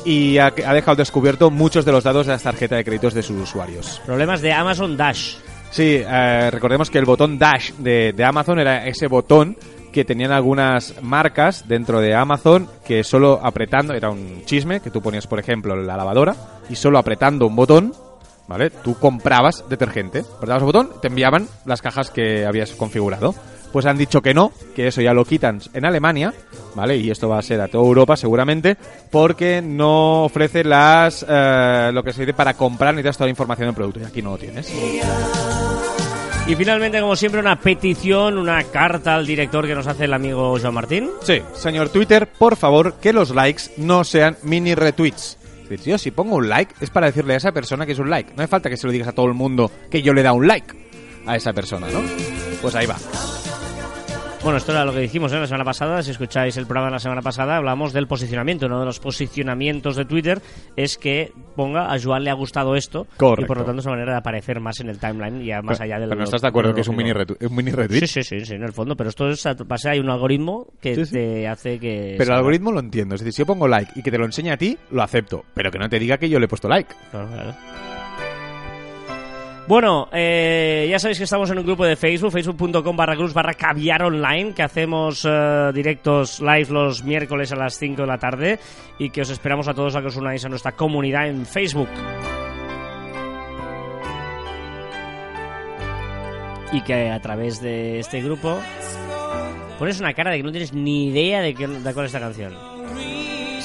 y 0.06 0.38
ha, 0.38 0.47
ha 0.65 0.73
dejado 0.73 0.95
descubierto 0.95 1.52
muchos 1.52 1.84
de 1.84 1.91
los 1.91 2.06
datos 2.06 2.28
de 2.28 2.32
las 2.32 2.43
tarjetas 2.43 2.78
de 2.78 2.86
créditos 2.86 3.13
de 3.13 3.23
sus 3.23 3.41
usuarios. 3.41 4.02
Problemas 4.06 4.39
de 4.41 4.54
Amazon 4.54 4.95
Dash. 4.95 5.36
Sí, 5.69 6.02
eh, 6.02 6.50
recordemos 6.50 6.89
que 6.89 6.97
el 6.97 7.04
botón 7.06 7.38
Dash 7.38 7.71
de, 7.73 8.13
de 8.13 8.23
Amazon 8.23 8.60
era 8.60 8.88
ese 8.88 9.08
botón 9.08 9.58
que 9.91 10.06
tenían 10.06 10.32
algunas 10.32 11.02
marcas 11.02 11.67
dentro 11.67 12.00
de 12.00 12.15
Amazon 12.15 12.69
que 12.86 13.04
solo 13.04 13.39
apretando, 13.43 13.93
era 13.93 14.10
un 14.10 14.43
chisme, 14.45 14.80
que 14.80 14.91
tú 14.91 15.02
ponías, 15.02 15.28
por 15.28 15.39
ejemplo, 15.39 15.76
la 15.76 15.97
lavadora 15.97 16.36
y 16.69 16.76
solo 16.76 16.97
apretando 16.97 17.47
un 17.47 17.56
botón, 17.56 17.93
¿vale? 18.47 18.69
Tú 18.69 18.95
comprabas 19.00 19.65
detergente, 19.69 20.19
apretabas 20.19 20.62
el 20.62 20.65
botón, 20.65 20.89
te 21.02 21.08
enviaban 21.08 21.47
las 21.65 21.82
cajas 21.82 22.12
que 22.12 22.45
habías 22.45 22.71
configurado. 22.71 23.36
Pues 23.71 23.86
han 23.86 23.97
dicho 23.97 24.21
que 24.21 24.34
no, 24.34 24.54
que 24.76 24.88
eso 24.88 25.02
ya 25.02 25.13
lo 25.13 25.26
quitan 25.26 25.60
en 25.73 25.86
Alemania, 25.86 26.34
¿vale? 26.73 26.97
Y 26.97 27.12
esto 27.12 27.28
va 27.28 27.38
a 27.38 27.41
ser 27.41 27.60
a 27.60 27.67
toda 27.67 27.86
Europa 27.86 28.15
seguramente, 28.15 28.78
porque 29.12 29.62
no 29.62 30.23
ofrece 30.23 30.63
las 30.63 31.26
eh, 31.28 31.91
lo 31.93 32.02
que 32.02 32.13
se 32.13 32.21
dice 32.21 32.34
para 32.34 32.54
comprar 32.54 32.93
necesitas 32.93 33.17
toda 33.17 33.28
la 33.28 33.32
información 33.32 33.67
del 33.67 33.76
producto 33.76 34.00
y 34.00 34.06
aquí 34.06 34.21
no 34.21 34.32
lo 34.32 34.38
tienes. 34.38 34.71
Y 36.48 36.56
finalmente, 36.56 37.02
como 37.02 37.18
siempre, 37.18 37.42
una 37.42 37.60
petición, 37.60 38.38
una 38.38 38.64
carta 38.64 39.16
al 39.16 39.28
director 39.28 39.68
que 39.68 39.76
nos 39.76 39.86
hace 39.86 40.06
el 40.06 40.14
amigo 40.14 40.58
Joan 40.58 40.74
Martín. 40.74 41.10
Sí, 41.22 41.42
señor 41.54 41.90
Twitter, 41.90 42.26
por 42.26 42.56
favor, 42.56 42.96
que 43.02 43.12
los 43.12 43.32
likes 43.32 43.64
no 43.76 44.06
sean 44.06 44.38
mini 44.44 44.74
retweets. 44.74 45.38
Es 45.64 45.70
decir, 45.70 46.00
si 46.00 46.12
pongo 46.12 46.38
un 46.38 46.48
like 46.48 46.74
es 46.80 46.90
para 46.90 47.08
decirle 47.08 47.34
a 47.34 47.38
esa 47.38 47.52
persona 47.52 47.86
que 47.86 47.92
es 47.92 48.00
un 48.00 48.10
like. 48.10 48.34
No 48.34 48.44
hace 48.44 48.50
falta 48.50 48.70
que 48.70 48.78
se 48.78 48.88
lo 48.88 48.94
digas 48.94 49.10
a 49.10 49.12
todo 49.12 49.26
el 49.26 49.34
mundo 49.34 49.70
que 49.92 50.02
yo 50.02 50.14
le 50.14 50.24
da 50.24 50.32
un 50.32 50.48
like 50.48 50.74
a 51.26 51.36
esa 51.36 51.52
persona, 51.52 51.88
¿no? 51.90 52.02
Pues 52.62 52.74
ahí 52.76 52.86
va. 52.86 52.96
Bueno, 54.48 54.60
esto 54.60 54.72
era 54.72 54.86
lo 54.86 54.94
que 54.94 55.02
dijimos 55.02 55.34
¿eh? 55.34 55.40
la 55.42 55.46
semana 55.46 55.66
pasada. 55.66 56.02
Si 56.02 56.12
escucháis 56.12 56.56
el 56.56 56.66
programa 56.66 56.88
de 56.88 56.94
la 56.94 57.00
semana 57.00 57.22
pasada, 57.22 57.58
hablamos 57.58 57.92
del 57.92 58.08
posicionamiento. 58.08 58.68
Uno 58.68 58.80
de 58.80 58.86
los 58.86 58.98
posicionamientos 58.98 59.98
de 59.98 60.06
Twitter 60.06 60.42
es 60.78 60.98
que 60.98 61.34
ponga 61.58 61.94
a 61.94 62.00
Joan 62.02 62.24
le 62.24 62.30
ha 62.30 62.34
gustado 62.34 62.78
esto. 62.78 63.08
Correcto. 63.18 63.42
Y 63.42 63.46
por 63.46 63.58
lo 63.58 63.66
tanto 63.66 63.82
es 63.82 63.86
una 63.88 63.96
manera 63.96 64.14
de 64.14 64.20
aparecer 64.20 64.62
más 64.62 64.80
en 64.80 64.88
el 64.88 65.00
timeline 65.00 65.42
y 65.42 65.52
más 65.62 65.82
allá 65.82 66.00
del. 66.00 66.08
Pero 66.08 66.20
no 66.20 66.24
estás 66.24 66.44
de 66.44 66.48
acuerdo 66.48 66.74
que 66.74 66.80
es 66.80 66.88
un 66.88 66.96
mini, 66.96 67.12
un 67.12 67.18
retweet. 67.74 68.00
Sí, 68.00 68.08
sí, 68.08 68.24
sí, 68.24 68.46
sí, 68.46 68.54
en 68.54 68.64
el 68.64 68.72
fondo. 68.72 68.96
Pero 68.96 69.10
esto 69.10 69.28
es, 69.28 69.46
pasa, 69.68 69.90
hay 69.90 70.00
un 70.00 70.10
algoritmo 70.10 70.68
que 70.80 70.96
Sí, 70.96 71.06
sí. 71.08 71.12
te 71.12 71.46
hace 71.50 71.78
que. 71.78 72.16
Pero 72.18 72.32
el 72.32 72.38
algoritmo 72.38 72.72
lo 72.72 72.80
entiendo. 72.80 73.16
Es 73.16 73.20
decir, 73.20 73.34
si 73.34 73.42
yo 73.42 73.46
pongo 73.46 73.68
like 73.68 73.92
y 74.00 74.02
que 74.02 74.12
te 74.12 74.18
lo 74.18 74.24
enseñe 74.24 74.52
a 74.52 74.58
ti, 74.58 74.78
lo 74.92 75.04
acepto. 75.04 75.44
Pero 75.56 75.72
que 75.72 75.78
no 75.78 75.90
te 75.90 76.00
diga 76.00 76.18
que 76.18 76.30
yo 76.30 76.40
le 76.40 76.46
he 76.46 76.48
puesto 76.48 76.70
like. 76.70 76.96
Claro, 77.12 77.28
claro. 77.28 77.54
Bueno, 79.67 80.08
eh, 80.13 80.88
ya 80.89 80.97
sabéis 80.97 81.17
que 81.17 81.25
estamos 81.25 81.51
en 81.51 81.60
un 81.60 81.65
grupo 81.65 81.86
de 81.86 81.97
Facebook, 81.97 82.32
facebook.com 82.32 82.95
barra 82.95 83.17
cruz 83.17 83.34
barra 83.34 83.53
caviar 83.53 84.01
online, 84.01 84.53
que 84.53 84.63
hacemos 84.63 85.27
eh, 85.30 85.71
directos 85.73 86.39
live 86.39 86.67
los 86.69 87.03
miércoles 87.03 87.51
a 87.51 87.58
las 87.58 87.77
5 87.77 88.03
de 88.03 88.08
la 88.08 88.17
tarde 88.17 88.60
y 88.97 89.10
que 89.10 89.21
os 89.21 89.30
esperamos 89.30 89.67
a 89.67 89.73
todos 89.73 89.97
a 89.97 90.01
que 90.01 90.08
os 90.08 90.15
unáis 90.15 90.45
a 90.45 90.49
nuestra 90.49 90.71
comunidad 90.71 91.27
en 91.27 91.45
Facebook. 91.45 91.89
Y 96.71 96.80
que 96.82 97.10
a 97.10 97.19
través 97.19 97.62
de 97.62 97.99
este 97.99 98.21
grupo 98.21 98.58
pones 99.80 99.99
una 99.99 100.13
cara 100.13 100.32
de 100.32 100.38
que 100.38 100.43
no 100.43 100.51
tienes 100.51 100.71
ni 100.71 101.10
idea 101.10 101.41
de, 101.41 101.53
qué, 101.53 101.67
de 101.67 101.93
cuál 101.93 102.06
es 102.06 102.13
esta 102.13 102.21
canción. 102.21 102.77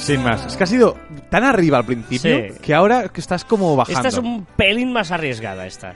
Sin 0.05 0.23
más. 0.23 0.45
Es 0.45 0.57
que 0.57 0.63
ha 0.63 0.67
sido 0.67 0.97
tan 1.29 1.43
arriba 1.43 1.77
al 1.79 1.85
principio 1.85 2.35
Sí. 2.53 2.59
que 2.61 2.73
ahora 2.73 3.07
que 3.09 3.21
estás 3.21 3.45
como 3.45 3.75
bajando. 3.75 3.99
Esta 3.99 4.09
es 4.09 4.17
un 4.17 4.45
pelín 4.57 4.91
más 4.93 5.11
arriesgada 5.11 5.65
esta. 5.65 5.93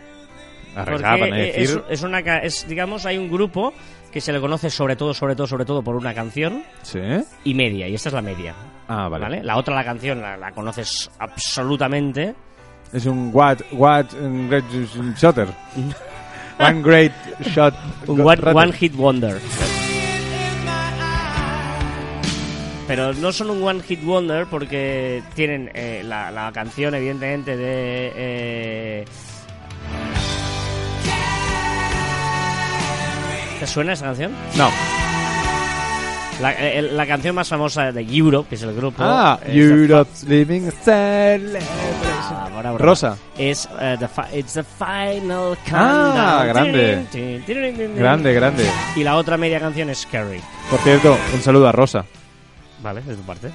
Arriesgada, 0.75 1.17
Porque 1.17 1.29
para 1.31 1.37
no 1.37 1.43
eh, 1.43 1.53
decir- 1.57 1.83
es, 1.89 1.99
es 1.99 2.03
una 2.03 2.23
ca- 2.23 2.37
es, 2.39 2.67
digamos 2.67 3.05
hay 3.05 3.17
un 3.17 3.29
grupo 3.31 3.73
que 4.11 4.21
se 4.21 4.31
le 4.31 4.39
conoce 4.39 4.69
sobre 4.69 4.95
todo 4.95 5.13
sobre 5.13 5.35
todo 5.35 5.47
sobre 5.47 5.65
todo 5.65 5.81
por 5.83 5.95
una 5.95 6.13
canción 6.13 6.63
¿Sí? 6.83 6.99
y 7.43 7.53
media 7.55 7.87
y 7.87 7.95
esta 7.95 8.09
es 8.09 8.13
la 8.13 8.21
media 8.21 8.53
Ah, 8.87 9.09
vale. 9.09 9.23
vale, 9.23 9.43
la 9.43 9.57
otra 9.57 9.73
la 9.75 9.83
canción 9.83 10.21
la, 10.21 10.37
la 10.37 10.51
conoces 10.51 11.09
absolutamente 11.19 12.35
Es 12.93 13.05
un 13.05 13.31
what, 13.33 13.57
what, 13.71 14.05
um, 14.21 14.47
great 14.49 14.63
shotter. 15.17 15.47
One 16.59 16.81
great 16.81 17.11
shot. 17.53 17.73
un 18.07 18.21
one, 18.21 18.41
one 18.53 18.71
hit 18.73 18.95
wonder 18.95 19.39
pero 22.87 23.13
no 23.13 23.31
son 23.31 23.49
un 23.49 23.61
one 23.63 23.81
hit 23.83 24.01
wonder 24.03 24.45
porque 24.47 25.21
tienen 25.35 25.69
eh, 25.73 26.01
la, 26.05 26.31
la 26.31 26.51
canción, 26.51 26.95
evidentemente, 26.95 27.55
de. 27.57 28.11
eh, 28.15 29.05
¿Te 33.59 33.65
suena 33.67 33.93
esa 33.93 34.05
canción? 34.05 34.31
No. 34.55 34.69
La, 36.39 36.51
eh, 36.53 36.83
la 36.83 37.07
canción 37.07 37.33
más 37.33 37.47
famosa 37.49 37.91
de 37.91 38.01
Europe, 38.03 38.47
que 38.49 38.55
es 38.55 38.61
el 38.61 38.75
grupo. 38.75 38.97
Ah, 39.03 39.39
es 39.43 39.55
Europe's 39.55 40.23
Living 40.25 40.69
Celebration. 40.83 41.63
Ah. 42.29 42.75
Rosa. 42.77 43.17
Es 43.37 43.67
eh, 43.79 43.97
the 43.99 44.37
It's 44.37 44.53
the 44.53 44.63
Final 44.63 45.57
Ah, 45.71 46.43
Countdown. 46.45 46.47
grande. 46.47 47.05
Tin, 47.11 47.41
tin. 47.43 47.95
Grande, 47.95 48.33
grande. 48.33 48.65
Y 48.95 49.03
la 49.03 49.15
otra 49.15 49.37
media 49.37 49.59
canción 49.59 49.89
es 49.89 49.99
Scary. 50.01 50.39
Por 50.69 50.79
cierto, 50.81 51.17
un 51.33 51.41
saludo 51.41 51.67
a 51.67 51.71
Rosa. 51.71 52.05
Vale, 52.87 53.01
de 53.01 53.15
tu 53.17 53.21
parte. 53.23 53.49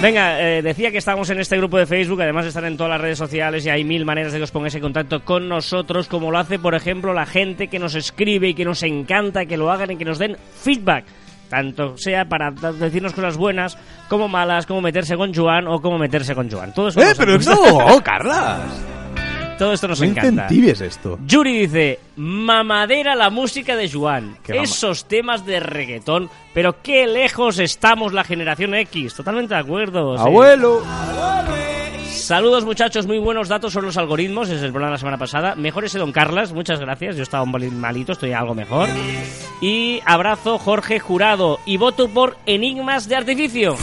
Venga, 0.00 0.40
eh, 0.40 0.62
decía 0.62 0.90
que 0.90 0.96
estamos 0.96 1.28
en 1.28 1.40
este 1.40 1.58
grupo 1.58 1.76
de 1.76 1.84
Facebook, 1.84 2.22
además 2.22 2.46
están 2.46 2.64
en 2.64 2.78
todas 2.78 2.88
las 2.88 3.02
redes 3.02 3.18
sociales 3.18 3.66
y 3.66 3.68
hay 3.68 3.84
mil 3.84 4.06
maneras 4.06 4.32
de 4.32 4.38
que 4.38 4.44
os 4.44 4.50
pongáis 4.50 4.74
en 4.74 4.80
contacto 4.80 5.22
con 5.26 5.46
nosotros, 5.46 6.08
como 6.08 6.30
lo 6.30 6.38
hace, 6.38 6.58
por 6.58 6.74
ejemplo, 6.74 7.12
la 7.12 7.26
gente 7.26 7.68
que 7.68 7.78
nos 7.78 7.94
escribe 7.94 8.48
y 8.48 8.54
que 8.54 8.64
nos 8.64 8.82
encanta 8.82 9.44
que 9.44 9.58
lo 9.58 9.70
hagan 9.70 9.90
y 9.90 9.96
que 9.96 10.06
nos 10.06 10.18
den 10.18 10.38
feedback. 10.62 11.04
Tanto 11.50 11.98
sea 11.98 12.24
para 12.24 12.50
decirnos 12.50 13.12
cosas 13.12 13.36
buenas, 13.36 13.76
como 14.08 14.26
malas, 14.26 14.64
como 14.64 14.80
meterse 14.80 15.18
con 15.18 15.34
Joan 15.34 15.68
o 15.68 15.82
como 15.82 15.98
meterse 15.98 16.34
con 16.34 16.50
Joan. 16.50 16.72
Todo, 16.72 16.88
eso 16.88 17.02
¡Eh, 17.02 17.12
pero 17.14 17.36
gusta. 17.36 17.54
no! 17.54 18.00
¡Carlas! 18.02 19.01
Todo 19.58 19.72
esto 19.72 19.86
nos 19.88 20.00
No 20.00 20.06
encanta. 20.06 20.28
incentives 20.46 20.80
esto. 20.80 21.18
Yuri 21.24 21.58
dice, 21.66 22.00
mamadera 22.16 23.14
la 23.14 23.30
música 23.30 23.76
de 23.76 23.90
Juan. 23.90 24.36
Qué 24.42 24.54
mama- 24.54 24.64
Esos 24.64 25.04
temas 25.04 25.46
de 25.46 25.60
reggaetón, 25.60 26.28
pero 26.52 26.82
qué 26.82 27.06
lejos 27.06 27.58
estamos 27.60 28.12
la 28.12 28.24
generación 28.24 28.74
X. 28.74 29.14
Totalmente 29.14 29.54
de 29.54 29.60
acuerdo. 29.60 30.16
sí. 30.18 30.24
¡Abuelo! 30.24 30.82
Saludos 32.10 32.64
muchachos, 32.64 33.06
muy 33.06 33.18
buenos 33.18 33.48
datos 33.48 33.72
sobre 33.72 33.86
los 33.86 33.96
algoritmos, 33.96 34.48
es 34.48 34.62
el 34.62 34.70
programa 34.70 34.90
de 34.90 34.92
la 34.94 34.98
semana 34.98 35.18
pasada. 35.18 35.54
Mejor 35.54 35.84
ese 35.84 35.98
Don 35.98 36.12
Carlas, 36.12 36.52
muchas 36.52 36.78
gracias, 36.78 37.16
yo 37.16 37.22
estaba 37.22 37.42
un 37.42 37.52
bolín 37.52 37.78
malito, 37.80 38.12
estoy 38.12 38.32
algo 38.32 38.54
mejor. 38.54 38.88
Y 39.60 40.00
abrazo 40.04 40.58
Jorge 40.58 40.98
Jurado 41.00 41.58
y 41.66 41.76
voto 41.78 42.08
por 42.08 42.36
Enigmas 42.46 43.08
de 43.08 43.16
Artificio. 43.16 43.76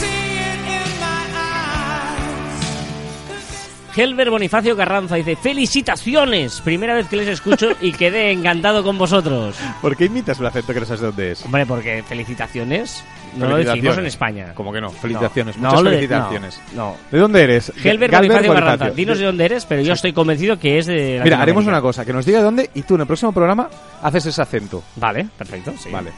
Helber 3.96 4.30
Bonifacio 4.30 4.76
Carranza 4.78 5.16
dice, 5.16 5.36
felicitaciones, 5.36 6.62
primera 6.62 6.94
vez 6.94 7.08
que 7.08 7.16
les 7.18 7.28
escucho 7.28 7.70
y 7.82 7.92
quedé 7.92 8.32
encantado 8.32 8.84
con 8.84 8.98
vosotros. 8.98 9.56
¿Por 9.82 9.96
qué 9.96 10.06
imitas 10.06 10.40
el 10.40 10.46
acento 10.46 10.74
que 10.74 10.80
no 10.82 10.86
sabes 10.86 11.02
de 11.02 11.08
dónde 11.08 11.32
es? 11.32 11.44
Hombre, 11.46 11.66
porque 11.66 12.04
felicitaciones 12.08 13.04
no 13.36 13.46
lo 13.48 13.58
decimos 13.58 13.72
Felicitaciones. 13.74 13.98
en 14.00 14.06
España. 14.06 14.54
¿Cómo 14.56 14.72
que 14.74 14.82
no? 14.82 14.90
Felicitaciones, 14.90 15.56
No, 15.58 15.70
muchas 15.70 15.74
no 15.76 15.84
lo 15.84 15.90
de- 15.92 15.96
felicitaciones. 15.98 16.62
no. 16.76 16.96
¿De 17.12 17.20
dónde 17.20 17.44
eres? 17.44 17.72
Helber 17.84 18.12
Bonifacio 18.12 18.54
Carranza, 18.54 18.70
Bonifacio. 18.86 18.94
dinos 18.96 19.20
de 19.20 19.26
dónde 19.26 19.46
eres, 19.46 19.66
pero 19.66 19.82
yo 19.82 19.94
estoy 19.94 20.14
convencido 20.14 20.58
que 20.60 20.78
es 20.80 20.86
de... 20.88 21.22
Mira, 21.24 21.42
haremos 21.42 21.66
una 21.66 21.82
cosa, 21.82 22.04
que 22.06 22.14
nos 22.14 22.26
diga 22.26 22.40
de 22.40 22.46
dónde 22.46 22.70
y 22.74 22.82
tú 22.84 22.96
en 22.96 23.02
el 23.02 23.08
próximo 23.08 23.32
programa 23.32 23.70
haces 24.02 24.26
ese 24.26 24.42
acento. 24.42 24.84
Vale, 24.96 25.28
perfecto. 25.38 25.74
sí. 25.78 25.90
Vale. 25.92 26.12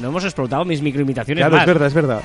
No 0.00 0.08
hemos 0.08 0.24
explotado 0.24 0.64
mis 0.64 0.82
microimitaciones 0.82 1.40
Claro, 1.42 1.54
más. 1.54 1.62
es 1.62 1.66
verdad, 1.66 1.86
es 1.88 1.94
verdad. 1.94 2.20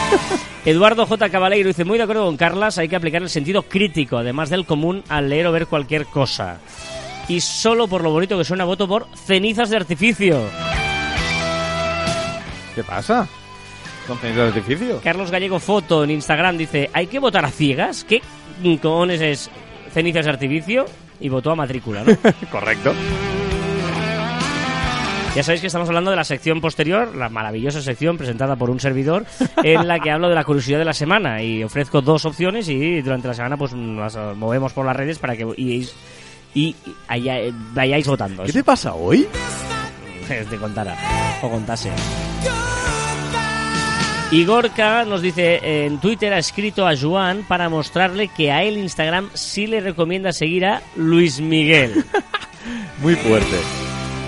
Eduardo 0.64 1.06
J. 1.06 1.28
Cabaleiro 1.28 1.68
dice, 1.68 1.84
muy 1.84 1.98
de 1.98 2.04
acuerdo 2.04 2.24
con 2.24 2.36
Carlas, 2.36 2.78
hay 2.78 2.88
que 2.88 2.96
aplicar 2.96 3.22
el 3.22 3.30
sentido 3.30 3.62
crítico, 3.62 4.18
además 4.18 4.50
del 4.50 4.64
común, 4.64 5.02
al 5.08 5.28
leer 5.28 5.46
o 5.46 5.52
ver 5.52 5.66
cualquier 5.66 6.06
cosa. 6.06 6.58
Y 7.28 7.40
solo 7.40 7.88
por 7.88 8.02
lo 8.02 8.10
bonito 8.10 8.38
que 8.38 8.44
suena, 8.44 8.64
voto 8.64 8.86
por 8.86 9.06
cenizas 9.16 9.70
de 9.70 9.76
artificio. 9.76 10.40
¿Qué 12.74 12.82
pasa? 12.84 13.28
¿Con 14.06 14.18
cenizas 14.18 14.52
de 14.54 14.60
artificio? 14.60 15.00
Carlos 15.02 15.30
Gallego 15.30 15.60
Foto 15.60 16.04
en 16.04 16.10
Instagram 16.10 16.56
dice, 16.56 16.90
¿hay 16.92 17.06
que 17.06 17.18
votar 17.18 17.44
a 17.44 17.50
ciegas? 17.50 18.04
¿Qué 18.04 18.22
cojones 18.80 19.20
es 19.20 19.50
cenizas 19.92 20.24
de 20.24 20.30
artificio? 20.30 20.86
Y 21.20 21.28
votó 21.28 21.50
a 21.52 21.54
matrícula, 21.54 22.02
¿no? 22.04 22.16
Correcto. 22.50 22.92
Ya 25.34 25.42
sabéis 25.42 25.62
que 25.62 25.68
estamos 25.68 25.88
hablando 25.88 26.10
de 26.10 26.16
la 26.16 26.24
sección 26.24 26.60
posterior, 26.60 27.16
la 27.16 27.30
maravillosa 27.30 27.80
sección 27.80 28.18
presentada 28.18 28.56
por 28.56 28.68
un 28.68 28.78
servidor, 28.80 29.24
en 29.64 29.88
la 29.88 29.98
que 29.98 30.10
hablo 30.10 30.28
de 30.28 30.34
la 30.34 30.44
curiosidad 30.44 30.78
de 30.78 30.84
la 30.84 30.92
semana 30.92 31.42
y 31.42 31.64
ofrezco 31.64 32.02
dos 32.02 32.26
opciones 32.26 32.68
y 32.68 33.00
durante 33.00 33.28
la 33.28 33.34
semana 33.34 33.56
pues 33.56 33.72
eh, 33.72 34.32
movemos 34.36 34.74
por 34.74 34.84
las 34.84 34.94
redes 34.94 35.18
para 35.18 35.34
que 35.34 35.46
y, 35.56 35.88
y 36.54 36.76
vayáis 37.72 38.06
votando. 38.06 38.42
¿Qué 38.42 38.52
te 38.52 38.62
pasa 38.62 38.92
hoy? 38.92 39.26
te 40.50 40.56
contara 40.58 40.96
o 41.40 41.48
contase. 41.48 41.90
Igorka 44.32 45.06
nos 45.06 45.22
dice 45.22 45.86
en 45.86 45.98
Twitter 45.98 46.34
ha 46.34 46.38
escrito 46.38 46.86
a 46.86 46.94
Joan 46.94 47.44
para 47.48 47.70
mostrarle 47.70 48.28
que 48.28 48.52
a 48.52 48.64
él 48.64 48.76
Instagram 48.76 49.30
sí 49.32 49.66
le 49.66 49.80
recomienda 49.80 50.32
seguir 50.32 50.66
a 50.66 50.82
Luis 50.94 51.40
Miguel. 51.40 52.04
Muy 53.02 53.14
fuerte. 53.14 53.56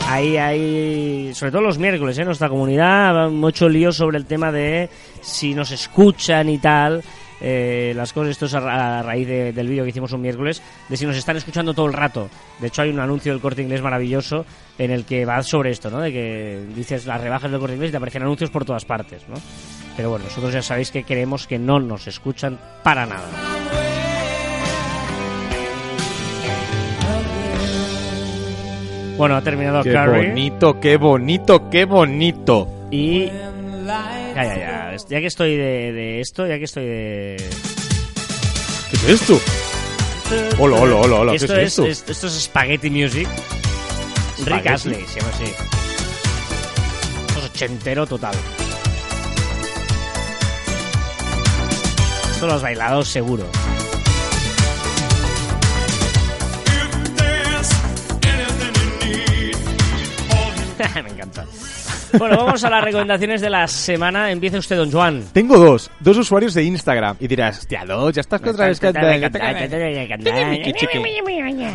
Ahí 0.08 0.36
hay, 0.36 1.34
sobre 1.34 1.50
todo 1.50 1.62
los 1.62 1.78
miércoles, 1.78 2.16
en 2.18 2.26
nuestra 2.26 2.48
comunidad, 2.48 3.30
mucho 3.30 3.68
lío 3.68 3.90
sobre 3.92 4.18
el 4.18 4.26
tema 4.26 4.52
de 4.52 4.88
si 5.22 5.54
nos 5.54 5.70
escuchan 5.72 6.48
y 6.48 6.58
tal. 6.58 7.02
eh, 7.46 7.92
las 7.96 8.12
cosas, 8.12 8.30
esto 8.30 8.46
es 8.46 8.54
a, 8.54 8.60
ra- 8.60 9.00
a 9.00 9.02
raíz 9.02 9.26
de- 9.26 9.52
del 9.52 9.68
vídeo 9.68 9.82
que 9.84 9.90
hicimos 9.90 10.12
un 10.12 10.20
miércoles, 10.22 10.62
de 10.88 10.96
si 10.96 11.04
nos 11.04 11.16
están 11.16 11.36
escuchando 11.36 11.74
todo 11.74 11.86
el 11.86 11.92
rato. 11.92 12.30
De 12.60 12.68
hecho, 12.68 12.80
hay 12.82 12.90
un 12.90 13.00
anuncio 13.00 13.32
del 13.32 13.42
corte 13.42 13.60
inglés 13.60 13.82
maravilloso 13.82 14.46
en 14.78 14.90
el 14.92 15.04
que 15.04 15.24
va 15.26 15.42
sobre 15.42 15.70
esto, 15.70 15.90
¿no? 15.90 16.00
De 16.00 16.12
que 16.12 16.62
dices 16.74 17.04
las 17.06 17.20
rebajas 17.20 17.50
del 17.50 17.60
corte 17.60 17.74
inglés 17.74 17.88
y 17.88 17.90
te 17.90 17.96
aparecen 17.98 18.22
anuncios 18.22 18.50
por 18.50 18.64
todas 18.64 18.84
partes, 18.86 19.22
¿no? 19.28 19.34
Pero 19.96 20.10
bueno, 20.10 20.24
nosotros 20.26 20.52
ya 20.54 20.62
sabéis 20.62 20.90
que 20.90 21.02
queremos 21.02 21.46
que 21.46 21.58
no 21.58 21.80
nos 21.80 22.06
escuchan 22.06 22.58
para 22.82 23.04
nada. 23.04 23.28
Bueno, 29.16 29.36
ha 29.36 29.42
terminado 29.42 29.82
Qué 29.82 29.92
Carrie. 29.92 30.28
bonito, 30.28 30.80
qué 30.80 30.96
bonito, 30.96 31.70
qué 31.70 31.84
bonito. 31.84 32.68
Y. 32.90 33.26
Ya, 33.26 34.34
ya, 34.34 34.56
ya. 34.56 34.96
Ya 35.08 35.20
que 35.20 35.26
estoy 35.26 35.56
de, 35.56 35.92
de 35.92 36.20
esto, 36.20 36.46
ya 36.46 36.58
que 36.58 36.64
estoy 36.64 36.84
de. 36.84 37.36
¿Qué 38.90 38.96
es 38.96 39.20
esto? 39.20 39.38
Hola, 40.58 40.76
hola, 40.80 40.96
hola, 40.96 41.16
hola, 41.16 41.32
¿qué 41.32 41.36
Esto 41.36 41.52
es 41.54 41.60
es, 41.60 41.66
esto? 41.68 41.84
es- 41.86 42.04
esto 42.10 42.26
es 42.26 42.32
Spaghetti 42.42 42.90
Music. 42.90 43.28
Rick 44.38 44.46
Spaghetti. 44.46 44.68
Astley, 44.68 45.06
se 45.06 45.20
llama 45.20 45.32
así. 45.34 45.44
Esto 47.28 47.38
es 47.38 47.44
ochentero 47.50 48.06
total. 48.06 48.34
Esto 52.32 52.46
lo 52.48 52.54
has 52.54 52.62
bailado 52.62 53.04
seguro. 53.04 53.44
Me 61.02 61.10
encanta. 61.10 61.44
Bueno, 62.18 62.36
vamos 62.36 62.62
a 62.64 62.70
las 62.70 62.84
recomendaciones 62.84 63.40
de 63.40 63.50
la 63.50 63.66
semana. 63.66 64.30
Empieza 64.30 64.58
usted, 64.58 64.76
don 64.76 64.90
Juan. 64.90 65.24
Tengo 65.32 65.58
dos, 65.58 65.90
dos 66.00 66.16
usuarios 66.18 66.54
de 66.54 66.62
Instagram. 66.64 67.16
Y 67.20 67.26
dirás, 67.26 67.58
hostia, 67.58 67.84
dos, 67.84 68.14
ya 68.14 68.20
estás 68.20 68.40
otra 68.40 68.66
vez. 68.68 68.80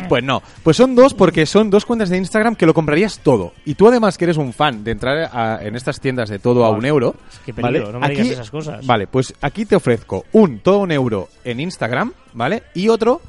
Pues 0.08 0.24
no, 0.24 0.42
pues 0.62 0.76
son 0.76 0.94
dos 0.94 1.14
porque 1.14 1.46
son 1.46 1.70
dos 1.70 1.84
cuentas 1.84 2.08
de 2.08 2.16
Instagram 2.16 2.56
que 2.56 2.66
lo 2.66 2.74
comprarías 2.74 3.18
todo. 3.20 3.52
Y 3.64 3.74
tú 3.74 3.88
además 3.88 4.16
que 4.16 4.24
eres 4.24 4.36
un 4.36 4.52
fan 4.52 4.82
de 4.84 4.92
entrar 4.92 5.30
a- 5.32 5.58
en 5.62 5.76
estas 5.76 6.00
tiendas 6.00 6.28
de 6.28 6.38
todo 6.38 6.64
a 6.64 6.70
un 6.70 6.84
euro. 6.84 7.14
qué 7.44 7.52
peligro, 7.52 7.86
¿vale? 7.86 7.92
no 7.92 8.00
me 8.00 8.08
digas 8.10 8.26
esas 8.30 8.50
cosas. 8.50 8.86
Vale, 8.86 9.06
pues 9.06 9.34
aquí 9.40 9.64
te 9.64 9.76
ofrezco 9.76 10.24
un 10.32 10.60
todo 10.60 10.78
un 10.78 10.92
euro 10.92 11.28
en 11.44 11.60
Instagram, 11.60 12.12
¿vale? 12.32 12.62
Y 12.74 12.88
otro 12.88 13.20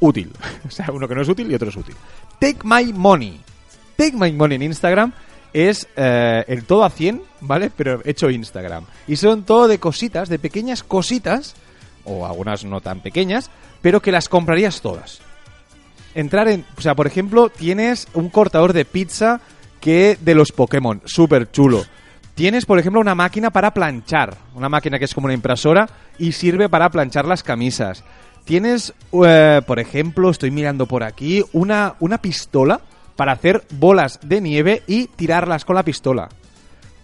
útil. 0.00 0.30
o 0.66 0.70
sea, 0.70 0.86
uno 0.92 1.06
que 1.06 1.14
no 1.14 1.22
es 1.22 1.28
útil 1.28 1.50
y 1.50 1.54
otro 1.54 1.68
es 1.68 1.76
útil. 1.76 1.94
Take 2.38 2.58
My 2.64 2.92
Money. 2.92 3.40
Take 3.96 4.16
My 4.16 4.32
Money 4.32 4.56
en 4.56 4.62
Instagram 4.62 5.12
es 5.52 5.86
eh, 5.96 6.44
el 6.48 6.64
todo 6.64 6.84
a 6.84 6.90
100, 6.90 7.22
¿vale? 7.40 7.70
Pero 7.74 8.00
hecho 8.04 8.28
Instagram. 8.28 8.84
Y 9.06 9.16
son 9.16 9.44
todo 9.44 9.68
de 9.68 9.78
cositas, 9.78 10.28
de 10.28 10.38
pequeñas 10.38 10.82
cositas, 10.82 11.54
o 12.04 12.26
algunas 12.26 12.64
no 12.64 12.80
tan 12.80 13.00
pequeñas, 13.00 13.50
pero 13.80 14.02
que 14.02 14.12
las 14.12 14.28
comprarías 14.28 14.80
todas. 14.80 15.20
Entrar 16.14 16.48
en... 16.48 16.64
O 16.76 16.80
sea, 16.80 16.94
por 16.94 17.06
ejemplo, 17.06 17.48
tienes 17.48 18.08
un 18.14 18.30
cortador 18.30 18.72
de 18.72 18.84
pizza 18.84 19.40
que 19.80 20.18
de 20.20 20.34
los 20.34 20.50
Pokémon, 20.50 21.02
súper 21.04 21.50
chulo. 21.50 21.84
Tienes, 22.34 22.66
por 22.66 22.80
ejemplo, 22.80 23.00
una 23.00 23.14
máquina 23.14 23.50
para 23.50 23.72
planchar, 23.72 24.36
una 24.54 24.68
máquina 24.68 24.98
que 24.98 25.04
es 25.04 25.14
como 25.14 25.26
una 25.26 25.34
impresora 25.34 25.88
y 26.18 26.32
sirve 26.32 26.68
para 26.68 26.90
planchar 26.90 27.26
las 27.26 27.44
camisas. 27.44 28.02
Tienes, 28.44 28.92
eh, 29.24 29.62
por 29.64 29.78
ejemplo, 29.78 30.30
estoy 30.30 30.50
mirando 30.50 30.86
por 30.86 31.04
aquí, 31.04 31.44
una, 31.52 31.94
una 32.00 32.18
pistola 32.18 32.80
para 33.16 33.32
hacer 33.32 33.64
bolas 33.70 34.18
de 34.22 34.40
nieve 34.40 34.82
y 34.86 35.06
tirarlas 35.06 35.64
con 35.64 35.76
la 35.76 35.82
pistola. 35.82 36.28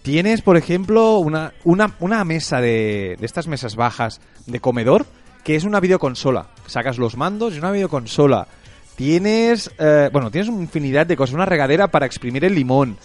Tienes, 0.01 0.41
por 0.41 0.57
ejemplo, 0.57 1.19
una, 1.19 1.53
una, 1.63 1.95
una 1.99 2.23
mesa 2.25 2.59
de, 2.59 3.15
de 3.19 3.25
estas 3.25 3.47
mesas 3.47 3.75
bajas 3.75 4.19
de 4.47 4.59
comedor 4.59 5.05
que 5.43 5.55
es 5.55 5.63
una 5.63 5.79
videoconsola. 5.79 6.47
Sacas 6.67 6.97
los 6.97 7.17
mandos 7.17 7.55
y 7.55 7.59
una 7.59 7.71
videoconsola. 7.71 8.47
Tienes, 8.95 9.71
eh, 9.79 10.09
bueno, 10.11 10.29
tienes 10.29 10.49
una 10.49 10.61
infinidad 10.61 11.05
de 11.07 11.15
cosas. 11.15 11.33
Una 11.33 11.45
regadera 11.45 11.87
para 11.87 12.05
exprimir 12.05 12.45
el 12.45 12.53
limón. 12.55 12.97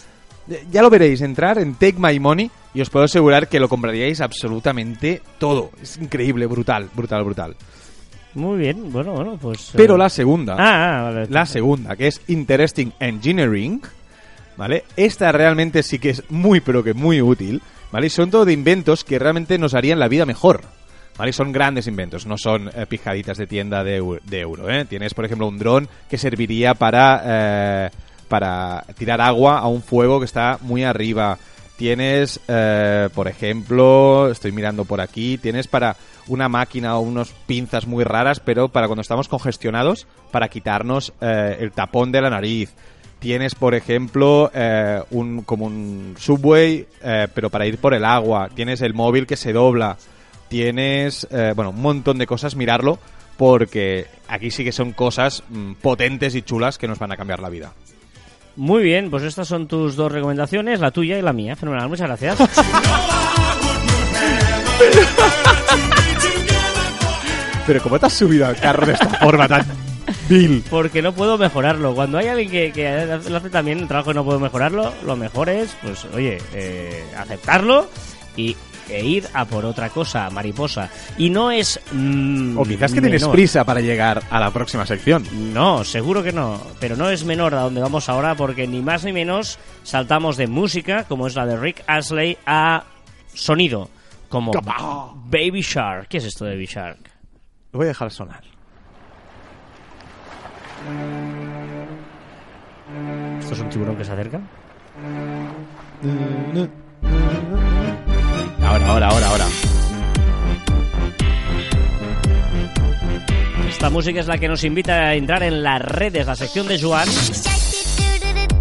Eh, 0.49 0.65
Ya 0.71 0.81
lo 0.81 0.89
veréis, 0.89 1.21
entrar 1.21 1.57
en 1.57 1.73
Take 1.75 1.97
My 1.97 2.19
Money 2.19 2.51
y 2.73 2.81
os 2.81 2.89
puedo 2.89 3.05
asegurar 3.05 3.47
que 3.47 3.59
lo 3.59 3.69
compraríais 3.69 4.21
absolutamente 4.21 5.21
todo. 5.39 5.71
Es 5.81 5.97
increíble, 5.97 6.45
brutal, 6.45 6.89
brutal, 6.93 7.23
brutal. 7.23 7.55
Muy 8.37 8.59
bien, 8.59 8.91
bueno, 8.91 9.13
bueno, 9.13 9.37
pues... 9.41 9.71
Pero 9.75 9.95
eh, 9.95 9.97
la 9.97 10.09
segunda, 10.09 10.55
Ah, 10.59 10.99
ah, 10.99 11.03
vale. 11.03 11.27
la 11.29 11.45
segunda, 11.47 11.95
que 11.95 12.07
es 12.07 12.21
Interesting 12.27 12.91
Engineering, 12.99 13.81
¿vale? 14.55 14.83
Esta 14.95 15.31
realmente 15.31 15.81
sí 15.81 15.97
que 15.97 16.11
es 16.11 16.23
muy, 16.29 16.59
pero 16.61 16.83
que 16.83 16.93
muy 16.93 17.19
útil, 17.19 17.61
¿vale? 17.91 18.07
Y 18.07 18.09
son 18.11 18.29
todo 18.29 18.45
de 18.45 18.53
inventos 18.53 19.03
que 19.03 19.17
realmente 19.17 19.57
nos 19.57 19.73
harían 19.73 19.99
la 19.99 20.07
vida 20.07 20.25
mejor. 20.25 20.61
¿Vale? 21.17 21.33
Son 21.33 21.51
grandes 21.51 21.87
inventos, 21.87 22.27
no 22.27 22.37
son 22.37 22.69
eh, 22.75 22.85
pijaditas 22.87 23.39
de 23.39 23.47
tienda 23.47 23.83
de, 23.83 24.19
de 24.23 24.39
euro. 24.39 24.69
¿eh? 24.69 24.85
Tienes, 24.85 25.15
por 25.15 25.25
ejemplo, 25.25 25.47
un 25.47 25.57
dron 25.57 25.89
que 26.07 26.19
serviría 26.19 26.75
para, 26.75 27.23
eh, 27.25 27.89
para 28.27 28.85
tirar 28.95 29.19
agua 29.19 29.57
a 29.57 29.67
un 29.67 29.81
fuego 29.81 30.19
que 30.19 30.25
está 30.25 30.59
muy 30.61 30.83
arriba. 30.83 31.39
Tienes, 31.77 32.39
eh, 32.47 33.09
por 33.13 33.27
ejemplo, 33.27 34.29
estoy 34.31 34.51
mirando 34.51 34.83
por 34.83 34.99
aquí, 34.99 35.37
tienes 35.37 35.67
para 35.67 35.95
una 36.27 36.49
máquina 36.49 36.97
o 36.97 37.01
unos 37.01 37.33
pinzas 37.45 37.85
muy 37.85 38.03
raras, 38.03 38.39
pero 38.39 38.69
para 38.69 38.87
cuando 38.87 39.01
estamos 39.01 39.27
congestionados, 39.27 40.07
para 40.31 40.49
quitarnos 40.49 41.13
eh, 41.21 41.57
el 41.59 41.71
tapón 41.71 42.11
de 42.11 42.21
la 42.21 42.31
nariz. 42.31 42.73
Tienes, 43.19 43.55
por 43.55 43.73
ejemplo, 43.73 44.51
eh, 44.53 45.01
un, 45.11 45.41
como 45.41 45.65
un 45.65 46.15
subway, 46.19 46.85
eh, 47.01 47.27
pero 47.33 47.49
para 47.49 47.65
ir 47.65 47.79
por 47.79 47.93
el 47.93 48.05
agua. 48.05 48.49
Tienes 48.53 48.81
el 48.81 48.93
móvil 48.93 49.25
que 49.25 49.35
se 49.35 49.53
dobla. 49.53 49.97
Tienes, 50.49 51.27
eh, 51.31 51.53
bueno, 51.55 51.71
un 51.71 51.81
montón 51.81 52.19
de 52.19 52.27
cosas. 52.27 52.55
Mirarlo, 52.55 52.99
porque 53.35 54.05
aquí 54.27 54.51
sí 54.51 54.63
que 54.63 54.71
son 54.71 54.93
cosas 54.93 55.43
mm, 55.49 55.73
potentes 55.73 56.35
y 56.35 56.43
chulas 56.43 56.77
que 56.77 56.87
nos 56.87 56.99
van 56.99 57.11
a 57.11 57.17
cambiar 57.17 57.39
la 57.39 57.49
vida. 57.49 57.73
Muy 58.57 58.81
bien, 58.81 59.09
pues 59.11 59.23
estas 59.23 59.47
son 59.47 59.67
tus 59.67 59.95
dos 59.95 60.11
recomendaciones, 60.11 60.79
la 60.79 60.89
tuya 60.89 61.17
y 61.19 61.21
la 61.21 61.31
mía. 61.31 61.55
Fenomenal, 61.55 61.87
muchas 61.89 62.07
gracias. 62.07 62.37
Pero 67.67 67.81
¿cómo 67.83 67.99
te 67.99 68.05
has 68.07 68.13
subido 68.13 68.47
al 68.47 68.55
carro 68.59 68.87
de 68.87 68.93
esta 68.93 69.09
forma 69.09 69.47
tan 69.47 69.63
vil? 70.27 70.63
Porque 70.71 71.03
no 71.03 71.13
puedo 71.13 71.37
mejorarlo. 71.37 71.93
Cuando 71.93 72.17
hay 72.17 72.29
alguien 72.29 72.49
que, 72.49 72.71
que 72.71 73.19
lo 73.29 73.37
hace 73.37 73.51
también 73.51 73.77
el 73.77 73.87
trabajo 73.87 74.09
y 74.09 74.15
no 74.15 74.25
puedo 74.25 74.39
mejorarlo, 74.39 74.91
lo 75.05 75.15
mejor 75.15 75.49
es, 75.49 75.77
pues, 75.83 76.05
oye, 76.15 76.39
eh, 76.53 77.03
aceptarlo 77.15 77.87
y 78.35 78.55
e 78.89 79.05
ir 79.05 79.27
a 79.33 79.45
por 79.45 79.65
otra 79.65 79.89
cosa, 79.89 80.29
mariposa. 80.29 80.89
Y 81.17 81.29
no 81.29 81.51
es. 81.51 81.79
mm, 81.91 82.57
O 82.57 82.63
quizás 82.63 82.93
que 82.93 83.01
tienes 83.01 83.27
prisa 83.27 83.63
para 83.65 83.81
llegar 83.81 84.23
a 84.29 84.39
la 84.39 84.51
próxima 84.51 84.85
sección. 84.85 85.25
No, 85.53 85.83
seguro 85.83 86.23
que 86.23 86.31
no. 86.31 86.61
Pero 86.79 86.95
no 86.95 87.09
es 87.09 87.23
menor 87.23 87.53
a 87.55 87.61
donde 87.61 87.81
vamos 87.81 88.09
ahora 88.09 88.35
porque 88.35 88.67
ni 88.67 88.81
más 88.81 89.03
ni 89.03 89.13
menos 89.13 89.59
saltamos 89.83 90.37
de 90.37 90.47
música, 90.47 91.03
como 91.05 91.27
es 91.27 91.35
la 91.35 91.45
de 91.45 91.57
Rick 91.57 91.83
Astley, 91.87 92.37
a 92.45 92.83
sonido, 93.33 93.89
como 94.29 94.51
Baby 95.25 95.61
Shark. 95.61 96.07
¿Qué 96.07 96.17
es 96.17 96.25
esto 96.25 96.45
de 96.45 96.51
Baby 96.51 96.65
Shark? 96.65 96.99
Lo 97.73 97.77
voy 97.79 97.85
a 97.85 97.89
dejar 97.89 98.11
sonar. 98.11 98.43
¿Esto 103.39 103.53
es 103.53 103.59
un 103.59 103.69
tiburón 103.69 103.95
que 103.97 104.05
se 104.05 104.11
acerca? 104.13 104.39
Ahora, 108.85 109.07
ahora, 109.07 109.07
ahora, 109.09 109.27
ahora. 109.27 109.45
Esta 113.67 113.89
música 113.89 114.19
es 114.19 114.27
la 114.27 114.37
que 114.37 114.47
nos 114.47 114.63
invita 114.63 114.93
a 114.93 115.15
entrar 115.15 115.41
en 115.41 115.63
las 115.63 115.81
redes, 115.81 116.27
la 116.27 116.35
sección 116.35 116.67
de 116.67 116.79
Joan. 116.79 117.07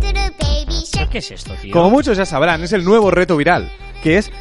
¿Pero 0.00 1.10
¿Qué 1.10 1.18
es 1.18 1.30
esto, 1.30 1.52
tío? 1.60 1.70
Como 1.70 1.90
muchos 1.90 2.16
ya 2.16 2.24
sabrán, 2.24 2.62
es 2.62 2.72
el 2.72 2.82
nuevo 2.84 3.10
reto 3.10 3.36
viral, 3.36 3.70
que 4.02 4.16
es 4.16 4.32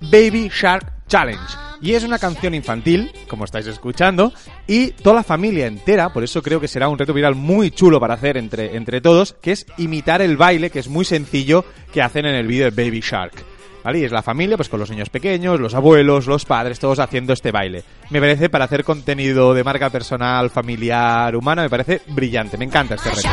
Baby 0.00 0.50
Shark 0.54 0.92
Challenge. 1.08 1.42
Y 1.82 1.94
es 1.94 2.04
una 2.04 2.20
canción 2.20 2.54
infantil, 2.54 3.10
como 3.28 3.44
estáis 3.44 3.66
escuchando, 3.66 4.32
y 4.68 4.92
toda 4.92 5.16
la 5.16 5.22
familia 5.24 5.66
entera, 5.66 6.12
por 6.12 6.22
eso 6.22 6.42
creo 6.42 6.60
que 6.60 6.68
será 6.68 6.88
un 6.88 6.98
reto 6.98 7.12
viral 7.12 7.34
muy 7.34 7.72
chulo 7.72 7.98
para 7.98 8.14
hacer 8.14 8.36
entre, 8.36 8.76
entre 8.76 9.00
todos, 9.00 9.34
que 9.34 9.50
es 9.52 9.66
imitar 9.78 10.22
el 10.22 10.36
baile, 10.36 10.70
que 10.70 10.78
es 10.78 10.88
muy 10.88 11.04
sencillo, 11.04 11.64
que 11.92 12.02
hacen 12.02 12.24
en 12.24 12.36
el 12.36 12.46
vídeo 12.46 12.70
de 12.70 12.84
Baby 12.84 13.00
Shark. 13.00 13.53
¿Vale? 13.84 13.98
Y 13.98 14.04
es 14.04 14.12
la 14.12 14.22
familia, 14.22 14.56
pues 14.56 14.70
con 14.70 14.80
los 14.80 14.90
niños 14.90 15.10
pequeños, 15.10 15.60
los 15.60 15.74
abuelos, 15.74 16.26
los 16.26 16.46
padres, 16.46 16.80
todos 16.80 16.98
haciendo 16.98 17.34
este 17.34 17.52
baile. 17.52 17.84
Me 18.08 18.18
parece, 18.18 18.48
para 18.48 18.64
hacer 18.64 18.82
contenido 18.82 19.52
de 19.52 19.62
marca 19.62 19.90
personal, 19.90 20.48
familiar, 20.48 21.36
humana, 21.36 21.62
me 21.62 21.70
parece 21.70 22.00
brillante. 22.08 22.56
Me 22.56 22.64
encanta 22.64 22.94
este 22.94 23.10
reto. 23.10 23.28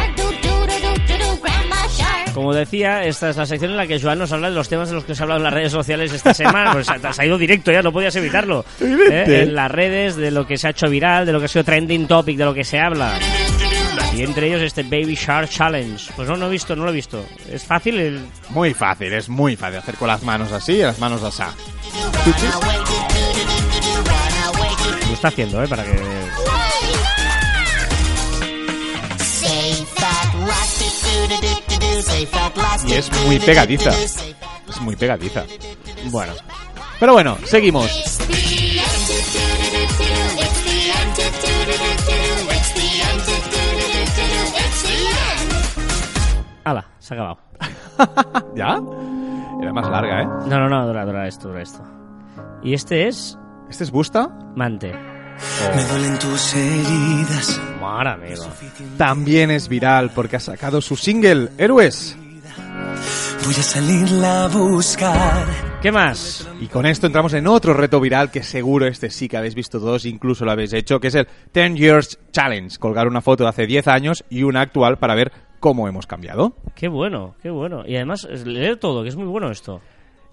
Como 2.34 2.54
decía, 2.54 3.04
esta 3.04 3.30
es 3.30 3.38
la 3.38 3.46
sección 3.46 3.72
en 3.72 3.78
la 3.78 3.88
que 3.88 4.00
Joan 4.00 4.20
nos 4.20 4.32
habla 4.32 4.50
de 4.50 4.56
los 4.56 4.70
temas 4.70 4.90
de 4.90 4.96
los 4.96 5.04
que 5.04 5.16
se 5.16 5.22
ha 5.22 5.24
hablado 5.24 5.40
en 5.40 5.44
las 5.44 5.54
redes 5.54 5.72
sociales 5.72 6.14
esta 6.14 6.34
semana. 6.34 6.72
Pues 6.74 6.88
se 6.88 7.22
ha 7.22 7.26
ido 7.26 7.38
directo 7.38 7.72
ya, 7.72 7.82
no 7.82 7.92
podías 7.92 8.16
evitarlo. 8.16 8.66
¿Eh? 8.80 9.44
En 9.44 9.54
las 9.54 9.70
redes, 9.70 10.16
de 10.16 10.32
lo 10.32 10.46
que 10.46 10.58
se 10.58 10.68
ha 10.68 10.72
hecho 10.72 10.90
viral, 10.90 11.26
de 11.26 11.34
lo 11.34 11.40
que 11.40 11.46
ha 11.46 11.50
sido 11.50 11.64
trending 11.64 12.08
topic, 12.08 12.38
de 12.38 12.46
lo 12.46 12.54
que 12.54 12.64
se 12.64 12.80
habla. 12.80 13.20
Y 14.16 14.24
entre 14.24 14.48
ellos 14.48 14.62
este 14.62 14.84
Baby 14.84 15.16
Shark 15.16 15.50
Challenge. 15.50 16.12
Pues 16.16 16.28
no, 16.28 16.36
no 16.36 16.48
he 16.48 16.50
visto, 16.50 16.76
no 16.76 16.84
lo 16.84 16.90
he 16.92 16.94
visto. 16.94 17.26
Es 17.50 17.64
fácil 17.64 18.00
el... 18.00 18.26
Muy 18.50 18.74
fácil, 18.74 19.14
es 19.14 19.30
muy 19.30 19.56
fácil 19.56 19.80
hacer 19.80 19.96
con 19.96 20.08
las 20.08 20.22
manos 20.24 20.52
así 20.52 20.74
y 20.74 20.82
las 20.82 21.00
manos 21.00 21.24
así. 21.24 21.44
Lo 25.08 25.14
está 25.14 25.30
haciendo, 25.30 25.64
¿eh? 25.64 25.68
Para 25.68 25.84
que... 25.84 26.00
Y 32.88 32.94
es 32.94 33.12
muy 33.26 33.40
pegadiza. 33.40 33.92
Es 34.04 34.82
muy 34.82 34.96
pegadiza. 34.96 35.46
Bueno. 36.06 36.34
Pero 37.00 37.14
bueno, 37.14 37.38
seguimos. 37.46 37.90
Se 47.12 47.16
ha 47.16 47.18
acabado. 47.18 48.54
¿Ya? 48.56 48.82
Era 49.62 49.74
más 49.74 49.90
larga, 49.90 50.22
¿eh? 50.22 50.26
No, 50.48 50.60
no, 50.60 50.70
no, 50.70 50.88
dura, 50.88 51.06
dura 51.06 51.28
esto, 51.28 51.50
dura 51.50 51.62
esto. 51.62 51.84
Y 52.64 52.74
este 52.74 53.10
es 53.10 53.38
¿Este 53.70 53.84
es 53.84 53.92
Busta? 53.92 54.30
Mante. 54.56 54.94
Me 54.94 55.84
duelen 55.86 56.20
tus 56.20 56.54
heridas. 56.54 57.62
Amigo. 57.82 58.46
También 58.98 59.52
es 59.52 59.68
viral 59.68 60.12
porque 60.14 60.38
ha 60.38 60.40
sacado 60.40 60.82
su 60.82 60.96
single, 60.96 61.50
Héroes. 61.58 62.18
Voy 63.46 63.54
a 63.56 63.64
salirla 63.64 64.46
a 64.46 64.48
buscar. 64.48 65.46
¿Qué 65.82 65.92
más? 65.92 66.48
Y 66.60 66.68
con 66.68 66.86
esto 66.86 67.08
entramos 67.08 67.34
en 67.34 67.48
otro 67.48 67.74
reto 67.74 68.00
viral 68.00 68.30
que 68.32 68.44
seguro 68.44 68.86
este 68.86 69.10
sí 69.10 69.28
que 69.28 69.38
habéis 69.38 69.56
visto 69.56 69.80
todos, 69.80 70.06
incluso 70.06 70.46
lo 70.46 70.52
habéis 70.52 70.74
hecho, 70.74 71.00
que 71.00 71.08
es 71.08 71.16
el 71.16 71.28
10 71.54 71.76
Years 71.76 72.20
Challenge. 72.32 72.78
Colgar 72.78 73.08
una 73.08 73.22
foto 73.22 73.44
de 73.44 73.50
hace 73.50 73.66
10 73.66 73.88
años 73.88 74.24
y 74.30 74.44
una 74.44 74.62
actual 74.62 74.98
para 75.00 75.16
ver 75.16 75.32
cómo 75.60 75.88
hemos 75.88 76.06
cambiado. 76.06 76.56
Qué 76.76 76.88
bueno, 76.88 77.36
qué 77.42 77.50
bueno. 77.50 77.84
Y 77.86 77.96
además, 77.96 78.28
es- 78.30 78.46
leer 78.46 78.78
todo, 78.78 79.02
que 79.04 79.10
es 79.10 79.16
muy 79.16 79.28
bueno 79.28 79.50
esto. 79.52 79.82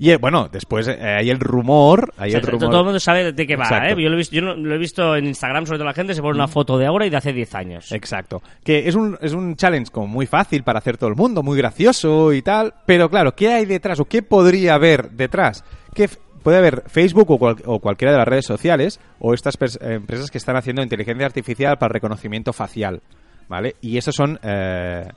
Y 0.01 0.11
eh, 0.11 0.16
bueno, 0.16 0.49
después 0.51 0.86
eh, 0.86 0.96
hay 1.01 1.28
el 1.30 1.40
rumor, 1.40 2.12
hay 2.16 2.28
O 2.28 2.32
sea, 2.32 2.40
el 2.40 2.46
rumor. 2.46 2.70
todo 2.70 2.78
el 2.80 2.84
mundo 2.84 3.01
sabe 3.01 3.32
de 3.32 3.46
qué 3.46 3.57
va, 3.57 3.64
Exacto. 3.64 3.99
¿eh? 3.99 4.03
Yo 4.03 4.09
lo, 4.09 4.14
he 4.14 4.18
visto, 4.18 4.34
yo 4.36 4.42
no- 4.42 4.55
lo 4.55 4.74
he 4.74 4.78
visto 4.78 5.16
en 5.16 5.26
Instagram, 5.26 5.66
sobre 5.66 5.78
todo 5.78 5.86
la 5.86 5.94
gente 5.94 6.14
se 6.14 6.22
pone 6.22 6.34
una 6.36 6.46
foto 6.49 6.78
de 6.78 6.86
ahora 6.86 7.05
y 7.07 7.11
de 7.11 7.16
hace 7.16 7.32
10 7.32 7.55
años. 7.57 7.90
Exacto. 7.92 8.42
Que 8.62 8.86
es 8.88 8.94
un, 8.94 9.18
es 9.20 9.32
un 9.32 9.57
challenge 9.57 9.90
como 9.90 10.07
muy 10.07 10.26
fácil 10.26 10.62
para 10.62 10.78
hacer 10.78 10.96
todo 10.99 11.11
el 11.11 11.16
mundo, 11.16 11.42
muy 11.42 11.59
gracioso 11.59 12.32
y 12.32 12.42
tal. 12.42 12.74
Pero 12.86 13.11
claro, 13.11 13.34
¿qué 13.34 13.49
hay 13.53 13.66
detrás 13.66 13.99
o 14.01 14.05
qué 14.05 14.22
podría 14.22 14.74
haber 14.74 15.11
detrás? 15.11 15.64
Que 15.94 16.05
f- 16.05 16.18
puede 16.44 16.59
haber 16.59 16.84
Facebook 16.86 17.30
o, 17.32 17.38
cual- 17.38 17.57
o 17.66 17.80
cualquiera 17.80 18.12
de 18.12 18.18
las 18.18 18.28
redes 18.28 18.46
sociales 18.46 19.01
o 19.18 19.34
estas 19.34 19.59
empresas 19.80 20.30
que 20.30 20.38
están 20.38 20.57
haciendo 20.57 20.80
inteligencia 20.82 21.26
artificial 21.26 21.76
para 21.78 21.92
reconocimiento 21.92 22.53
facial. 22.53 23.03
¿Vale? 23.49 23.76
Y 23.80 23.96
esas 23.99 24.14
son 24.14 24.38
eh, 24.42 25.09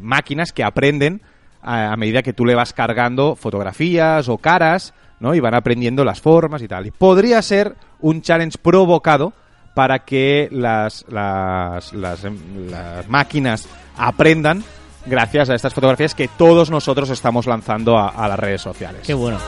máquinas 0.00 0.52
que 0.52 0.62
aprenden 0.62 1.20
a, 1.64 1.92
a 1.92 1.96
medida 1.96 2.22
que 2.22 2.32
tú 2.32 2.44
le 2.44 2.54
vas 2.54 2.72
cargando 2.72 3.36
fotografías 3.36 4.28
o 4.28 4.38
caras, 4.38 4.94
¿no? 5.20 5.34
Y 5.34 5.40
van 5.40 5.54
aprendiendo 5.54 6.04
las 6.04 6.20
formas 6.20 6.62
y 6.62 6.68
tal. 6.68 6.86
Y 6.86 6.90
podría 6.90 7.40
ser 7.42 7.74
un 8.00 8.22
challenge 8.22 8.58
provocado 8.58 9.32
para 9.74 10.00
que 10.00 10.48
las, 10.52 11.04
las, 11.08 11.92
las, 11.92 12.24
em, 12.24 12.38
las 12.70 13.08
máquinas 13.08 13.66
aprendan 13.96 14.62
gracias 15.06 15.50
a 15.50 15.54
estas 15.54 15.74
fotografías 15.74 16.14
que 16.14 16.28
todos 16.28 16.70
nosotros 16.70 17.10
estamos 17.10 17.46
lanzando 17.46 17.98
a, 17.98 18.08
a 18.08 18.28
las 18.28 18.38
redes 18.38 18.62
sociales. 18.62 19.02
Qué 19.04 19.14
bueno. 19.14 19.38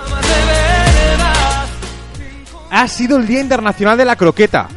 Ha 2.70 2.88
sido 2.88 3.16
el 3.16 3.26
Día 3.26 3.40
Internacional 3.40 3.96
de 3.96 4.04
la 4.04 4.16
Croqueta. 4.16 4.68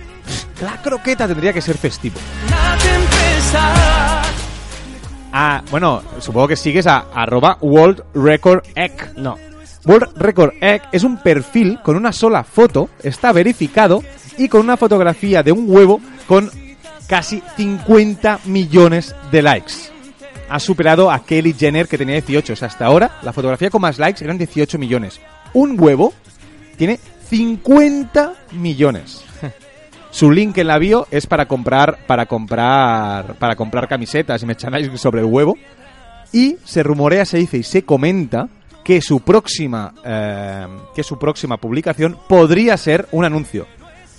La 0.61 0.81
croqueta 0.81 1.27
tendría 1.27 1.53
que 1.53 1.61
ser 1.61 1.77
festivo. 1.77 2.19
Ah, 5.31 5.63
bueno, 5.69 6.01
supongo 6.19 6.47
que 6.47 6.55
sigues 6.55 6.87
a 6.87 7.05
arroba 7.13 7.57
World 7.61 8.03
Record 8.13 8.63
Egg. 8.75 9.13
No. 9.17 9.37
World 9.85 10.17
Record 10.17 10.53
Egg 10.61 10.83
es 10.91 11.03
un 11.03 11.17
perfil 11.17 11.79
con 11.83 11.95
una 11.95 12.11
sola 12.11 12.43
foto, 12.43 12.89
está 13.03 13.31
verificado 13.31 14.03
y 14.37 14.47
con 14.49 14.61
una 14.61 14.77
fotografía 14.77 15.43
de 15.43 15.51
un 15.51 15.65
huevo 15.67 16.01
con 16.27 16.49
casi 17.07 17.41
50 17.57 18.41
millones 18.45 19.15
de 19.31 19.41
likes. 19.41 19.73
Ha 20.49 20.59
superado 20.59 21.11
a 21.11 21.23
Kelly 21.23 21.53
Jenner 21.53 21.87
que 21.87 21.97
tenía 21.97 22.15
18. 22.15 22.53
O 22.53 22.55
sea, 22.55 22.67
hasta 22.67 22.85
ahora 22.85 23.19
la 23.21 23.33
fotografía 23.33 23.69
con 23.69 23.81
más 23.81 23.99
likes 23.99 24.23
eran 24.23 24.37
18 24.37 24.77
millones. 24.79 25.19
un 25.53 25.79
huevo 25.79 26.13
tiene 26.77 26.99
50 27.29 28.33
millones. 28.53 29.23
Su 30.11 30.31
link 30.31 30.57
en 30.57 30.67
la 30.67 30.79
bio 30.79 31.07
es 31.11 31.27
para 31.27 31.47
comprar, 31.47 31.99
para 32.07 32.25
comprar, 32.25 33.35
para 33.35 33.55
comprar 33.55 33.87
camisetas 33.87 34.41
y 34.41 34.45
merchandising 34.45 34.97
sobre 34.97 35.21
el 35.21 35.27
huevo. 35.27 35.55
Y 36.31 36.57
se 36.63 36.83
rumorea, 36.83 37.25
se 37.25 37.37
dice 37.37 37.57
y 37.57 37.63
se 37.63 37.83
comenta 37.83 38.49
que 38.83 39.01
su 39.01 39.19
próxima, 39.21 39.93
eh, 40.03 40.67
que 40.95 41.03
su 41.03 41.19
próxima 41.19 41.57
publicación 41.57 42.17
podría 42.27 42.75
ser 42.77 43.07
un 43.11 43.25
anuncio. 43.25 43.67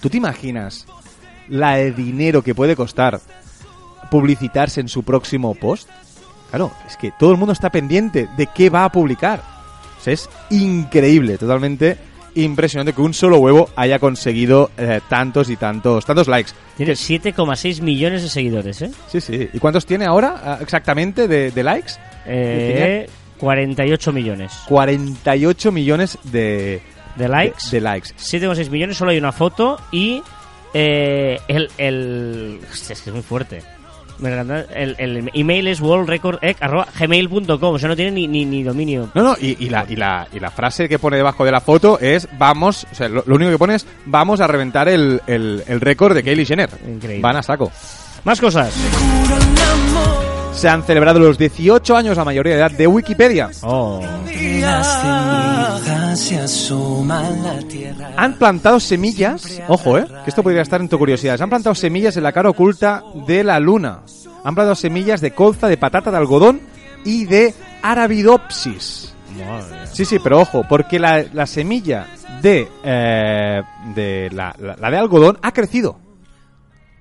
¿Tú 0.00 0.08
te 0.08 0.16
imaginas 0.16 0.86
la 1.48 1.76
de 1.76 1.92
dinero 1.92 2.42
que 2.42 2.54
puede 2.54 2.76
costar 2.76 3.20
publicitarse 4.10 4.80
en 4.80 4.88
su 4.88 5.02
próximo 5.02 5.54
post? 5.54 5.88
Claro, 6.50 6.72
es 6.86 6.96
que 6.96 7.12
todo 7.18 7.32
el 7.32 7.38
mundo 7.38 7.52
está 7.52 7.70
pendiente 7.70 8.28
de 8.36 8.46
qué 8.46 8.70
va 8.70 8.84
a 8.84 8.92
publicar. 8.92 9.42
Es 10.06 10.28
increíble, 10.50 11.36
totalmente 11.36 11.98
impresionante 12.34 12.92
que 12.92 13.00
un 13.00 13.14
solo 13.14 13.38
huevo 13.38 13.68
haya 13.76 13.98
conseguido 13.98 14.70
eh, 14.78 15.00
tantos 15.08 15.50
y 15.50 15.56
tantos, 15.56 16.04
tantos 16.04 16.28
likes. 16.28 16.52
Tiene 16.76 16.92
7,6 16.92 17.82
millones 17.82 18.22
de 18.22 18.28
seguidores, 18.28 18.82
¿eh? 18.82 18.90
Sí, 19.08 19.20
sí. 19.20 19.48
¿Y 19.52 19.58
cuántos 19.58 19.86
tiene 19.86 20.06
ahora 20.06 20.40
ah, 20.44 20.58
exactamente 20.60 21.28
de, 21.28 21.50
de 21.50 21.62
likes? 21.62 21.92
Eh, 22.26 23.08
48 23.38 24.12
millones. 24.12 24.52
48 24.68 25.72
millones 25.72 26.18
de, 26.24 26.82
¿De 27.16 27.28
likes? 27.28 27.70
de, 27.70 27.78
de 27.78 27.80
likes. 27.80 28.10
7,6 28.18 28.70
millones, 28.70 28.96
solo 28.96 29.10
hay 29.10 29.18
una 29.18 29.32
foto 29.32 29.78
y 29.90 30.22
eh, 30.74 31.38
el, 31.48 31.70
el... 31.78 32.60
Es 32.72 33.02
que 33.02 33.10
es 33.10 33.14
muy 33.14 33.22
fuerte. 33.22 33.62
El, 34.22 34.96
el 34.98 35.30
email 35.34 35.66
es 35.68 35.80
worldrecordec.gmail.com, 35.80 37.74
o 37.74 37.78
sea, 37.78 37.88
no 37.88 37.96
tiene 37.96 38.10
ni, 38.12 38.28
ni, 38.28 38.44
ni 38.44 38.62
dominio. 38.62 39.10
No, 39.14 39.22
no, 39.22 39.36
y, 39.40 39.56
y 39.64 39.68
la, 39.70 39.84
y, 39.88 39.96
la, 39.96 40.26
y 40.32 40.40
la 40.40 40.50
frase 40.50 40.88
que 40.88 40.98
pone 40.98 41.16
debajo 41.16 41.44
de 41.44 41.52
la 41.52 41.60
foto 41.60 41.98
es 42.00 42.28
vamos, 42.38 42.86
o 42.90 42.94
sea, 42.94 43.08
lo, 43.08 43.22
lo 43.26 43.34
único 43.36 43.50
que 43.50 43.58
pone 43.58 43.74
es 43.74 43.86
vamos 44.06 44.40
a 44.40 44.46
reventar 44.46 44.88
el, 44.88 45.20
el, 45.26 45.62
el 45.66 45.80
récord 45.80 46.14
de 46.14 46.22
Kylie 46.22 46.44
Jenner. 46.44 46.70
Increíble. 46.86 47.22
Van 47.22 47.36
a 47.36 47.42
saco. 47.42 47.72
Más 48.24 48.40
cosas. 48.40 48.74
Se 50.60 50.68
han 50.68 50.82
celebrado 50.82 51.18
los 51.18 51.38
18 51.38 51.96
años 51.96 52.18
a 52.18 52.24
mayoría 52.24 52.52
de 52.52 52.58
edad 52.60 52.70
de 52.70 52.86
Wikipedia. 52.86 53.48
Oh. 53.62 54.00
la. 54.60 54.82
Han 58.16 58.34
plantado 58.34 58.78
semillas, 58.78 59.58
ojo, 59.68 59.96
eh, 59.96 60.04
que 60.24 60.28
esto 60.30 60.42
podría 60.42 60.60
estar 60.60 60.80
en 60.82 60.88
tu 60.90 60.98
curiosidad. 60.98 61.40
Han 61.40 61.48
plantado 61.48 61.74
semillas 61.74 62.14
en 62.18 62.24
la 62.24 62.32
cara 62.32 62.50
oculta 62.50 63.02
de 63.26 63.42
la 63.42 63.58
luna. 63.58 64.00
Han 64.44 64.54
plantado 64.54 64.74
semillas 64.74 65.22
de 65.22 65.30
colza, 65.30 65.66
de 65.66 65.78
patata, 65.78 66.10
de 66.10 66.18
algodón 66.18 66.60
y 67.06 67.24
de 67.24 67.54
arabidopsis. 67.82 69.14
Sí, 69.92 70.04
sí, 70.04 70.18
pero 70.22 70.40
ojo, 70.40 70.64
porque 70.68 70.98
la, 70.98 71.24
la 71.32 71.46
semilla 71.46 72.06
de, 72.42 72.68
eh, 72.84 73.62
de 73.94 74.28
la, 74.32 74.54
la- 74.58 74.76
la 74.76 74.90
de 74.90 74.98
algodón 74.98 75.38
ha 75.40 75.52
crecido. 75.52 75.96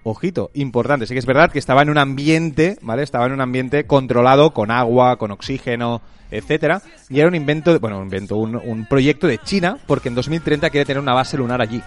Ojito, 0.03 0.49
importante. 0.53 1.05
Sí 1.05 1.13
que 1.13 1.19
es 1.19 1.25
verdad 1.25 1.51
que 1.51 1.59
estaba 1.59 1.81
en 1.81 1.89
un 1.89 1.97
ambiente, 1.97 2.77
¿vale? 2.81 3.03
Estaba 3.03 3.25
en 3.25 3.33
un 3.33 3.41
ambiente 3.41 3.85
controlado 3.85 4.51
con 4.53 4.71
agua, 4.71 5.17
con 5.17 5.31
oxígeno, 5.31 6.01
etcétera. 6.31 6.81
Y 7.09 7.19
era 7.19 7.27
un 7.27 7.35
invento, 7.35 7.73
de- 7.73 7.79
bueno, 7.79 7.97
un 7.97 8.03
invento, 8.03 8.37
un, 8.37 8.55
un 8.55 8.85
proyecto 8.85 9.27
de 9.27 9.37
China, 9.39 9.77
porque 9.87 10.07
en 10.09 10.15
2030 10.15 10.69
quiere 10.69 10.85
tener 10.85 11.01
una 11.01 11.13
base 11.13 11.37
lunar 11.37 11.61
allí. 11.61 11.81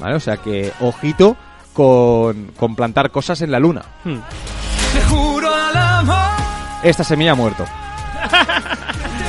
¿Vale? 0.00 0.16
O 0.16 0.20
sea 0.20 0.36
que, 0.36 0.72
ojito 0.80 1.36
con, 1.72 2.46
con 2.56 2.74
plantar 2.74 3.10
cosas 3.10 3.40
en 3.40 3.50
la 3.52 3.60
luna. 3.60 3.82
Hmm. 4.04 4.18
Esta 6.82 7.04
semilla 7.04 7.32
ha 7.32 7.36
muerto. 7.36 7.64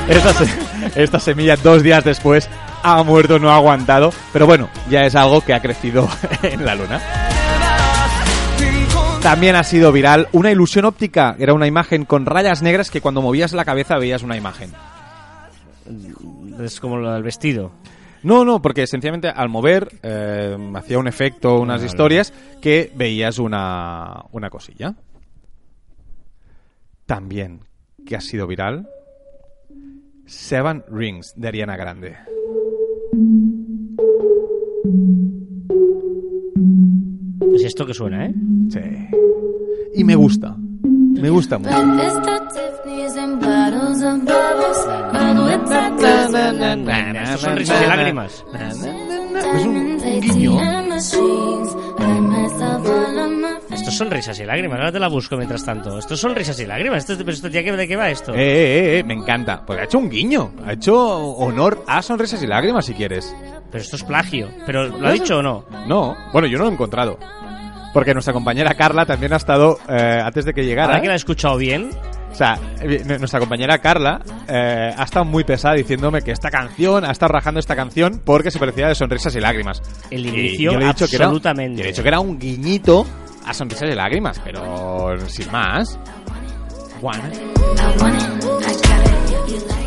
esta, 0.08 0.34
se- 0.34 1.04
esta 1.04 1.20
semilla 1.20 1.56
dos 1.58 1.84
días 1.84 2.04
después 2.04 2.50
ha 2.82 3.02
muerto, 3.04 3.38
no 3.40 3.52
ha 3.52 3.56
aguantado. 3.56 4.12
Pero 4.34 4.48
bueno, 4.48 4.68
ya 4.90 5.02
es 5.02 5.16
algo 5.16 5.42
que 5.42 5.54
ha 5.54 5.62
crecido 5.62 6.10
en 6.42 6.66
la 6.66 6.76
luna. 6.76 7.00
También 9.24 9.56
ha 9.56 9.64
sido 9.64 9.94
viral 9.94 10.28
una 10.34 10.52
ilusión 10.52 10.84
óptica. 10.84 11.38
Era 11.40 11.54
una 11.54 11.66
imagen 11.66 12.04
con 12.04 12.26
rayas 12.26 12.62
negras 12.62 12.92
que 12.92 13.00
cuando 13.00 13.22
movías 13.22 13.54
la 13.54 13.64
cabeza 13.64 13.98
veías 13.98 14.22
una 14.22 14.36
imagen. 14.36 14.72
Es 16.60 16.82
como 16.82 16.98
lo 16.98 17.10
del 17.14 17.24
vestido. 17.24 17.72
No, 18.22 18.44
no, 18.44 18.62
porque 18.62 18.86
sencillamente 18.86 19.30
al 19.30 19.48
mover 19.48 19.88
eh, 20.04 20.58
hacía 20.76 21.00
un 21.00 21.08
efecto, 21.08 21.58
unas 21.60 21.78
Vale. 21.78 21.88
historias 21.88 22.34
que 22.62 22.92
veías 22.96 23.40
una, 23.40 24.26
una 24.34 24.50
cosilla. 24.50 24.94
También, 27.06 27.62
que 28.06 28.18
ha 28.18 28.22
sido 28.22 28.46
viral, 28.46 28.90
Seven 30.26 30.84
Rings 30.90 31.34
de 31.38 31.48
Ariana 31.48 31.78
Grande. 31.78 32.18
Es 37.56 37.64
esto 37.64 37.86
que 37.86 37.94
suena, 37.94 38.26
¿eh? 38.26 38.34
Sí. 38.70 38.80
Y 39.96 40.04
me 40.04 40.16
gusta. 40.16 40.56
Me 40.58 41.30
gusta 41.30 41.58
mucho. 41.58 41.72
Estos 47.24 47.42
son 47.42 47.58
risas 47.58 47.82
y 47.82 47.88
lágrimas. 47.88 48.46
Es 49.56 49.66
un, 49.66 50.00
guiño. 50.22 50.60
Estos 53.72 53.96
son 53.96 54.12
risas 54.12 54.40
y 54.40 54.46
lágrimas. 54.46 54.80
Ahora 54.80 54.92
te 54.92 55.00
la 55.00 55.08
busco 55.08 55.36
mientras 55.38 55.64
tanto. 55.66 55.98
Estos 55.98 56.20
son 56.20 56.36
risas 56.36 56.60
y 56.60 56.66
lágrimas. 56.66 57.00
Esto, 57.10 57.16
pero 57.18 57.32
esto, 57.32 57.50
¿de 57.50 57.64
qué- 57.64 57.72
¿De 57.72 57.88
qué 57.88 57.96
va 57.96 58.10
esto? 58.10 58.34
Eh, 58.34 58.38
eh, 58.38 59.00
eh, 59.00 59.04
me 59.04 59.14
encanta. 59.14 59.64
Porque 59.66 59.82
ha 59.82 59.86
hecho 59.86 59.98
un 60.00 60.10
guiño. 60.10 60.52
Ha 60.66 60.74
hecho 60.74 60.96
honor 61.36 61.84
a 61.88 62.02
sonrisas 62.02 62.42
y 62.44 62.48
lágrimas, 62.48 62.86
si 62.86 62.94
quieres. 62.94 63.34
Pero 63.74 63.82
esto 63.84 63.96
es 63.98 64.04
plagio. 64.04 64.50
¿Pero 64.66 64.88
lo 64.88 65.06
ha 65.08 65.12
dicho 65.12 65.40
o 65.40 65.42
no? 65.42 65.66
No, 65.88 66.16
bueno, 66.32 66.48
yo 66.48 66.58
no 66.58 66.64
lo 66.64 66.70
he 66.70 66.74
encontrado. 66.74 67.18
Porque 67.94 68.14
nuestra 68.14 68.34
compañera 68.34 68.74
Carla 68.76 69.06
también 69.06 69.34
ha 69.34 69.38
estado, 69.38 69.78
eh, 69.90 70.22
antes 70.24 70.46
de 70.46 70.54
que 70.54 70.64
llegara, 70.66 70.88
Ahora 70.90 71.02
que 71.02 71.08
la 71.08 71.14
he 71.14 71.18
escuchado 71.18 71.58
bien, 71.58 71.90
o 72.32 72.36
sea, 72.36 72.58
eh, 72.82 73.04
nuestra 73.20 73.40
compañera 73.40 73.78
Carla 73.80 74.20
eh, 74.48 74.94
ha 74.98 75.04
estado 75.04 75.26
muy 75.26 75.44
pesada 75.44 75.76
diciéndome 75.76 76.22
que 76.24 76.32
esta 76.32 76.50
canción, 76.50 77.04
ha 77.06 77.12
estado 77.12 77.34
rajando 77.34 77.60
esta 77.60 77.76
canción 77.76 78.22
porque 78.26 78.50
se 78.50 78.58
parecía 78.60 78.88
de 78.88 78.96
sonrisas 78.96 79.36
y 79.36 79.40
lágrimas. 79.40 79.82
El 80.10 80.26
Y 80.26 80.30
inicio, 80.30 80.72
yo 80.72 80.80
le 80.80 80.86
he 80.86 80.88
dicho 80.88 81.08
que 81.08 81.16
era- 81.18 81.26
absolutamente. 81.26 81.78
yo 81.78 81.84
le 81.84 81.90
he 81.90 81.92
dicho 81.92 82.02
que 82.04 82.08
era 82.10 82.20
un 82.20 82.40
guiñito 82.40 83.06
a 83.46 83.54
sonrisas 83.54 83.90
y 83.92 83.96
lágrimas, 83.96 84.40
pero 84.44 85.16
sin 85.28 85.52
más. 85.52 86.00
Juan. 87.02 87.22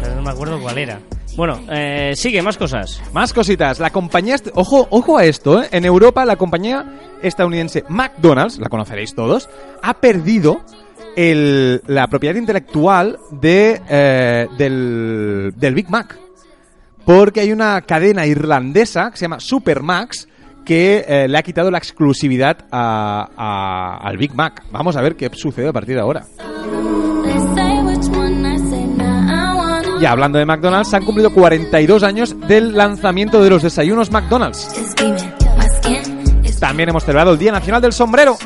pero 0.00 0.14
no 0.14 0.22
me 0.22 0.30
acuerdo 0.30 0.60
cuál 0.60 0.78
era. 0.78 1.00
Bueno, 1.36 1.60
eh, 1.70 2.12
sigue, 2.16 2.40
más 2.40 2.56
cosas. 2.56 3.00
Más 3.12 3.32
cositas. 3.34 3.78
La 3.78 3.90
compañía. 3.90 4.36
Ojo, 4.54 4.86
ojo 4.90 5.18
a 5.18 5.24
esto, 5.24 5.62
¿eh? 5.62 5.68
En 5.70 5.84
Europa, 5.84 6.24
la 6.24 6.36
compañía 6.36 6.84
estadounidense 7.22 7.84
McDonald's, 7.88 8.58
la 8.58 8.68
conoceréis 8.70 9.14
todos, 9.14 9.48
ha 9.82 9.94
perdido 9.94 10.62
el- 11.14 11.82
la 11.86 12.06
propiedad 12.08 12.36
intelectual 12.36 13.18
de, 13.30 13.80
eh, 13.88 14.46
del, 14.56 15.74
Big 15.74 15.90
Mac. 15.90 16.18
Porque 17.04 17.40
hay 17.40 17.52
una 17.52 17.82
cadena 17.82 18.26
irlandesa 18.26 19.10
que 19.10 19.18
se 19.18 19.24
llama 19.26 19.38
Supermax 19.40 20.28
que 20.64 21.04
eh, 21.06 21.28
le 21.28 21.38
ha 21.38 21.42
quitado 21.42 21.70
la 21.70 21.78
exclusividad 21.78 22.64
a- 22.72 23.98
al 24.02 24.16
Big 24.16 24.34
Mac. 24.34 24.64
Vamos 24.72 24.96
a 24.96 25.02
ver 25.02 25.14
qué 25.16 25.30
sucede 25.34 25.68
a 25.68 25.72
partir 25.72 25.94
de 25.96 26.00
ahora. 26.00 26.24
Hablando 30.06 30.38
de 30.38 30.46
McDonald's, 30.46 30.90
se 30.90 30.96
han 30.96 31.04
cumplido 31.04 31.32
42 31.32 32.02
años 32.02 32.36
del 32.46 32.74
lanzamiento 32.74 33.42
de 33.42 33.50
los 33.50 33.62
desayunos 33.62 34.10
McDonald's. 34.10 34.68
También 36.60 36.88
hemos 36.88 37.04
celebrado 37.04 37.32
el 37.32 37.38
Día 37.38 37.52
Nacional 37.52 37.82
del 37.82 37.92
Sombrero. 37.92 38.36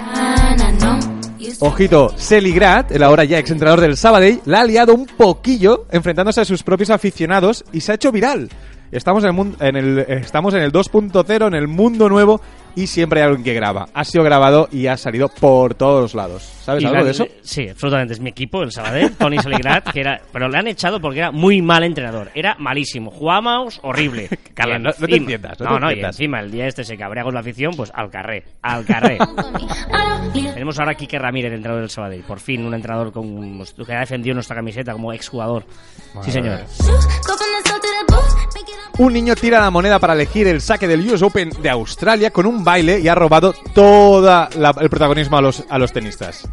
Ojito, 1.61 2.13
Seligrat, 2.17 2.91
el 2.93 3.03
ahora 3.03 3.25
ya 3.25 3.39
exentrenador 3.39 3.81
del 3.81 3.97
Sabadell, 3.97 4.41
la 4.47 4.63
ha 4.63 4.65
liado 4.65 4.95
un 4.95 5.07
poquillo 5.07 5.85
enfrentándose 5.91 6.41
a 6.41 6.45
sus 6.45 6.63
propios 6.63 6.91
aficionados 6.91 7.65
y 7.73 7.83
se 7.83 7.93
ha 7.93 7.95
hecho 7.97 8.11
viral. 8.11 8.49
Estamos 8.91 9.25
en 9.25 9.77
el, 9.77 9.99
estamos 9.99 10.55
en 10.55 10.63
el 10.63 10.73
2.0, 10.73 11.47
en 11.47 11.55
el 11.55 11.69
mundo 11.69 12.09
nuevo, 12.09 12.41
y 12.77 12.87
siempre 12.87 13.21
hay 13.21 13.27
alguien 13.29 13.45
que 13.45 13.55
graba. 13.55 13.89
Ha 13.95 14.05
sido 14.05 14.25
grabado 14.25 14.69
y 14.73 14.87
ha 14.87 14.97
salido 14.97 15.29
por 15.29 15.75
todos 15.75 16.15
lados. 16.15 16.43
¿Sabes 16.43 16.83
Y 16.83 16.87
algo 16.87 16.99
la- 16.99 17.05
de 17.05 17.11
eso? 17.11 17.27
Sí, 17.43 17.69
absolutamente. 17.69 18.15
Es 18.15 18.21
mi 18.21 18.31
equipo, 18.31 18.63
el 18.63 18.73
Sabadell, 18.73 19.17
Tony 19.17 19.39
Saligrat, 19.39 19.91
que 19.91 20.01
era... 20.01 20.21
Pero 20.33 20.49
le 20.49 20.59
han 20.59 20.67
echado 20.69 21.01
porque 21.01 21.19
era 21.21 21.31
muy 21.31 21.63
mal 21.63 21.83
entrenador. 21.85 22.31
Era 22.35 22.57
malísimo. 22.59 23.11
Jugábamos 23.11 23.81
horrible. 23.83 24.29
Carla, 24.55 24.79
no- 24.79 24.91
no 24.91 24.93
te 24.93 24.99
encima- 25.05 25.17
entiendas, 25.17 25.61
no 25.61 25.75
te 25.75 25.81
No, 25.81 25.93
y 25.93 26.01
encima 26.01 26.41
el 26.41 26.51
día 26.51 26.67
este 26.67 26.85
se 26.85 26.97
cabrea 26.97 27.25
con 27.25 27.35
la 27.35 27.41
afición, 27.41 27.73
pues 27.77 27.91
al 27.95 28.11
carré. 28.11 28.45
Al 28.63 28.85
carré. 28.85 29.19
Tenemos 30.33 30.79
ahora 30.79 30.93
a 30.93 30.95
Quique 30.95 31.19
Ramírez, 31.19 31.53
entrenador 31.53 31.81
del 31.83 31.91
Sabadell. 31.91 32.23
Por 32.23 32.41
fin, 32.41 32.65
un 32.65 32.75
entrenador 32.75 33.13
con, 33.13 33.65
que 33.87 33.95
ha 33.95 34.01
defendido 34.01 34.35
nuestra 34.35 34.55
camiseta 34.57 34.93
como 34.93 35.13
exjugador. 35.13 35.65
Sí, 36.23 36.31
señor. 36.31 36.61
Un 39.01 39.15
niño 39.15 39.35
tira 39.35 39.61
la 39.61 39.71
moneda 39.71 39.99
para 39.99 40.13
elegir 40.13 40.47
el 40.47 40.61
saque 40.61 40.87
del 40.87 41.11
US 41.11 41.23
Open 41.23 41.49
de 41.63 41.71
Australia 41.71 42.31
con 42.31 42.45
un 42.45 42.63
baile 42.63 43.01
y 43.01 43.09
ha 43.09 43.15
robado 43.15 43.55
todo 43.73 44.47
el 44.79 44.91
protagonismo 44.91 45.39
a 45.39 45.41
los, 45.41 45.65
a 45.71 45.79
los 45.79 45.91
tenistas. 45.91 46.47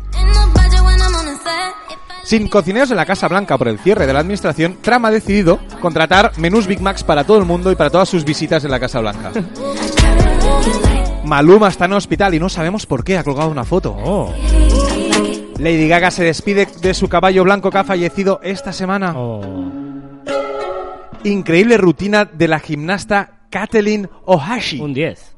Sin 2.23 2.47
cocineros 2.47 2.89
en 2.89 2.95
la 2.95 3.05
Casa 3.05 3.27
Blanca 3.27 3.57
por 3.57 3.67
el 3.67 3.79
cierre 3.79 4.07
de 4.07 4.13
la 4.13 4.19
administración, 4.19 4.77
Trump 4.81 5.03
ha 5.03 5.11
decidido 5.11 5.59
contratar 5.81 6.31
menús 6.37 6.67
Big 6.67 6.79
Macs 6.79 7.03
para 7.03 7.25
todo 7.25 7.37
el 7.37 7.43
mundo 7.43 7.69
y 7.69 7.75
para 7.75 7.89
todas 7.89 8.07
sus 8.07 8.23
visitas 8.23 8.63
en 8.63 8.71
la 8.71 8.79
Casa 8.79 9.01
Blanca. 9.01 9.33
Maluma 11.25 11.67
está 11.67 11.83
en 11.83 11.91
el 11.91 11.97
hospital 11.97 12.33
y 12.33 12.39
no 12.39 12.47
sabemos 12.47 12.85
por 12.85 13.03
qué 13.03 13.17
ha 13.17 13.25
colgado 13.25 13.49
una 13.51 13.65
foto. 13.65 13.93
Oh, 14.01 14.33
Lady 15.59 15.89
Gaga 15.89 16.11
se 16.11 16.23
despide 16.23 16.65
de 16.79 16.93
su 16.93 17.09
caballo 17.09 17.43
blanco 17.43 17.71
que 17.71 17.77
ha 17.79 17.83
fallecido 17.83 18.39
esta 18.41 18.71
semana. 18.71 19.15
oh. 19.17 19.86
Increíble 21.27 21.75
rutina 21.75 22.23
de 22.23 22.47
la 22.47 22.59
gimnasta 22.59 23.47
Kathleen 23.49 24.09
Ohashi. 24.25 24.79
Un 24.79 24.93
10. 24.93 25.35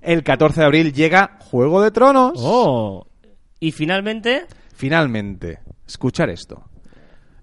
El 0.00 0.22
14 0.22 0.60
de 0.60 0.66
abril 0.66 0.92
llega 0.94 1.36
Juego 1.40 1.82
de 1.82 1.90
Tronos. 1.90 2.32
Oh. 2.36 3.06
Y 3.58 3.72
finalmente, 3.72 4.46
Finalmente, 4.74 5.58
escuchar 5.86 6.30
esto. 6.30 6.64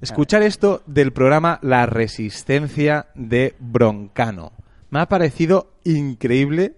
Escuchar 0.01 0.41
esto 0.41 0.81
del 0.87 1.13
programa 1.13 1.59
La 1.61 1.85
Resistencia 1.85 3.09
de 3.13 3.53
Broncano. 3.59 4.53
Me 4.89 4.99
ha 4.99 5.05
parecido 5.07 5.73
increíble 5.83 6.77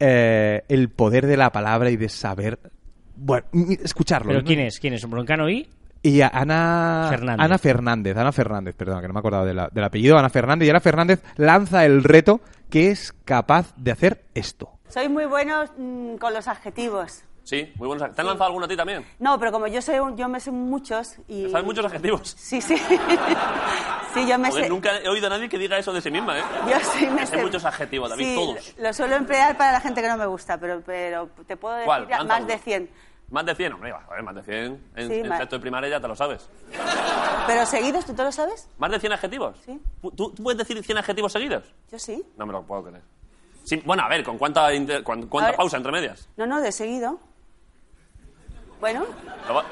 eh, 0.00 0.62
el 0.68 0.90
poder 0.90 1.28
de 1.28 1.36
la 1.36 1.52
palabra 1.52 1.90
y 1.92 1.96
de 1.96 2.08
saber. 2.08 2.58
Bueno, 3.14 3.46
escucharlo. 3.84 4.30
¿pero 4.30 4.40
¿no? 4.40 4.44
quién 4.44 4.58
es? 4.58 4.80
¿Quién 4.80 4.94
es? 4.94 5.04
¿Un 5.04 5.12
broncano 5.12 5.48
y? 5.48 5.68
Y 6.02 6.20
a 6.20 6.28
Ana 6.28 7.06
Fernández. 7.10 7.44
Ana 7.44 7.58
Fernández, 7.58 8.16
Ana 8.16 8.32
Fernández, 8.32 8.74
perdón, 8.74 9.00
que 9.00 9.06
no 9.08 9.14
me 9.14 9.18
he 9.18 9.20
acordado 9.20 9.44
de 9.44 9.54
la- 9.54 9.68
del 9.68 9.84
apellido, 9.84 10.18
Ana 10.18 10.30
Fernández. 10.30 10.66
Y 10.66 10.70
Ana 10.70 10.80
Fernández 10.80 11.22
lanza 11.36 11.84
el 11.84 12.02
reto 12.02 12.40
que 12.70 12.90
es 12.90 13.12
capaz 13.24 13.72
de 13.76 13.92
hacer 13.92 14.24
esto. 14.34 14.70
Soy 14.88 15.08
muy 15.08 15.26
bueno 15.26 15.64
mm, 15.76 16.16
con 16.16 16.34
los 16.34 16.48
adjetivos. 16.48 17.22
Sí, 17.44 17.72
muy 17.76 17.88
buenos. 17.88 18.14
¿Te 18.14 18.20
han 18.20 18.26
lanzado 18.28 18.46
alguno 18.46 18.66
a 18.66 18.68
ti 18.68 18.76
también? 18.76 19.04
No, 19.18 19.36
pero 19.38 19.50
como 19.52 19.66
yo 19.66 19.82
sé, 19.82 20.00
un- 20.00 20.16
yo 20.16 20.28
me 20.28 20.38
sé 20.40 20.50
muchos 20.52 21.16
y... 21.28 21.48
¿Sabes 21.50 21.66
muchos 21.66 21.84
adjetivos? 21.84 22.34
Sí, 22.38 22.60
sí. 22.60 22.76
sí, 24.14 24.26
yo 24.28 24.38
me 24.38 24.48
Joder, 24.50 24.64
sé... 24.64 24.70
nunca 24.70 24.98
he 25.00 25.08
oído 25.08 25.26
a 25.26 25.30
nadie 25.30 25.48
que 25.48 25.58
diga 25.58 25.76
eso 25.78 25.92
de 25.92 26.00
sí 26.00 26.10
misma, 26.10 26.38
¿eh? 26.38 26.42
Yo 26.70 26.78
sí 26.92 27.06
me 27.06 27.12
Me 27.14 27.26
sé 27.26 27.36
sé... 27.36 27.42
muchos 27.42 27.64
adjetivos, 27.64 28.10
David, 28.10 28.24
Sí, 28.24 28.34
todos. 28.34 28.74
Lo 28.78 28.92
suelo 28.92 29.16
emplear 29.16 29.56
para 29.56 29.72
la 29.72 29.80
gente 29.80 30.02
que 30.02 30.08
no 30.08 30.16
me 30.16 30.26
gusta, 30.26 30.58
pero, 30.58 30.82
pero 30.84 31.28
te 31.46 31.56
puedo 31.56 31.74
decir 31.74 31.86
¿Cuál? 31.86 32.06
Lanza 32.08 32.24
más 32.24 32.38
uno. 32.40 32.48
de 32.48 32.58
100. 32.58 32.90
Más 33.30 33.46
de 33.46 33.54
100, 33.54 33.72
hombre, 33.72 33.92
va, 33.92 34.02
joder, 34.02 34.22
más 34.22 34.34
de 34.34 34.42
100. 34.42 34.84
En, 34.94 35.08
Sí, 35.08 35.14
en 35.20 35.28
más. 35.28 35.38
sexto 35.38 35.56
de 35.56 35.60
primaria 35.60 35.88
ya 35.88 36.00
te 36.00 36.08
lo 36.08 36.14
sabes. 36.14 36.48
¿Pero 37.46 37.64
seguidos? 37.66 38.04
¿Tú 38.04 38.12
te 38.14 38.22
lo 38.22 38.30
sabes? 38.30 38.68
¿Más 38.78 38.90
de 38.90 39.00
100 39.00 39.12
adjetivos? 39.14 39.56
Sí. 39.64 39.80
¿Tú, 40.02 40.10
tú 40.30 40.42
puedes 40.42 40.58
decir 40.58 40.82
100 40.84 40.98
adjetivos 40.98 41.32
seguidos? 41.32 41.64
Yo 41.90 41.98
sí. 41.98 42.22
No 42.36 42.44
me 42.46 42.52
lo 42.52 42.62
puedo 42.62 42.84
creer. 42.84 43.02
Sí, 43.64 43.80
bueno, 43.86 44.02
a 44.02 44.08
ver, 44.08 44.22
¿con 44.22 44.36
cuánta, 44.38 44.72
inter- 44.74 45.02
cuán- 45.02 45.28
cuánta 45.28 45.48
A 45.48 45.50
ver. 45.52 45.56
pausa 45.56 45.76
entre 45.78 45.92
medias? 45.92 46.28
No, 46.36 46.46
no, 46.46 46.60
de 46.60 46.72
seguido. 46.72 47.18
Bueno, 48.80 49.04
¿Lo, 49.48 49.54
va- 49.54 49.64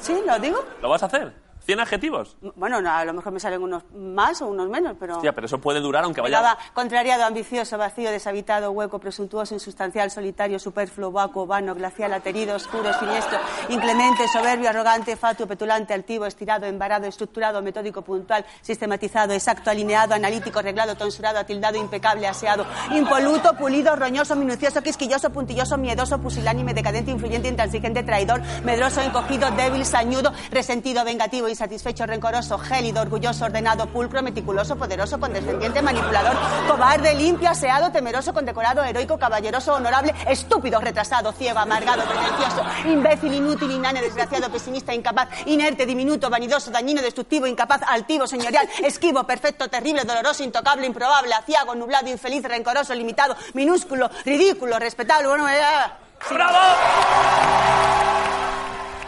sí, 0.00 0.20
lo 0.26 0.38
digo. 0.38 0.62
lo 0.82 0.88
vas 0.88 1.02
a 1.02 1.06
hacer? 1.06 1.32
¿100 1.66 1.80
adjetivos? 1.80 2.36
Bueno, 2.54 2.80
no, 2.80 2.90
a 2.90 3.04
lo 3.04 3.12
mejor 3.12 3.32
me 3.32 3.40
salen 3.40 3.62
unos 3.62 3.82
más 3.92 4.40
o 4.42 4.46
unos 4.46 4.68
menos, 4.68 4.96
pero... 4.98 5.16
Hostia, 5.16 5.34
pero 5.34 5.46
eso 5.46 5.58
puede 5.58 5.80
durar 5.80 6.04
aunque 6.04 6.20
vaya... 6.20 6.40
va. 6.40 6.58
Contrariado, 6.72 7.24
ambicioso, 7.24 7.76
vacío, 7.76 8.10
deshabitado, 8.10 8.70
hueco, 8.70 8.98
presuntuoso, 8.98 9.54
insustancial, 9.54 10.10
solitario, 10.10 10.58
superfluo, 10.58 11.10
vacuo, 11.10 11.46
vano, 11.46 11.74
glacial, 11.74 12.12
aterido, 12.12 12.54
oscuro, 12.54 12.92
siniestro, 12.92 13.38
inclemente, 13.68 14.28
soberbio, 14.28 14.68
arrogante, 14.68 15.16
fatuo, 15.16 15.46
petulante, 15.46 15.92
altivo, 15.92 16.26
estirado, 16.26 16.66
embarado, 16.66 17.06
estructurado, 17.06 17.60
metódico, 17.62 18.02
puntual, 18.02 18.44
sistematizado, 18.60 19.32
exacto, 19.32 19.70
alineado, 19.70 20.14
analítico, 20.14 20.62
reglado, 20.62 20.94
tonsurado, 20.96 21.38
atildado, 21.38 21.76
impecable, 21.78 22.26
aseado, 22.26 22.64
impoluto, 22.94 23.54
pulido, 23.56 23.96
roñoso, 23.96 24.36
minucioso, 24.36 24.82
quisquilloso, 24.82 25.30
puntilloso, 25.30 25.76
miedoso, 25.78 26.18
pusilánime, 26.20 26.74
decadente, 26.74 27.10
influyente, 27.10 27.48
intransigente, 27.48 28.02
traidor, 28.02 28.40
medroso, 28.64 29.00
encogido, 29.00 29.50
débil, 29.52 29.84
sañudo, 29.84 30.32
resentido, 30.50 31.04
vengativo, 31.04 31.48
insatisfecho, 31.56 32.04
rencoroso, 32.04 32.58
gélido, 32.58 33.00
orgulloso, 33.00 33.46
ordenado, 33.46 33.86
pulcro, 33.86 34.22
meticuloso, 34.22 34.76
poderoso, 34.76 35.18
condescendiente, 35.18 35.80
manipulador, 35.80 36.36
cobarde, 36.68 37.14
limpio, 37.14 37.48
aseado, 37.48 37.90
temeroso, 37.90 38.34
condecorado, 38.34 38.84
heroico, 38.84 39.18
caballeroso, 39.18 39.72
honorable, 39.72 40.14
estúpido, 40.28 40.78
retrasado, 40.80 41.32
ciego, 41.32 41.58
amargado, 41.58 42.04
pretencioso, 42.04 42.62
imbécil, 42.84 43.32
inútil, 43.32 43.70
inane, 43.70 44.02
desgraciado, 44.02 44.50
pesimista, 44.50 44.92
incapaz, 44.92 45.30
inerte, 45.46 45.86
diminuto, 45.86 46.28
vanidoso, 46.28 46.70
dañino, 46.70 47.00
destructivo, 47.00 47.46
incapaz, 47.46 47.80
altivo, 47.88 48.26
señorial, 48.26 48.68
esquivo, 48.84 49.24
perfecto, 49.24 49.68
terrible, 49.68 50.04
doloroso, 50.04 50.44
intocable, 50.44 50.86
improbable, 50.86 51.32
aciago, 51.32 51.74
nublado, 51.74 52.10
infeliz, 52.10 52.42
rencoroso, 52.42 52.94
limitado, 52.94 53.34
minúsculo, 53.54 54.10
ridículo, 54.26 54.78
respetable, 54.78 55.28
bueno, 55.28 55.48
sí. 55.48 55.54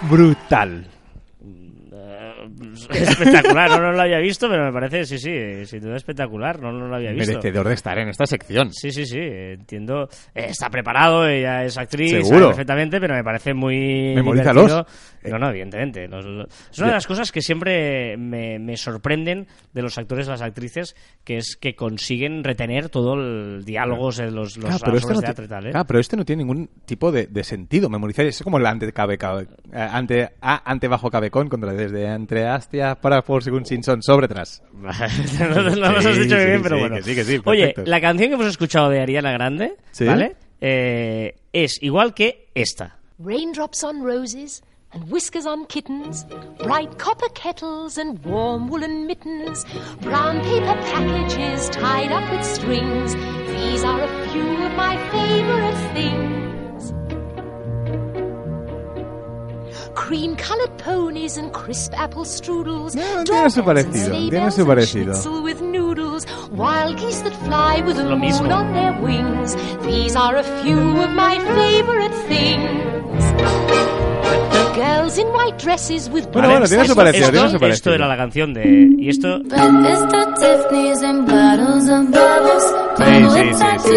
Brutal. 0.09 0.98
espectacular, 2.91 3.71
no, 3.71 3.79
no 3.81 3.93
lo 3.93 4.03
había 4.03 4.19
visto, 4.19 4.49
pero 4.49 4.65
me 4.67 4.73
parece, 4.73 5.05
sí, 5.05 5.19
sí, 5.19 5.67
sin 5.67 5.81
duda 5.81 5.97
espectacular, 5.97 6.61
no, 6.61 6.73
no 6.73 6.89
lo 6.89 6.97
había 6.97 7.13
visto. 7.13 7.33
Merecedor 7.33 7.69
de 7.69 7.75
estar 7.75 7.99
en 7.99 8.09
esta 8.09 8.27
sección. 8.27 8.73
Sí, 8.73 8.91
sí, 8.91 9.07
sí, 9.07 9.19
entiendo. 9.21 10.09
Eh, 10.35 10.47
Está 10.51 10.69
preparado, 10.71 11.27
ella 11.27 11.65
es 11.65 11.77
actriz, 11.79 12.11
Seguro. 12.11 12.49
perfectamente, 12.49 13.01
pero 13.01 13.15
me 13.15 13.25
parece 13.25 13.55
muy. 13.55 14.15
Memorízalos. 14.15 14.67
divertido. 14.67 14.87
No, 15.25 15.39
no, 15.39 15.51
evidentemente. 15.51 16.07
Los- 16.09 16.25
los- 16.25 16.47
es 16.71 16.79
una 16.79 16.89
de 16.89 16.95
las 16.95 17.07
cosas 17.07 17.33
que 17.33 17.43
siempre 17.43 18.17
me, 18.17 18.59
me 18.59 18.77
sorprenden 18.77 19.47
de 19.73 19.83
los 19.83 19.99
actores 19.99 20.27
y 20.27 20.31
las 20.31 20.43
actrices, 20.43 20.97
que 21.25 21.37
es 21.39 21.57
que 21.57 21.75
consiguen 21.75 22.45
retener 22.45 22.89
todo 22.89 23.15
el 23.15 23.65
diálogo, 23.65 24.11
de 24.13 24.31
los, 24.31 24.57
los 24.57 24.67
Claro, 24.67 24.79
pero 24.85 24.97
este, 24.99 25.15
no 25.15 25.21
teatro 25.21 25.45
y 25.45 25.49
tal, 25.49 25.67
¿eh? 25.67 25.71
claro, 25.71 25.87
pero 25.87 25.99
este 26.01 26.17
no 26.17 26.25
tiene 26.25 26.45
ningún 26.45 26.69
tipo 26.85 27.11
de, 27.13 27.27
de 27.27 27.45
sentido 27.45 27.89
memorizar. 27.89 28.27
Es 28.27 28.43
como 28.43 28.59
el 28.59 28.67
ante 28.67 28.93
cabe, 28.93 29.19
cabe- 29.19 29.49
eh, 29.73 29.77
ante 29.91 30.31
a 30.41 30.71
ante 30.71 30.89
bajo 30.89 31.11
cabecón 31.11 31.49
contra 31.49 31.73
desde 31.73 32.07
entre 32.07 32.47
hastia 32.47 32.95
para 32.95 33.23
por 33.23 33.43
según 33.43 33.65
Simpson 33.67 34.03
sobre 34.03 34.29
tras. 34.29 34.63
no, 34.73 34.89
no 34.89 35.93
nos 35.93 36.07
has 36.07 36.15
Sí, 36.15 36.21
dicho 36.23 36.35
muy 36.35 36.45
sí, 36.45 36.47
bien, 36.49 36.63
pero 36.63 36.77
sí, 36.77 36.81
bueno. 36.81 36.97
que 36.97 37.03
sí, 37.03 37.15
que 37.15 37.25
sí, 37.25 37.41
Oye, 37.45 37.75
la 37.85 38.01
canción 38.01 38.29
que 38.29 38.35
hemos 38.35 38.47
escuchado 38.47 38.89
de 38.91 39.01
Ariana 39.01 39.33
Grande, 39.33 39.77
Sí. 39.93 40.05
¿vale? 40.07 40.37
Eh, 40.61 41.37
es 41.53 41.83
igual 41.83 42.15
que 42.15 42.49
esta. 42.55 42.97
Raindrops 43.19 43.83
on 43.85 44.05
roses 44.05 44.63
and 44.93 45.11
whiskers 45.11 45.47
on 45.47 45.67
kittens, 45.67 46.25
bright 46.59 46.99
copper 46.99 47.29
kettles 47.31 47.99
and 47.99 48.25
warm 48.25 48.69
woolen 48.69 49.07
mittens, 49.07 49.65
brown 50.01 50.41
paper 50.43 50.75
packages 50.91 51.69
tied 51.71 52.11
up 52.13 52.31
with 52.31 52.45
strings. 52.45 53.15
These 53.15 53.85
are 53.85 54.01
a 54.01 54.29
few 54.29 54.65
of 54.65 54.73
my 54.75 54.97
favorite 55.11 55.77
things. 55.95 56.95
Cream 59.95 60.37
colored 60.37 60.79
ponies 60.79 61.37
and 61.37 61.53
crisp 61.53 61.93
apple 61.99 62.25
strudels. 62.25 62.95
No, 62.95 63.25
tiene 63.25 63.51
su 63.51 63.63
parecido, 63.63 63.93
sleigh 63.93 64.31
tiene 64.31 64.31
bells 64.31 64.55
su 64.55 64.65
parecido. 64.65 65.13
schnitzel 65.13 65.43
with 65.43 65.61
noodles, 65.61 66.25
wild 66.51 66.97
geese 66.97 67.21
that 67.23 67.35
fly 67.45 67.81
with 67.83 67.97
the 67.97 68.17
moon 68.17 68.53
on 68.53 68.73
their 68.73 68.99
wings. 69.03 69.55
These 69.85 70.17
are 70.17 70.37
a 70.37 70.45
few 70.63 70.79
of 71.03 71.11
my 71.11 71.39
favorite 71.39 72.15
things. 72.27 73.98
Girls 74.79 75.19
in 75.19 75.27
white 75.29 75.59
dresses 75.63 76.09
with 76.09 76.27
Bueno, 76.33 76.49
bueno, 76.51 76.67
tiene 76.67 76.87
su 76.87 76.95
parecido, 76.95 77.27
esto, 77.27 77.33
tiene 77.33 77.51
su 77.51 77.59
parecido. 77.59 77.75
Esto 77.75 77.95
era 77.95 78.07
la 78.07 78.17
canción 78.17 78.55
de... 78.55 78.89
Y 78.99 79.09
esto... 79.09 79.39
Sí, 82.99 83.05
sí, 83.85 83.95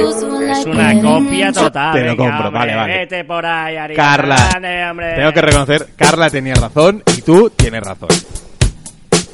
Es 0.50 0.66
una 0.66 1.02
copia 1.02 1.52
total. 1.52 1.94
Te 1.94 2.00
lo 2.02 2.06
venga, 2.06 2.16
compro, 2.18 2.48
hombre, 2.48 2.60
vale, 2.60 2.76
vale. 2.76 2.98
Vete 2.98 3.24
por 3.26 3.46
ahí, 3.46 3.78
Ariana 3.78 4.04
Carla, 4.04 4.36
Grande, 4.50 4.86
hombre. 4.90 5.16
tengo 5.16 5.34
que 5.34 5.42
reconocer, 5.42 5.88
Carla 5.96 6.30
tenía 6.30 6.54
razón 6.56 7.04
y 7.18 7.22
tú 7.22 7.52
tienes 7.56 7.82
razón. 7.82 8.10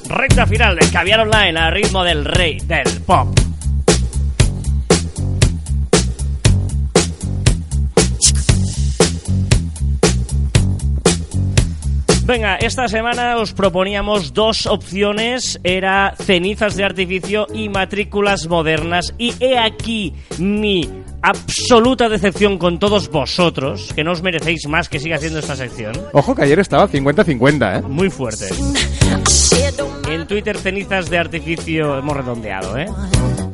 Recta 0.09 0.45
final 0.45 0.75
del 0.75 0.91
Caviar 0.91 1.21
Online 1.21 1.59
a 1.59 1.69
ritmo 1.69 2.03
del 2.03 2.25
rey 2.25 2.59
del 2.59 3.01
pop. 3.05 3.46
Venga, 12.27 12.57
esta 12.57 12.89
semana 12.89 13.37
os 13.37 13.53
proponíamos 13.53 14.33
dos 14.33 14.65
opciones, 14.65 15.61
era 15.63 16.13
cenizas 16.19 16.75
de 16.75 16.83
artificio 16.83 17.47
y 17.53 17.69
matrículas 17.69 18.49
modernas. 18.49 19.13
Y 19.17 19.33
he 19.39 19.57
aquí 19.57 20.13
mi 20.37 20.89
absoluta 21.21 22.09
decepción 22.09 22.57
con 22.57 22.79
todos 22.79 23.07
vosotros, 23.07 23.93
que 23.95 24.03
no 24.03 24.11
os 24.11 24.21
merecéis 24.21 24.67
más 24.67 24.89
que 24.89 24.99
siga 24.99 25.15
haciendo 25.15 25.39
esta 25.39 25.55
sección. 25.55 25.93
Ojo 26.11 26.35
que 26.35 26.41
ayer 26.41 26.59
estaba 26.59 26.89
50-50, 26.89 27.79
¿eh? 27.79 27.81
Muy 27.83 28.09
fuerte. 28.09 28.49
En 30.11 30.27
Twitter 30.27 30.57
cenizas 30.57 31.09
de 31.09 31.19
artificio 31.19 31.97
hemos 31.97 32.17
redondeado, 32.17 32.77
¿eh? 32.77 32.87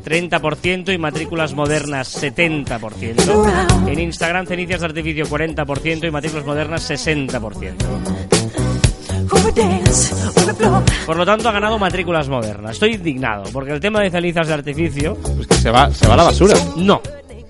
30% 0.04 0.92
y 0.92 0.98
matrículas 0.98 1.54
modernas 1.54 2.20
70%. 2.20 3.88
En 3.88 4.00
Instagram 4.00 4.46
cenizas 4.46 4.80
de 4.80 4.86
artificio 4.86 5.26
40% 5.26 6.08
y 6.08 6.10
matrículas 6.10 6.44
modernas 6.44 6.90
60%. 6.90 8.33
Por 11.06 11.16
lo 11.16 11.24
tanto 11.26 11.48
ha 11.48 11.52
ganado 11.52 11.78
matrículas 11.78 12.28
modernas. 12.28 12.72
Estoy 12.72 12.94
indignado 12.94 13.44
porque 13.52 13.72
el 13.72 13.80
tema 13.80 14.00
de 14.00 14.10
cenizas 14.10 14.48
de 14.48 14.54
artificio 14.54 15.16
Pues 15.16 15.46
que 15.46 15.54
se 15.54 15.70
va, 15.70 15.90
se 15.92 16.06
va 16.06 16.14
a 16.14 16.16
la 16.18 16.22
basura. 16.24 16.54
no. 16.76 17.00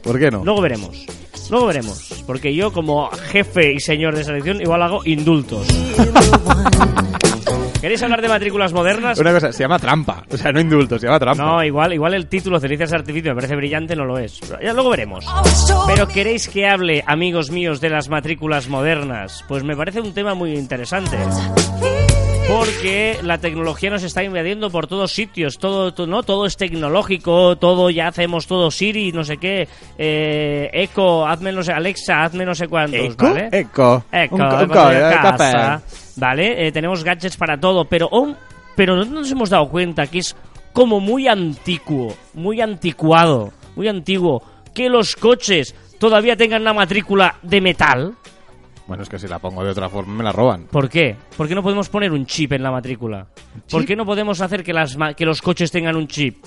¿Por 0.02 0.18
qué 0.18 0.30
no? 0.30 0.44
Luego 0.44 0.60
veremos. 0.60 1.06
Luego 1.50 1.66
veremos. 1.66 2.22
Porque 2.26 2.54
yo, 2.54 2.72
como 2.72 3.10
jefe 3.10 3.72
y 3.72 3.80
señor 3.80 4.14
de 4.16 4.24
selección, 4.24 4.60
igual 4.60 4.82
hago 4.82 5.00
indultos. 5.04 5.66
¿Queréis 7.84 8.02
hablar 8.02 8.22
de 8.22 8.28
matrículas 8.30 8.72
modernas? 8.72 9.18
Una 9.18 9.30
cosa, 9.30 9.52
se 9.52 9.62
llama 9.62 9.78
trampa. 9.78 10.24
O 10.32 10.38
sea, 10.38 10.50
no 10.52 10.58
indulto, 10.58 10.98
se 10.98 11.04
llama 11.04 11.18
trampa. 11.18 11.44
No, 11.44 11.62
igual, 11.62 11.92
igual 11.92 12.14
el 12.14 12.28
título 12.28 12.58
Cenizas 12.58 12.94
Artificio 12.94 13.32
me 13.32 13.34
parece 13.34 13.56
brillante, 13.56 13.94
no 13.94 14.06
lo 14.06 14.16
es. 14.18 14.40
Ya 14.62 14.72
luego 14.72 14.88
veremos. 14.88 15.26
Pero 15.86 16.08
¿queréis 16.08 16.48
que 16.48 16.66
hable, 16.66 17.04
amigos 17.06 17.50
míos, 17.50 17.82
de 17.82 17.90
las 17.90 18.08
matrículas 18.08 18.70
modernas? 18.70 19.44
Pues 19.48 19.64
me 19.64 19.76
parece 19.76 20.00
un 20.00 20.14
tema 20.14 20.32
muy 20.32 20.54
interesante. 20.54 21.18
Porque 22.48 23.18
la 23.22 23.36
tecnología 23.36 23.90
nos 23.90 24.02
está 24.02 24.22
invadiendo 24.24 24.70
por 24.70 24.86
todos 24.86 25.12
sitios, 25.12 25.58
todo, 25.58 25.92
to- 25.92 26.06
¿no? 26.06 26.22
Todo 26.22 26.46
es 26.46 26.56
tecnológico, 26.56 27.56
todo 27.58 27.90
ya 27.90 28.08
hacemos 28.08 28.46
todo 28.46 28.70
Siri, 28.70 29.12
no 29.12 29.24
sé 29.24 29.36
qué, 29.36 29.68
eh, 29.98 30.70
Echo, 30.72 31.26
hazme 31.26 31.52
no 31.52 31.62
sé, 31.62 31.72
Alexa, 31.72 32.22
hazme 32.24 32.46
no 32.46 32.54
sé 32.54 32.66
cuántos, 32.68 32.98
¿Eco? 33.00 33.26
¿vale? 33.26 33.48
Eco. 33.52 34.04
Eco, 34.10 34.36
Un 34.36 34.42
eh, 34.42 35.16
café. 35.22 35.52
¿Vale? 36.16 36.66
Eh, 36.66 36.72
tenemos 36.72 37.02
gadgets 37.04 37.36
para 37.36 37.58
todo, 37.58 37.84
pero 37.86 38.08
pero 38.76 38.96
no 38.96 39.04
nos 39.04 39.30
hemos 39.30 39.50
dado 39.50 39.68
cuenta 39.68 40.06
que 40.06 40.18
es 40.18 40.34
como 40.72 40.98
muy 41.00 41.28
antiguo, 41.28 42.14
muy 42.34 42.60
anticuado, 42.60 43.52
muy 43.76 43.86
antiguo, 43.88 44.42
que 44.74 44.88
los 44.88 45.14
coches 45.16 45.74
todavía 45.98 46.36
tengan 46.36 46.62
una 46.62 46.72
matrícula 46.74 47.36
de 47.42 47.60
metal. 47.60 48.14
Bueno, 48.86 49.02
es 49.02 49.08
que 49.08 49.18
si 49.18 49.26
la 49.28 49.38
pongo 49.38 49.64
de 49.64 49.70
otra 49.70 49.88
forma 49.88 50.12
me 50.14 50.24
la 50.24 50.32
roban. 50.32 50.64
¿Por 50.64 50.90
qué? 50.90 51.16
¿Por 51.36 51.48
qué 51.48 51.54
no 51.54 51.62
podemos 51.62 51.88
poner 51.88 52.12
un 52.12 52.26
chip 52.26 52.52
en 52.52 52.62
la 52.62 52.70
matrícula? 52.70 53.26
¿Por 53.70 53.86
qué 53.86 53.96
no 53.96 54.04
podemos 54.04 54.40
hacer 54.40 54.62
que, 54.62 54.72
las 54.74 54.96
ma- 54.96 55.14
que 55.14 55.24
los 55.24 55.40
coches 55.40 55.70
tengan 55.70 55.96
un 55.96 56.06
chip? 56.08 56.44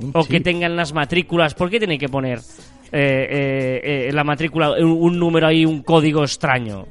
Un 0.00 0.12
o 0.14 0.24
que 0.24 0.40
tengan 0.40 0.76
las 0.76 0.92
matrículas. 0.92 1.54
¿Por 1.54 1.68
qué 1.68 1.78
tienen 1.78 1.98
que 1.98 2.08
poner 2.08 2.38
eh, 2.38 2.42
eh, 2.92 3.80
eh, 3.82 4.06
en 4.08 4.14
la 4.14 4.22
matrícula 4.22 4.70
un, 4.78 4.92
un 4.92 5.18
número 5.18 5.48
ahí, 5.48 5.64
un 5.64 5.82
código 5.82 6.22
extraño? 6.22 6.86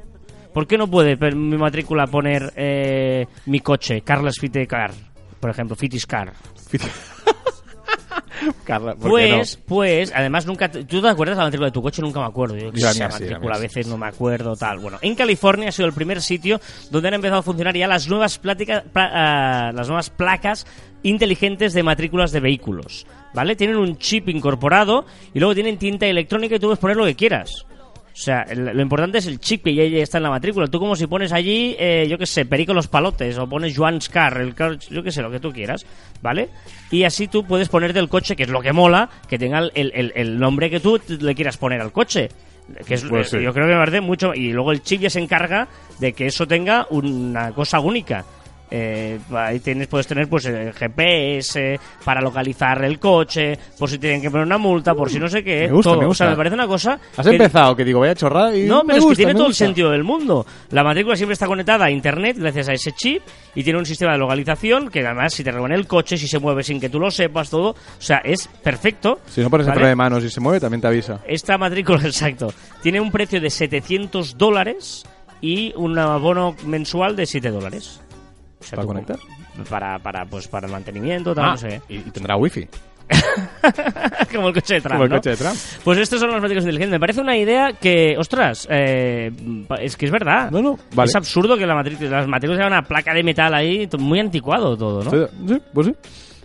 ¿Por 0.52 0.66
qué 0.66 0.76
no 0.78 0.88
puede 0.88 1.16
mi 1.34 1.56
matrícula 1.56 2.06
poner 2.06 2.52
eh, 2.56 3.26
mi 3.46 3.60
coche, 3.60 4.00
Carlos 4.02 4.36
Fitecar, 4.40 4.90
por 5.38 5.50
ejemplo, 5.50 5.76
Fitiscar? 5.76 6.32
Carla, 8.64 8.94
¿por 8.94 9.02
qué 9.02 9.08
Pues, 9.36 9.56
pues, 9.66 10.12
además 10.14 10.46
nunca. 10.46 10.70
¿Tú 10.70 11.02
te 11.02 11.08
acuerdas 11.08 11.36
de 11.36 11.40
la 11.40 11.44
matrícula 11.46 11.66
de 11.68 11.72
tu 11.72 11.82
coche? 11.82 12.00
Nunca 12.00 12.20
me 12.20 12.26
acuerdo. 12.26 12.56
Yo 12.56 12.72
que 12.72 12.80
sí, 12.92 12.98
la 13.00 13.08
matrícula 13.26 13.56
a 13.56 13.58
veces 13.60 13.86
no 13.86 13.98
me 13.98 14.06
acuerdo, 14.06 14.56
tal. 14.56 14.78
Bueno, 14.78 14.98
en 15.02 15.14
California 15.14 15.68
ha 15.68 15.72
sido 15.72 15.86
el 15.86 15.92
primer 15.94 16.22
sitio 16.22 16.58
donde 16.90 17.08
han 17.08 17.14
empezado 17.14 17.40
a 17.40 17.42
funcionar 17.42 17.76
ya 17.76 17.86
las 17.86 18.08
nuevas, 18.08 18.38
plática- 18.38 18.82
pla- 18.90 19.10
ah, 19.68 19.72
las 19.74 19.88
nuevas 19.88 20.08
placas 20.08 20.66
inteligentes 21.02 21.74
de 21.74 21.82
matrículas 21.82 22.32
de 22.32 22.40
vehículos. 22.40 23.06
¿Vale? 23.34 23.56
Tienen 23.56 23.76
un 23.76 23.98
chip 23.98 24.28
incorporado 24.30 25.04
y 25.34 25.38
luego 25.38 25.54
tienen 25.54 25.76
tinta 25.76 26.06
electrónica 26.06 26.56
y 26.56 26.58
tú 26.58 26.68
puedes 26.68 26.78
poner 26.80 26.96
lo 26.96 27.04
que 27.04 27.14
quieras. 27.16 27.66
O 28.12 28.16
sea, 28.22 28.42
el- 28.42 28.64
lo 28.64 28.82
importante 28.82 29.18
es 29.18 29.26
el 29.26 29.38
chip 29.40 29.64
que 29.64 29.74
ya 29.74 29.82
está 30.02 30.18
en 30.18 30.24
la 30.24 30.30
matrícula. 30.30 30.66
Tú 30.66 30.78
como 30.78 30.96
si 30.96 31.06
pones 31.06 31.32
allí, 31.32 31.76
eh, 31.78 32.06
yo 32.08 32.18
qué 32.18 32.26
sé, 32.26 32.44
Perico 32.44 32.74
los 32.74 32.88
Palotes 32.88 33.38
o 33.38 33.48
pones 33.48 33.76
Joan's 33.76 34.08
Car, 34.08 34.38
el 34.40 34.54
yo 34.90 35.02
qué 35.02 35.10
sé, 35.12 35.22
lo 35.22 35.30
que 35.30 35.40
tú 35.40 35.52
quieras, 35.52 35.86
¿vale? 36.20 36.48
Y 36.90 37.04
así 37.04 37.28
tú 37.28 37.44
puedes 37.44 37.68
ponerte 37.68 37.98
el 37.98 38.08
coche, 38.08 38.36
que 38.36 38.42
es 38.42 38.48
lo 38.48 38.60
que 38.60 38.72
mola, 38.72 39.08
que 39.28 39.38
tenga 39.38 39.60
el, 39.60 39.72
el- 39.94 40.12
el 40.14 40.38
nombre 40.38 40.68
que 40.70 40.80
tú 40.80 41.00
le 41.08 41.34
quieras 41.34 41.56
poner 41.56 41.80
al 41.80 41.92
coche. 41.92 42.28
Que 42.86 42.94
es, 42.94 43.02
Pues 43.04 43.30
sí. 43.30 43.40
Yo 43.42 43.52
creo 43.52 43.66
que 43.66 43.72
me 43.72 43.78
parece 43.80 44.00
mucho... 44.00 44.32
Y 44.32 44.52
luego 44.52 44.70
el 44.70 44.82
chip 44.82 45.00
ya 45.00 45.10
se 45.10 45.18
encarga 45.18 45.66
de 45.98 46.12
que 46.12 46.26
eso 46.26 46.46
tenga 46.46 46.86
una 46.90 47.50
cosa 47.52 47.80
única. 47.80 48.24
Eh, 48.70 49.18
ahí 49.34 49.58
tienes, 49.60 49.88
puedes 49.88 50.06
tener 50.06 50.28
pues 50.28 50.44
el 50.46 50.72
GPS 50.72 51.78
para 52.04 52.20
localizar 52.20 52.84
el 52.84 52.98
coche, 53.00 53.58
por 53.78 53.90
si 53.90 53.98
tienen 53.98 54.22
que 54.22 54.30
poner 54.30 54.46
una 54.46 54.58
multa, 54.58 54.94
por 54.94 55.10
si 55.10 55.18
no 55.18 55.28
sé 55.28 55.42
qué. 55.42 55.66
Me 55.66 55.72
gusta, 55.72 55.90
todo. 55.90 56.00
me 56.00 56.06
O 56.06 56.14
sea, 56.14 56.26
gusta. 56.26 56.30
me 56.30 56.36
parece 56.36 56.54
una 56.54 56.66
cosa... 56.66 57.00
Has 57.16 57.26
que- 57.26 57.32
empezado, 57.32 57.74
que 57.74 57.84
digo, 57.84 58.00
vaya 58.00 58.14
chorrada 58.14 58.56
y 58.56 58.66
no, 58.66 58.82
me 58.84 58.88
pero 58.94 58.98
es 58.98 59.04
gusta, 59.04 59.12
que 59.12 59.16
tiene 59.16 59.32
me 59.32 59.38
todo 59.38 59.46
el 59.46 59.50
gusta. 59.50 59.64
sentido 59.64 59.90
del 59.90 60.04
mundo. 60.04 60.46
La 60.70 60.84
matrícula 60.84 61.16
siempre 61.16 61.32
está 61.32 61.46
conectada 61.46 61.86
a 61.86 61.90
internet 61.90 62.36
gracias 62.38 62.68
a 62.68 62.72
ese 62.72 62.92
chip 62.92 63.22
y 63.54 63.64
tiene 63.64 63.78
un 63.78 63.86
sistema 63.86 64.12
de 64.12 64.18
localización 64.18 64.88
que 64.88 65.04
además 65.04 65.34
si 65.34 65.42
te 65.42 65.50
roban 65.50 65.72
el 65.72 65.86
coche, 65.88 66.16
si 66.16 66.28
se 66.28 66.38
mueve 66.38 66.62
sin 66.62 66.78
que 66.80 66.88
tú 66.88 67.00
lo 67.00 67.10
sepas, 67.10 67.50
todo, 67.50 67.70
o 67.70 67.76
sea, 67.98 68.18
es 68.18 68.46
perfecto. 68.62 69.18
Si 69.26 69.40
no 69.40 69.50
pones 69.50 69.66
el 69.66 69.70
¿vale? 69.70 69.78
freno 69.80 69.88
de 69.88 69.96
manos 69.96 70.24
y 70.24 70.30
se 70.30 70.40
mueve, 70.40 70.60
también 70.60 70.80
te 70.80 70.86
avisa. 70.86 71.20
Esta 71.26 71.58
matrícula, 71.58 72.00
exacto, 72.04 72.52
tiene 72.82 73.00
un 73.00 73.10
precio 73.10 73.40
de 73.40 73.50
700 73.50 74.38
dólares 74.38 75.04
y 75.40 75.72
un 75.76 75.98
abono 75.98 76.54
mensual 76.66 77.16
de 77.16 77.26
7 77.26 77.50
dólares. 77.50 78.00
O 78.60 78.64
sea, 78.64 78.76
¿Para 78.76 78.82
tú- 78.82 78.88
conectar? 78.88 79.16
Para, 79.68 79.98
para, 79.98 80.24
pues, 80.26 80.46
para 80.48 80.66
el 80.66 80.72
mantenimiento, 80.72 81.34
tal, 81.34 81.44
Ah, 81.44 81.50
no 81.52 81.56
sé. 81.56 81.80
y, 81.88 81.96
y 81.96 82.10
tendrá 82.10 82.36
wifi. 82.36 82.66
Como 84.32 84.48
el 84.48 84.54
coche 84.54 84.74
de 84.74 84.80
Trump, 84.80 84.92
Como 84.94 85.04
el 85.04 85.10
¿no? 85.10 85.16
coche 85.16 85.30
de 85.30 85.36
Trump. 85.36 85.56
Pues 85.82 85.98
estos 85.98 86.20
son 86.20 86.30
los 86.30 86.36
matrículas 86.40 86.64
inteligentes. 86.64 86.92
Me 86.92 87.00
parece 87.00 87.20
una 87.20 87.36
idea 87.36 87.72
que, 87.72 88.14
ostras, 88.18 88.68
eh, 88.70 89.30
es 89.80 89.96
que 89.96 90.06
es 90.06 90.12
verdad. 90.12 90.50
No, 90.50 90.62
no, 90.62 90.78
vale. 90.94 91.08
Es 91.08 91.16
absurdo 91.16 91.56
que 91.56 91.66
la 91.66 91.74
matrícula, 91.74 92.10
las 92.10 92.28
matrículas 92.28 92.58
sean 92.60 92.72
una 92.72 92.82
placa 92.82 93.12
de 93.12 93.22
metal 93.22 93.52
ahí, 93.54 93.88
muy 93.98 94.20
anticuado 94.20 94.76
todo, 94.76 95.02
¿no? 95.02 95.10
Sí, 95.10 95.18
sí, 95.48 95.62
pues 95.72 95.86
sí. 95.88 95.94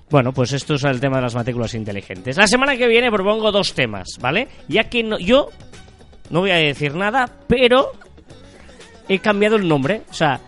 Bueno, 0.09 0.31
pues 0.33 0.53
esto 0.53 0.75
es 0.75 0.83
el 0.83 0.99
tema 0.99 1.17
de 1.17 1.23
las 1.23 1.35
matrículas 1.35 1.73
inteligentes. 1.75 2.37
La 2.37 2.47
semana 2.47 2.75
que 2.77 2.87
viene 2.87 3.11
propongo 3.11 3.51
dos 3.51 3.73
temas, 3.73 4.07
¿vale? 4.19 4.47
Ya 4.67 4.85
que 4.85 5.03
no, 5.03 5.17
yo 5.19 5.49
no 6.29 6.39
voy 6.41 6.51
a 6.51 6.55
decir 6.55 6.95
nada, 6.95 7.27
pero 7.47 7.91
he 9.07 9.19
cambiado 9.19 9.55
el 9.55 9.67
nombre. 9.67 10.01
O 10.09 10.13
sea, 10.13 10.39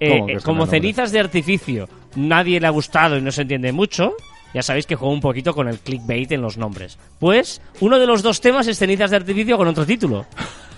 eh, 0.00 0.10
¿Cómo 0.10 0.26
que 0.26 0.32
eh, 0.32 0.40
como 0.42 0.66
cenizas 0.66 1.12
de 1.12 1.20
artificio, 1.20 1.88
nadie 2.16 2.60
le 2.60 2.66
ha 2.66 2.70
gustado 2.70 3.16
y 3.16 3.22
no 3.22 3.32
se 3.32 3.42
entiende 3.42 3.72
mucho. 3.72 4.14
Ya 4.54 4.62
sabéis 4.62 4.86
que 4.86 4.96
juego 4.96 5.12
un 5.12 5.20
poquito 5.20 5.54
con 5.54 5.68
el 5.68 5.78
clickbait 5.78 6.32
en 6.32 6.40
los 6.40 6.56
nombres. 6.56 6.98
Pues 7.18 7.60
uno 7.80 7.98
de 7.98 8.06
los 8.06 8.22
dos 8.22 8.40
temas 8.40 8.66
es 8.66 8.78
cenizas 8.78 9.10
de 9.10 9.16
artificio 9.16 9.56
con 9.58 9.68
otro 9.68 9.84
título. 9.84 10.26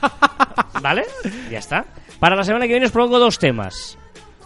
¿Vale? 0.83 1.05
Ya 1.51 1.59
está. 1.59 1.85
Para 2.19 2.37
la 2.37 2.45
semana 2.45 2.67
que 2.67 2.73
viene 2.73 2.87
os 2.87 2.93
propongo 2.93 3.19
dos 3.19 3.39
temas. 3.39 3.97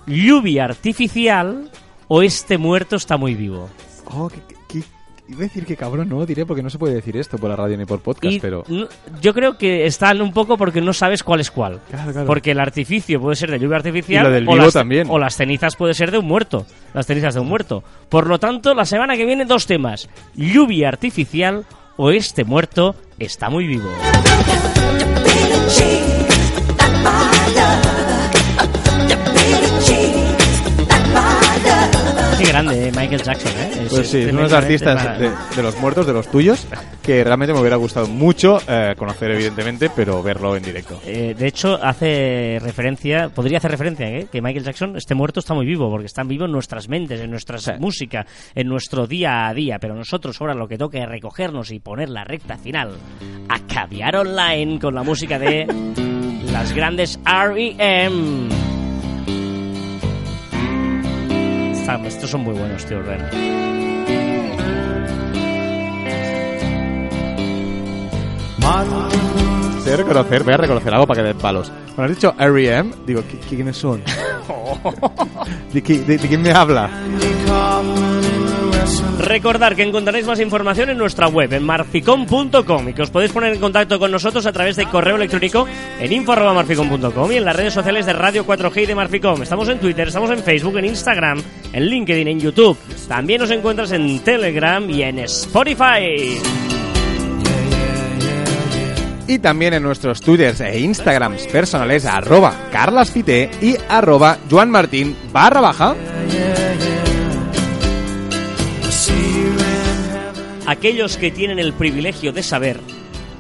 Lluvia 0.07 0.65
artificial 0.65 1.71
o 2.09 2.23
este 2.23 2.59
muerto 2.59 2.97
está 2.97 3.17
muy 3.17 3.35
vivo. 3.35 3.71
Oh, 4.07 4.31
iba 5.29 5.39
a 5.39 5.43
decir 5.43 5.65
que 5.65 5.77
cabrón, 5.77 6.09
no 6.09 6.19
lo 6.19 6.27
diré 6.27 6.45
porque 6.45 6.63
no 6.63 6.69
se 6.71 6.79
puede 6.79 6.95
decir 6.95 7.17
esto 7.17 7.39
por 7.39 7.49
la 7.51 7.57
radio 7.57 7.77
ni 7.77 7.85
por 7.87 8.01
podcast, 8.01 8.35
Y 8.35 8.41
pero... 8.41 8.63
no- 8.69 8.87
yo 9.23 9.33
creo 9.33 9.57
que 9.57 9.87
están 9.87 10.21
un 10.21 10.33
poco 10.33 10.57
porque 10.59 10.81
no 10.81 10.93
sabes 10.93 11.23
cuál 11.23 11.41
es 11.41 11.51
cuál. 11.51 11.81
Claro, 11.91 12.13
claro. 12.13 12.27
Porque 12.27 12.51
el 12.51 12.61
artificio 12.61 13.21
puede 13.21 13.37
ser 13.37 13.51
de 13.51 13.59
lluvia 13.59 13.77
artificial 13.79 14.25
Y 14.25 14.29
lo 14.29 14.35
del 14.35 14.49
o, 14.49 14.53
vivo 14.53 14.65
las, 14.65 14.75
también. 14.75 15.07
o 15.11 15.19
las 15.19 15.37
cenizas 15.37 15.77
puede 15.77 15.95
ser 15.95 16.11
de 16.11 16.19
un 16.19 16.27
muerto. 16.27 16.67
Las 16.93 17.07
cenizas 17.07 17.35
de 17.35 17.41
un 17.41 17.49
muerto. 17.49 17.83
Por 18.09 18.27
lo 18.27 18.39
tanto, 18.39 18.75
la 18.75 18.85
semana 18.85 19.17
que 19.17 19.25
viene 19.25 19.45
dos 19.47 19.67
temas. 19.67 20.09
Lluvia 20.35 20.89
artificial 20.89 21.65
o 21.97 22.11
este 22.11 22.45
muerto 22.45 22.95
está 23.19 23.49
muy 23.49 23.67
vivo. 23.67 23.89
Grande, 32.49 32.89
eh, 32.89 32.93
Michael 32.95 33.23
Jackson, 33.23 33.53
¿eh? 33.53 33.87
Pues 33.91 34.09
sí, 34.09 34.19
es 34.19 34.33
uno 34.33 34.39
de 34.39 34.43
los 34.45 34.53
artistas 34.53 35.19
de, 35.19 35.31
de 35.57 35.63
los 35.63 35.79
muertos, 35.79 36.07
de 36.07 36.13
los 36.13 36.31
tuyos, 36.31 36.67
que 37.03 37.23
realmente 37.23 37.53
me 37.53 37.61
hubiera 37.61 37.77
gustado 37.77 38.07
mucho 38.07 38.59
eh, 38.67 38.95
conocer, 38.97 39.31
evidentemente, 39.31 39.91
pero 39.95 40.23
verlo 40.23 40.57
en 40.57 40.63
directo. 40.63 41.01
Eh, 41.07 41.35
de 41.37 41.47
hecho, 41.47 41.79
hace 41.83 42.59
referencia, 42.61 43.29
podría 43.29 43.59
hacer 43.59 43.71
referencia, 43.71 44.09
¿eh? 44.09 44.27
que 44.31 44.41
Michael 44.41 44.65
Jackson, 44.65 44.97
este 44.97 45.15
muerto, 45.15 45.41
está 45.41 45.55
muy 45.55 45.67
vivo, 45.67 45.91
porque 45.91 46.07
está 46.07 46.23
vivo 46.23 46.47
en 46.47 46.53
nuestras 46.53 46.89
mentes, 46.89 47.21
en 47.21 47.31
nuestra 47.31 47.59
música, 47.79 48.27
en 48.55 48.69
nuestro 48.69 49.07
día 49.07 49.49
a 49.49 49.55
día. 49.55 49.79
Pero 49.79 49.95
nosotros 49.95 50.41
ahora 50.41 50.55
lo 50.55 50.67
que 50.67 50.79
toca 50.79 50.99
es 50.99 51.09
recogernos 51.09 51.71
y 51.71 51.81
poner 51.81 52.09
la 52.09 52.25
recta 52.25 52.57
final 52.57 52.93
a 53.49 53.59
caviar 53.61 54.17
online 54.17 54.79
con 54.79 54.95
la 54.95 55.03
música 55.03 55.39
de 55.39 55.67
las 56.51 56.73
grandes 56.73 57.19
R.E.M. 57.27 58.74
Estos 62.07 62.31
son 62.31 62.43
muy 62.43 62.55
buenos, 62.55 62.85
tío, 62.87 63.03
Ren. 63.03 63.21
Voy 69.85 69.93
a 69.93 69.97
reconocer, 69.97 70.43
voy 70.45 70.55
a 70.55 70.57
reconocer 70.57 70.95
algo 70.95 71.07
para 71.07 71.21
que 71.23 71.29
den 71.29 71.37
palos. 71.39 71.71
Cuando 71.95 72.05
has 72.13 72.19
dicho 72.19 72.35
R.E.M., 72.39 72.91
digo, 73.07 73.21
¿qui- 73.23 73.39
¿quiénes 73.49 73.77
son? 73.77 74.03
¿De, 75.73 75.83
qué- 75.83 75.99
de- 76.01 76.19
de 76.19 76.29
quién 76.29 76.41
me 76.43 76.53
habla? 76.53 76.89
Recordar 79.19 79.77
que 79.77 79.83
encontraréis 79.83 80.27
más 80.27 80.41
información 80.41 80.91
en 80.91 80.99
nuestra 80.99 81.29
web, 81.29 81.53
en 81.53 81.65
marficom.com, 81.65 82.89
y 82.89 82.93
que 82.93 83.03
os 83.03 83.11
podéis 83.11 83.33
poner 83.33 83.55
en 83.55 83.61
contacto 83.61 83.99
con 83.99 84.11
nosotros 84.11 84.45
a 84.47 84.53
través 84.53 84.77
de 84.77 84.87
correo 84.87 85.17
electrónico 85.17 85.67
en 86.01 86.13
info.marficom.com 86.13 87.33
y 87.33 87.37
en 87.37 87.45
las 87.45 87.57
redes 87.57 87.75
sociales 87.75 88.07
de 88.07 88.13
Radio 88.13 88.47
4G 88.47 88.83
y 88.83 88.87
de 88.87 88.95
Marficom. 88.95 89.43
Estamos 89.43 89.69
en 89.69 89.79
Twitter, 89.79 90.09
estamos 90.09 90.31
en 90.31 90.43
Facebook, 90.43 90.79
en 90.79 90.87
Instagram, 90.87 91.43
en 91.73 91.87
LinkedIn, 91.87 92.29
en 92.29 92.41
YouTube. 92.41 92.77
También 93.09 93.41
nos 93.41 93.51
encuentras 93.51 93.93
en 93.93 94.19
Telegram 94.21 94.89
y 94.91 95.03
en 95.03 95.21
Spotify. 95.21 96.39
Y 99.27 99.39
también 99.39 99.73
en 99.75 99.83
nuestros 99.83 100.21
twitters 100.21 100.61
e 100.61 100.81
instagrams 100.81 101.47
personales 101.47 102.05
arroba 102.05 102.69
carlasfite 102.71 103.51
y 103.63 103.77
arroba 103.89 104.39
joanmartin 104.51 105.17
barra 105.33 105.61
baja. 105.61 105.95
Aquellos 110.67 111.17
que 111.17 111.31
tienen 111.31 111.59
el 111.59 111.73
privilegio 111.73 112.33
de 112.33 112.43
saber 112.43 112.81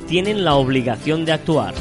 tienen 0.07 0.45
la 0.45 0.55
obligación 0.55 1.25
de 1.25 1.33
actuar. 1.33 1.75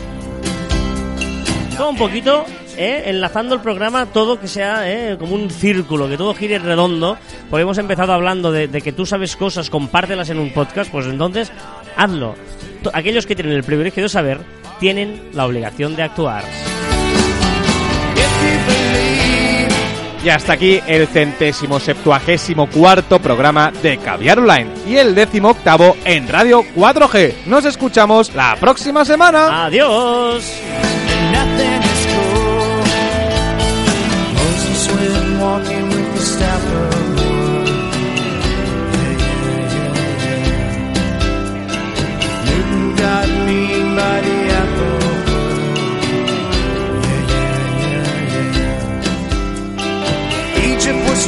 Todo 1.76 1.90
un 1.90 1.98
poquito, 1.98 2.46
¿eh? 2.78 3.04
enlazando 3.08 3.56
el 3.56 3.62
programa, 3.62 4.06
todo 4.06 4.40
que 4.40 4.48
sea 4.48 4.90
¿eh? 4.90 5.18
como 5.18 5.36
un 5.36 5.50
círculo, 5.50 6.08
que 6.08 6.18
todo 6.18 6.34
gire 6.34 6.60
redondo, 6.60 7.18
porque 7.50 7.64
hemos 7.64 7.78
empezado 7.78 8.14
hablando 8.14 8.52
de, 8.52 8.68
de 8.68 8.82
que 8.82 8.94
tú 8.94 9.06
sabes 9.06 9.36
cosas, 9.36 9.70
compártelas 9.70 10.30
en 10.30 10.40
un 10.40 10.54
podcast, 10.54 10.90
pues 10.92 11.08
entonces 11.08 11.52
hazlo. 11.98 12.36
Aquellos 12.94 13.26
que 13.26 13.36
tienen 13.36 13.54
el 13.56 13.64
privilegio 13.64 14.04
de 14.04 14.10
saber, 14.10 14.40
tienen 14.80 15.30
la 15.34 15.46
obligación 15.46 15.96
de 15.96 16.04
actuar. 16.04 16.44
Y 20.24 20.30
hasta 20.30 20.54
aquí 20.54 20.80
el 20.88 21.08
centésimo 21.08 21.82
septuagésimo 21.82 22.68
cuarto 22.68 23.20
programa 23.20 23.72
de 23.82 23.98
Caviar 23.98 24.40
Online 24.40 24.70
y 24.88 24.96
el 24.96 25.14
décimo 25.16 25.50
octavo 25.50 25.98
en 26.06 26.30
Radio 26.30 26.64
4G. 26.76 27.46
Nos 27.46 27.66
escuchamos 27.66 28.34
la 28.34 28.56
próxima 28.58 29.04
semana. 29.04 29.66
¡Adiós! 29.66 30.46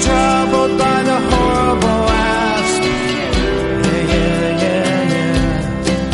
Troubled 0.06 0.74
by 0.78 0.98
the 1.10 1.18
horrible 1.30 2.04
asp. 2.30 2.84
Yeah, 3.86 4.12
yeah, 4.14 4.64
yeah, 4.64 5.14
yeah. 5.14 6.06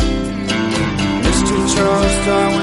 Mr. 1.24 1.56
Charles 1.72 2.16
Darwin 2.26 2.61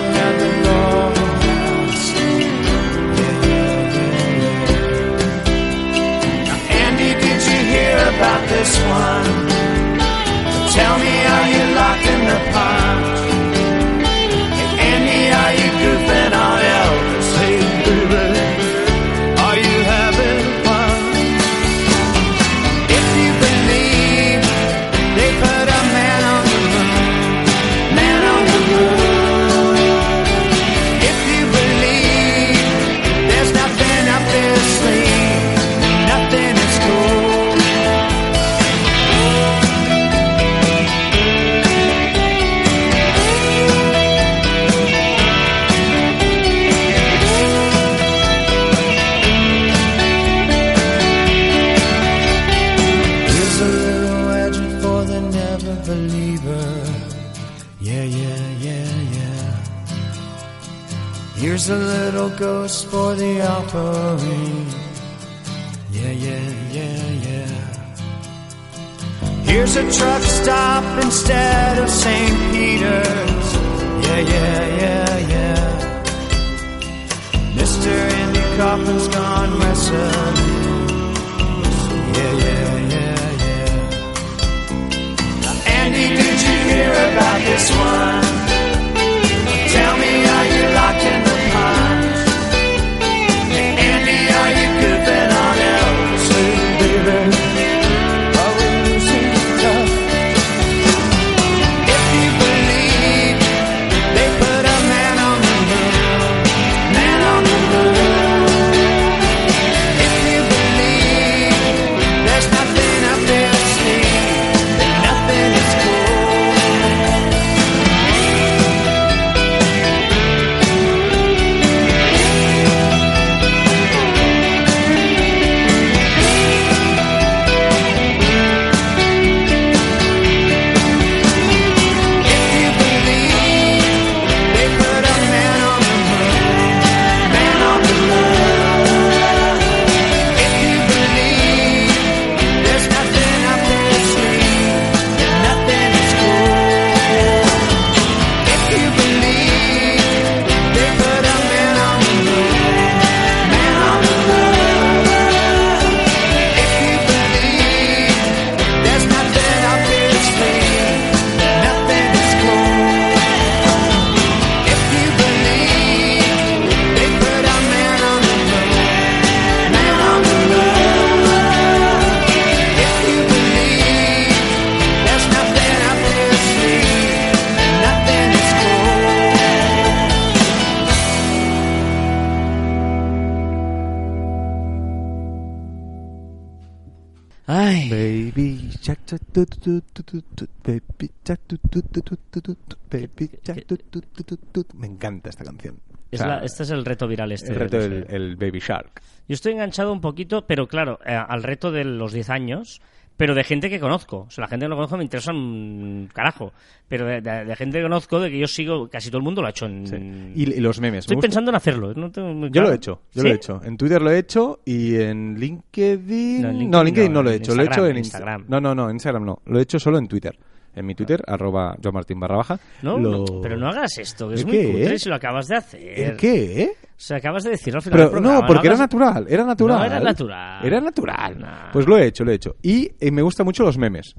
Baby 193.67 193.77
Shark, 193.77 193.89
tu, 193.91 194.01
tu, 194.01 194.23
tu, 194.23 194.37
tu, 194.37 194.63
tu. 194.63 194.77
Me 194.77 194.87
encanta 194.87 195.29
esta 195.29 195.43
canción. 195.43 195.75
es 196.11 196.19
O 196.21 196.23
sea, 196.23 196.37
la- 196.37 196.43
este 196.45 196.63
es 196.63 196.69
el 196.71 196.85
reto 196.85 197.07
viral 197.07 197.31
este. 197.31 197.51
el 197.51 197.55
reto 197.59 197.77
de- 197.77 197.89
del 197.89 198.05
el 198.09 198.35
Baby 198.35 198.59
Shark. 198.59 199.01
Yo 199.27 199.33
estoy 199.35 199.53
enganchado 199.53 199.91
un 199.93 200.01
poquito, 200.01 200.45
pero 200.47 200.67
claro, 200.67 200.99
eh, 201.05 201.13
al 201.15 201.43
reto 201.43 201.71
de 201.71 201.83
los 201.83 202.13
10 202.13 202.29
años, 202.31 202.81
pero 203.15 203.35
de 203.35 203.43
gente 203.43 203.69
que 203.69 203.79
conozco. 203.81 204.19
O 204.27 204.31
sea, 204.31 204.43
la 204.43 204.47
gente 204.47 204.63
que 204.65 204.69
no 204.69 204.75
conozco 204.75 204.95
me 204.97 205.03
interesa 205.03 205.31
un 205.33 206.09
carajo. 206.13 206.53
Pero 206.87 207.05
de, 207.05 207.19
de- 207.21 207.43
de 207.45 207.55
gente 207.57 207.77
que 207.77 207.83
conozco, 207.83 208.19
de 208.21 208.31
que 208.31 208.39
yo 208.39 208.47
sigo, 208.47 208.89
casi 208.89 209.09
todo 209.09 209.17
el 209.19 209.23
mundo 209.25 209.41
lo 209.41 209.47
ha 209.47 209.51
hecho 209.51 209.65
en... 209.65 209.85
Sí. 209.85 209.95
Y, 210.35 210.53
y 210.53 210.59
los 210.61 210.79
memes. 210.79 210.99
Estoy 210.99 211.17
me 211.17 211.21
pensando 211.21 211.51
en 211.51 211.55
hacerlo. 211.55 211.93
no 211.93 212.09
tengo 212.11 212.33
muy 212.33 212.47
Yo 212.47 212.53
claro. 212.53 212.67
lo 212.69 212.73
he 212.73 212.77
hecho, 212.77 213.01
yo 213.13 213.21
¿Sí? 213.21 213.27
lo 213.27 213.33
he 213.33 213.35
hecho. 213.35 213.61
En 213.63 213.77
Twitter 213.77 214.01
lo 214.01 214.09
he 214.11 214.17
hecho 214.17 214.61
y 214.65 214.95
en 214.95 215.35
LinkedIn... 215.37 216.41
No, 216.41 216.49
en 216.49 216.57
LinkedIn 216.57 216.71
no, 216.71 216.83
LinkedIn 216.83 217.13
no, 217.13 217.19
no, 217.19 217.23
lo 217.23 217.31
he 217.31 217.35
hecho. 217.35 217.55
Lo 217.55 217.61
he 217.61 217.65
hecho 217.65 217.85
Instagram, 217.87 217.91
en 217.91 217.97
en 217.97 218.03
Insta- 218.03 218.05
Instagram. 218.07 218.45
No, 218.47 218.61
no, 218.61 218.73
no, 218.73 218.89
en 218.89 218.95
Instagram 218.95 219.25
no. 219.25 219.41
Lo 219.45 219.59
he 219.59 219.61
hecho 219.63 219.79
solo 219.79 219.97
en 219.99 220.07
Twitter. 220.07 220.39
En 220.79 220.85
mi 220.85 220.95
Twitter, 220.95 221.21
arroba 221.27 221.75
Joan 221.83 221.93
Martín 221.93 222.19
barra 222.19 222.37
baja. 222.37 222.59
No, 222.81 222.97
lo- 222.97 223.25
no, 223.25 223.41
pero 223.41 223.57
no 223.57 223.67
hagas 223.67 223.97
esto, 223.97 224.29
que 224.29 224.35
es 224.35 224.41
¿El 224.41 224.47
muy 224.47 224.57
qué? 224.57 224.71
cutre 224.71 224.97
si 224.99 225.09
lo 225.09 225.15
acabas 225.15 225.47
de 225.47 225.55
hacer. 225.57 225.99
¿El 225.99 226.15
qué? 226.17 226.61
eh? 226.63 226.71
O 226.81 226.85
sea, 226.95 227.17
acabas 227.17 227.43
de 227.43 227.49
decirlo 227.51 227.77
al 227.79 227.81
final 227.83 227.97
Pero 227.97 228.03
del 228.09 228.11
programa. 228.19 228.41
no, 228.41 228.47
porque 228.47 228.67
era 228.67 228.77
natural, 228.77 229.25
era 229.29 229.43
natural. 229.45 229.77
No 229.79 229.85
era 229.85 229.99
natural. 229.99 230.65
Era 230.65 230.81
natural. 230.81 231.39
Nah. 231.39 231.71
Pues 231.73 231.85
lo 231.87 231.97
he 231.97 232.05
hecho, 232.07 232.23
lo 232.23 232.31
he 232.31 232.35
hecho. 232.35 232.55
Y 232.61 232.89
eh, 232.99 233.11
me 233.11 233.21
gustan 233.21 233.45
mucho 233.45 233.63
los 233.63 233.77
memes. 233.77 234.15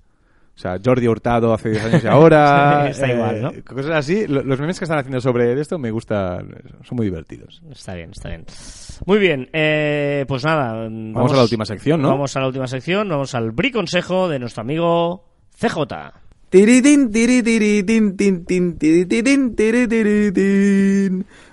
O 0.57 0.59
sea, 0.63 0.79
Jordi 0.85 1.09
Hurtado 1.09 1.55
hace 1.55 1.71
10 1.71 1.85
años 1.87 2.05
y 2.05 2.07
ahora. 2.07 2.89
Está 2.91 3.11
igual, 3.11 3.41
¿no? 3.41 3.53
Cosas 3.65 3.93
así. 3.93 4.27
Lo- 4.27 4.43
Los 4.43 4.61
memes 4.61 4.79
que 4.79 4.85
están 4.85 4.99
haciendo 4.99 5.21
sobre 5.21 5.59
esto 5.59 5.79
me 5.79 5.91
gustan, 5.91 6.55
son 6.83 6.97
muy 6.97 7.07
divertidos. 7.07 7.63
Está 7.71 7.95
bien, 7.95 8.11
está 8.11 8.29
bien. 8.29 8.45
Muy 9.07 9.19
bien, 9.19 9.49
eh, 9.55 10.27
pues 10.29 10.45
nada. 10.45 10.75
Vamos, 10.75 11.33
a 11.33 11.37
la 11.37 11.43
última 11.45 11.65
sección, 11.65 12.03
¿no? 12.03 12.09
Vamos 12.11 12.37
a 12.37 12.41
la 12.41 12.47
última 12.49 12.67
sección, 12.67 13.09
vamos 13.09 13.35
al 13.35 13.53
briconsejo 13.53 14.29
de 14.29 14.39
nuestro 14.39 14.61
amigo 14.61 15.25
CJ. 15.59 15.79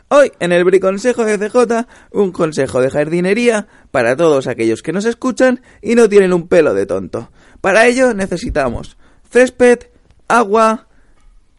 Hoy, 0.10 0.32
en 0.40 0.52
el 0.52 0.64
Briconsejo 0.64 1.24
de 1.24 1.38
CJ, 1.38 1.86
un 2.14 2.32
consejo 2.32 2.82
de 2.82 2.90
jardinería 2.90 3.68
para 3.92 4.16
todos 4.16 4.48
aquellos 4.48 4.82
que 4.82 4.94
nos 4.94 5.06
escuchan 5.06 5.62
y 5.84 5.94
no 5.94 6.10
tienen 6.10 6.34
un 6.34 6.48
pelo 6.48 6.74
de 6.74 6.88
tonto. 6.88 7.30
Para 7.62 7.86
ello 7.86 8.16
necesitamos 8.16 8.98
césped, 9.30 9.82
agua, 10.28 10.88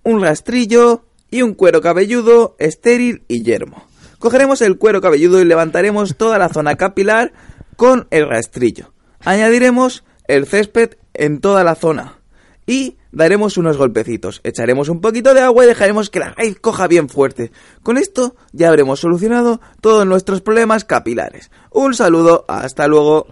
un 0.03 0.21
rastrillo 0.21 1.05
y 1.31 1.43
un 1.43 1.55
cuero 1.55 1.81
cabelludo, 1.81 2.57
estéril 2.59 3.23
y 3.29 3.45
yermo. 3.45 3.85
Cogeremos 4.19 4.63
el 4.63 4.79
cuero 4.79 5.01
cabelludo 5.01 5.41
y 5.41 5.45
levantaremos 5.45 6.17
toda 6.17 6.39
la 6.39 6.49
zona 6.49 6.75
capilar 6.75 7.33
con 7.77 8.09
el 8.11 8.29
rastrillo. 8.29 8.93
Añadiremos 9.21 10.03
el 10.27 10.45
césped 10.45 10.97
en 11.15 11.41
toda 11.41 11.63
la 11.63 11.77
zona 11.77 12.18
y 12.69 12.99
daremos 13.11 13.57
unos 13.57 13.77
golpecitos. 13.79 14.41
Echaremos 14.45 14.89
un 14.91 15.01
poquito 15.01 15.33
de 15.35 15.41
agua 15.41 15.65
y 15.65 15.67
dejaremos 15.67 16.11
que 16.11 16.19
la 16.21 16.35
raíz 16.35 16.61
coja 16.61 16.87
bien 16.87 17.09
fuerte. 17.09 17.51
Con 17.83 17.97
esto 17.99 18.37
ya 18.53 18.69
habremos 18.69 19.01
solucionado 19.01 19.61
todos 19.81 20.07
nuestros 20.07 20.43
problemas 20.43 20.85
capilares. 20.85 21.51
Un 21.73 21.95
saludo, 21.95 22.45
hasta 22.47 22.87
luego. 22.87 23.27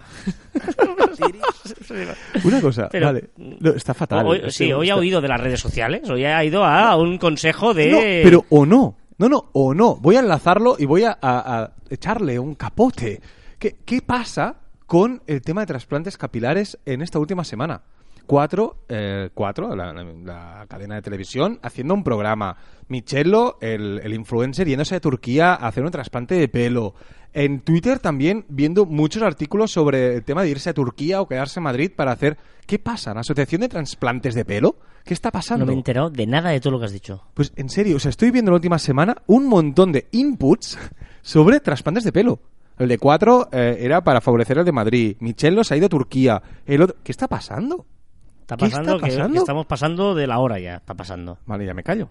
Una 2.43 2.61
cosa, 2.61 2.89
Pero- 2.91 3.05
vale. 3.07 3.29
No, 3.37 3.71
está 3.71 3.93
fatal. 3.93 4.25
Hoy- 4.25 4.37
Este- 4.37 4.51
sí, 4.51 4.73
hoy 4.73 4.89
ha 4.89 4.95
oído 4.95 5.21
de 5.21 5.27
las 5.27 5.39
redes 5.39 5.59
sociales, 5.59 6.09
hoy 6.09 6.25
ha 6.25 6.43
ido 6.43 6.63
a 6.65 6.95
un 6.97 7.17
consejo 7.17 7.73
de... 7.73 7.91
No, 7.91 7.99
pero 7.99 8.45
o 8.49 8.65
no. 8.65 8.97
No, 9.19 9.29
no, 9.29 9.49
o 9.53 9.73
no. 9.73 9.95
Voy 9.95 10.15
a 10.15 10.19
enlazarlo 10.19 10.75
y 10.77 10.85
voy 10.85 11.03
a, 11.03 11.11
a- 11.21 11.61
a 11.63 11.71
echarle 11.89 12.37
un 12.39 12.55
capote. 12.55 13.21
¿Qué, 13.59 13.75
¿Qué 13.85 14.01
pasa 14.01 14.57
con 14.85 15.21
el 15.27 15.41
tema 15.41 15.61
de 15.61 15.67
trasplantes 15.67 16.17
capilares 16.17 16.77
en 16.85 17.01
esta 17.01 17.17
última 17.19 17.43
semana? 17.43 17.81
Cuatro, 18.27 18.83
eh, 18.89 19.29
cuatro 19.33 19.75
la, 19.75 19.93
la- 19.93 20.03
la 20.03 20.65
cadena 20.67 20.95
de 20.95 21.01
televisión, 21.01 21.59
haciendo 21.63 21.93
un 21.93 22.03
programa. 22.03 22.57
Michello, 22.89 23.57
el, 23.61 23.99
el 24.03 24.13
influencer, 24.13 24.67
yéndose 24.67 24.95
a 24.95 24.99
Turquía 24.99 25.53
a 25.53 25.67
hacer 25.67 25.83
un 25.83 25.91
trasplante 25.91 26.35
de 26.35 26.47
pelo. 26.47 26.93
En 27.33 27.61
Twitter 27.61 27.99
también 27.99 28.45
viendo 28.49 28.85
muchos 28.85 29.21
artículos 29.23 29.71
sobre 29.71 30.15
el 30.15 30.23
tema 30.23 30.43
de 30.43 30.49
irse 30.49 30.69
a 30.69 30.73
Turquía 30.73 31.21
o 31.21 31.27
quedarse 31.27 31.59
en 31.59 31.63
Madrid 31.65 31.91
para 31.95 32.11
hacer... 32.11 32.37
¿Qué 32.65 32.79
pasa? 32.79 33.13
¿La 33.13 33.21
Asociación 33.21 33.61
de 33.61 33.69
Transplantes 33.69 34.35
de 34.35 34.43
Pelo? 34.43 34.75
¿Qué 35.05 35.13
está 35.13 35.31
pasando? 35.31 35.63
No 35.65 35.67
me 35.67 35.73
he 35.73 35.77
enterado 35.77 36.09
de 36.09 36.25
nada 36.27 36.49
de 36.49 36.59
todo 36.59 36.71
lo 36.71 36.79
que 36.79 36.85
has 36.85 36.91
dicho. 36.91 37.23
Pues 37.33 37.53
en 37.55 37.69
serio, 37.69 37.95
o 37.95 37.99
sea, 37.99 38.09
estoy 38.09 38.31
viendo 38.31 38.51
la 38.51 38.55
última 38.55 38.77
semana 38.79 39.15
un 39.27 39.47
montón 39.47 39.91
de 39.93 40.07
inputs 40.11 40.77
sobre 41.21 41.59
trasplantes 41.61 42.03
de 42.03 42.11
pelo. 42.11 42.39
El 42.77 42.89
de 42.89 42.97
cuatro 42.97 43.47
eh, 43.51 43.77
era 43.79 44.03
para 44.03 44.19
favorecer 44.21 44.57
el 44.57 44.65
de 44.65 44.71
Madrid. 44.71 45.15
Michello 45.19 45.63
se 45.63 45.73
ha 45.73 45.77
ido 45.77 45.85
a 45.85 45.89
Turquía. 45.89 46.41
El 46.65 46.81
otro... 46.81 46.97
¿Qué 47.03 47.11
está 47.11 47.27
pasando? 47.27 47.85
Está 48.47 48.55
¿Qué 48.55 48.69
pasando, 48.69 48.97
que- 48.99 49.09
estamos 49.39 49.65
pasando 49.65 50.15
de 50.15 50.25
la 50.25 50.39
hora 50.39 50.57
ya, 50.57 50.75
está 50.75 50.93
pasando. 50.93 51.37
Vale, 51.45 51.65
ya 51.65 51.73
me 51.73 51.83
callo. 51.83 52.05